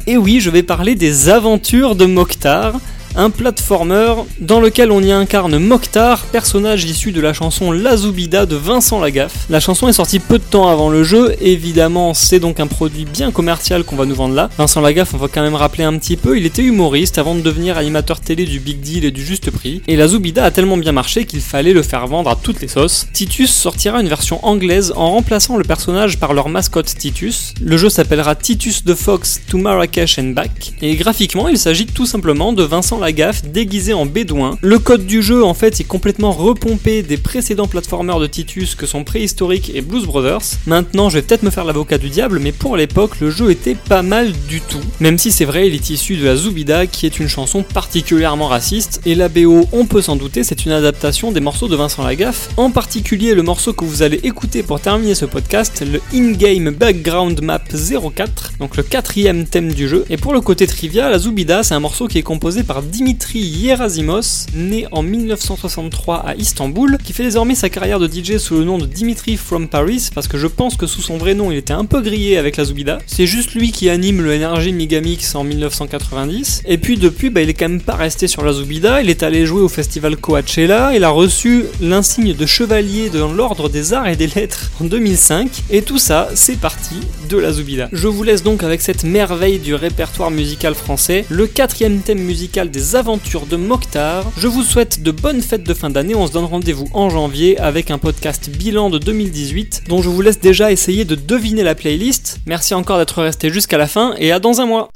Et 0.08 0.18
oui, 0.18 0.42
je 0.42 0.50
vais 0.50 0.64
parler 0.64 0.96
des 0.96 1.30
aventures 1.30 1.96
de 1.96 2.06
Mokhtar, 2.06 2.74
un 3.16 3.30
platformer 3.30 4.14
dans 4.40 4.60
lequel 4.60 4.92
on 4.92 5.02
y 5.02 5.12
incarne 5.12 5.58
Mokhtar, 5.58 6.26
personnage 6.26 6.84
issu 6.84 7.12
de 7.12 7.22
la 7.22 7.34
chanson 7.34 7.72
La 7.72 7.96
Zoubida 7.98 8.46
de 8.46 8.56
Vincent 8.56 9.00
Lagaffe. 9.00 9.46
La 9.50 9.60
chanson 9.60 9.88
est 9.88 9.94
sortie 9.94 10.20
peu 10.20 10.38
de 10.38 10.44
temps 10.44 10.68
avant 10.68 10.90
le 10.90 11.04
jeu, 11.04 11.36
évidemment 11.40 12.14
c'est 12.14 12.40
donc 12.40 12.60
un 12.60 12.68
produit 12.68 13.06
bien 13.06 13.32
commercial 13.32 13.84
qu'on 13.84 13.96
va 13.96 14.06
nous 14.06 14.16
vendre 14.16 14.36
là. 14.36 14.50
Vincent 14.58 14.82
Lagaffe, 14.82 15.14
on 15.14 15.18
va 15.18 15.28
quand 15.28 15.42
même 15.42 15.56
rappeler 15.56 15.86
un 15.86 15.98
petit 15.98 16.18
peu, 16.18 16.38
il 16.38 16.46
était 16.46 16.64
humoriste 16.64 17.18
avant 17.18 17.36
de 17.36 17.42
devenir 17.42 17.78
animateur 17.78 18.20
télé 18.20 18.46
du 18.46 18.60
Big 18.60 18.82
Deal 18.82 19.06
et 19.06 19.12
du 19.12 19.26
Juste 19.26 19.50
Prix, 19.50 19.82
et 19.88 19.96
La 19.96 20.08
Zoubida 20.08 20.44
a 20.44 20.52
tellement 20.52 20.78
bien 20.78 20.92
marché 20.92 21.26
qu'il 21.26 21.42
fallait 21.42 21.74
le 21.74 21.84
faire 21.84 22.06
vendre 22.08 22.30
à 22.30 22.36
toutes 22.36 22.62
les 22.62 22.68
sauces. 22.68 23.08
Titus 23.14 23.52
sortira 23.52 24.02
une 24.02 24.10
version 24.10 24.46
anglaise 24.46 24.94
en 24.96 25.12
remplaçant 25.12 25.58
le 25.58 25.64
personnage 25.64 26.20
par 26.20 26.34
leur 26.34 26.50
mascotte 26.50 26.94
Titus. 26.98 27.54
Le 27.62 27.78
jeu 27.78 27.90
s'appellera 27.90 28.36
Titus 28.36 28.84
the 28.84 28.96
Fox 28.96 29.42
to 29.50 29.58
Marrakech 29.58 30.20
and 30.20 30.32
Back, 30.32 30.74
et 30.82 30.96
graphiquement 30.96 31.48
il 31.48 31.58
s'agit 31.58 31.86
tout 31.86 32.06
simplement 32.06 32.52
de 32.52 32.64
Vincent 32.64 33.00
Lagaffe 33.00 33.05
déguisé 33.12 33.94
en 33.94 34.06
bédouin. 34.06 34.58
Le 34.62 34.80
code 34.80 35.06
du 35.06 35.22
jeu 35.22 35.44
en 35.44 35.54
fait 35.54 35.80
est 35.80 35.84
complètement 35.86 36.32
repompé 36.32 37.04
des 37.04 37.18
précédents 37.18 37.68
platformers 37.68 38.20
de 38.20 38.26
Titus 38.26 38.74
que 38.74 38.88
sont 38.88 39.04
Préhistorique 39.04 39.72
et 39.76 39.82
Blues 39.82 40.06
Brothers. 40.06 40.42
Maintenant 40.66 41.10
je 41.10 41.20
vais 41.20 41.22
peut-être 41.22 41.44
me 41.44 41.52
faire 41.52 41.66
l'avocat 41.66 42.00
du 42.00 42.10
diable 42.10 42.40
mais 42.40 42.52
pour 42.52 42.78
l'époque 42.78 43.20
le 43.20 43.30
jeu 43.30 43.52
était 43.52 43.76
pas 43.76 44.02
mal 44.02 44.32
du 44.48 44.60
tout. 44.60 44.82
Même 45.00 45.20
si 45.20 45.32
c'est 45.32 45.46
vrai 45.46 45.68
il 45.68 45.76
est 45.76 45.90
issu 45.92 46.16
de 46.16 46.26
la 46.26 46.36
Zoubida 46.36 46.88
qui 46.88 47.06
est 47.06 47.20
une 47.20 47.28
chanson 47.28 47.62
particulièrement 47.62 48.48
raciste 48.48 49.02
et 49.06 49.14
la 49.14 49.30
BO 49.30 49.68
on 49.72 49.86
peut 49.86 50.02
s'en 50.02 50.16
douter 50.16 50.44
c'est 50.44 50.66
une 50.66 50.72
adaptation 50.72 51.32
des 51.32 51.42
morceaux 51.42 51.68
de 51.68 51.76
Vincent 51.76 52.04
Lagaffe. 52.04 52.50
En 52.58 52.72
particulier 52.72 53.36
le 53.36 53.44
morceau 53.44 53.74
que 53.74 53.86
vous 53.86 54.02
allez 54.02 54.20
écouter 54.24 54.64
pour 54.64 54.80
terminer 54.80 55.14
ce 55.14 55.26
podcast, 55.26 55.84
le 55.86 56.02
In-Game 56.14 56.72
Background 56.72 57.40
Map 57.44 57.62
04, 57.72 58.54
donc 58.60 58.78
le 58.78 58.84
quatrième 58.84 59.46
thème 59.46 59.74
du 59.74 59.88
jeu. 59.88 60.06
Et 60.10 60.18
pour 60.18 60.34
le 60.34 60.42
côté 60.42 60.66
trivia, 60.66 61.10
la 61.10 61.20
Zoubida 61.20 61.62
c'est 61.62 61.76
un 61.76 61.80
morceau 61.80 62.08
qui 62.08 62.18
est 62.18 62.24
composé 62.24 62.64
par 62.64 62.82
Dimitri 62.96 63.40
Yerasimos, 63.40 64.46
né 64.56 64.88
en 64.90 65.04
1963 65.04 66.16
à 66.16 66.36
Istanbul, 66.36 66.98
qui 67.04 67.12
fait 67.12 67.24
désormais 67.24 67.54
sa 67.54 67.68
carrière 67.68 68.00
de 68.00 68.08
DJ 68.08 68.38
sous 68.38 68.56
le 68.56 68.64
nom 68.64 68.78
de 68.78 68.86
Dimitri 68.86 69.36
from 69.36 69.68
Paris, 69.68 70.08
parce 70.16 70.30
que 70.30 70.38
je 70.38 70.48
pense 70.48 70.78
que 70.78 70.88
sous 70.88 71.02
son 71.02 71.18
vrai 71.18 71.34
nom 71.34 71.52
il 71.52 71.58
était 71.58 71.74
un 71.74 71.84
peu 71.84 72.00
grillé 72.00 72.38
avec 72.38 72.56
la 72.56 72.64
Zoubida. 72.64 73.00
C'est 73.06 73.26
juste 73.26 73.54
lui 73.54 73.74
qui 73.74 73.90
anime 73.90 74.22
le 74.22 74.34
Energy 74.34 74.72
Megamix 74.72 75.36
en 75.36 75.44
1990, 75.44 76.62
et 76.66 76.78
puis 76.78 76.96
depuis 76.98 77.30
bah, 77.30 77.42
il 77.42 77.50
est 77.50 77.54
quand 77.54 77.68
même 77.68 77.82
pas 77.82 77.96
resté 77.96 78.30
sur 78.30 78.46
la 78.46 78.54
Zoubida, 78.54 79.02
il 79.02 79.10
est 79.10 79.24
allé 79.24 79.46
jouer 79.46 79.60
au 79.60 79.68
festival 79.68 80.16
Coachella, 80.16 80.96
il 80.96 81.04
a 81.04 81.10
reçu 81.10 81.66
l'insigne 81.82 82.34
de 82.34 82.46
chevalier 82.46 83.10
de 83.10 83.20
l'ordre 83.20 83.68
des 83.68 83.92
arts 83.92 84.08
et 84.08 84.16
des 84.16 84.28
lettres 84.28 84.72
en 84.80 84.86
2005, 84.86 85.64
et 85.70 85.82
tout 85.82 86.00
ça 86.00 86.30
c'est 86.34 86.62
parti 86.62 86.96
de 87.28 87.38
la 87.38 87.52
Zoubida. 87.52 87.90
Je 87.92 88.08
vous 88.08 88.24
laisse 88.24 88.42
donc 88.42 88.64
avec 88.64 88.80
cette 88.80 89.04
merveille 89.04 89.60
du 89.60 89.76
répertoire 89.76 90.32
musical 90.32 90.76
français, 90.76 91.26
le 91.28 91.46
quatrième 91.46 92.00
thème 92.00 92.20
musical 92.20 92.72
des 92.72 92.85
aventures 92.94 93.48
de 93.48 93.56
Mokhtar. 93.56 94.24
Je 94.38 94.48
vous 94.48 94.62
souhaite 94.62 95.02
de 95.02 95.10
bonnes 95.10 95.42
fêtes 95.42 95.64
de 95.64 95.74
fin 95.74 95.90
d'année. 95.90 96.14
On 96.14 96.28
se 96.28 96.34
donne 96.34 96.46
rendez-vous 96.46 96.88
en 96.94 97.10
janvier 97.10 97.58
avec 97.58 97.90
un 97.90 97.98
podcast 97.98 98.50
bilan 98.50 98.92
de 98.92 99.00
2018 99.00 99.86
dont 99.88 100.04
je 100.04 100.10
vous 100.10 100.22
laisse 100.22 100.40
déjà 100.40 100.72
essayer 100.72 101.06
de 101.06 101.16
deviner 101.16 101.64
la 101.64 101.74
playlist. 101.74 102.40
Merci 102.46 102.76
encore 102.76 103.00
d'être 103.00 103.24
resté 103.24 103.50
jusqu'à 103.50 103.80
la 103.80 103.88
fin 103.88 104.14
et 104.20 104.32
à 104.32 104.40
dans 104.40 104.62
un 104.62 104.68
mois. 104.68 104.90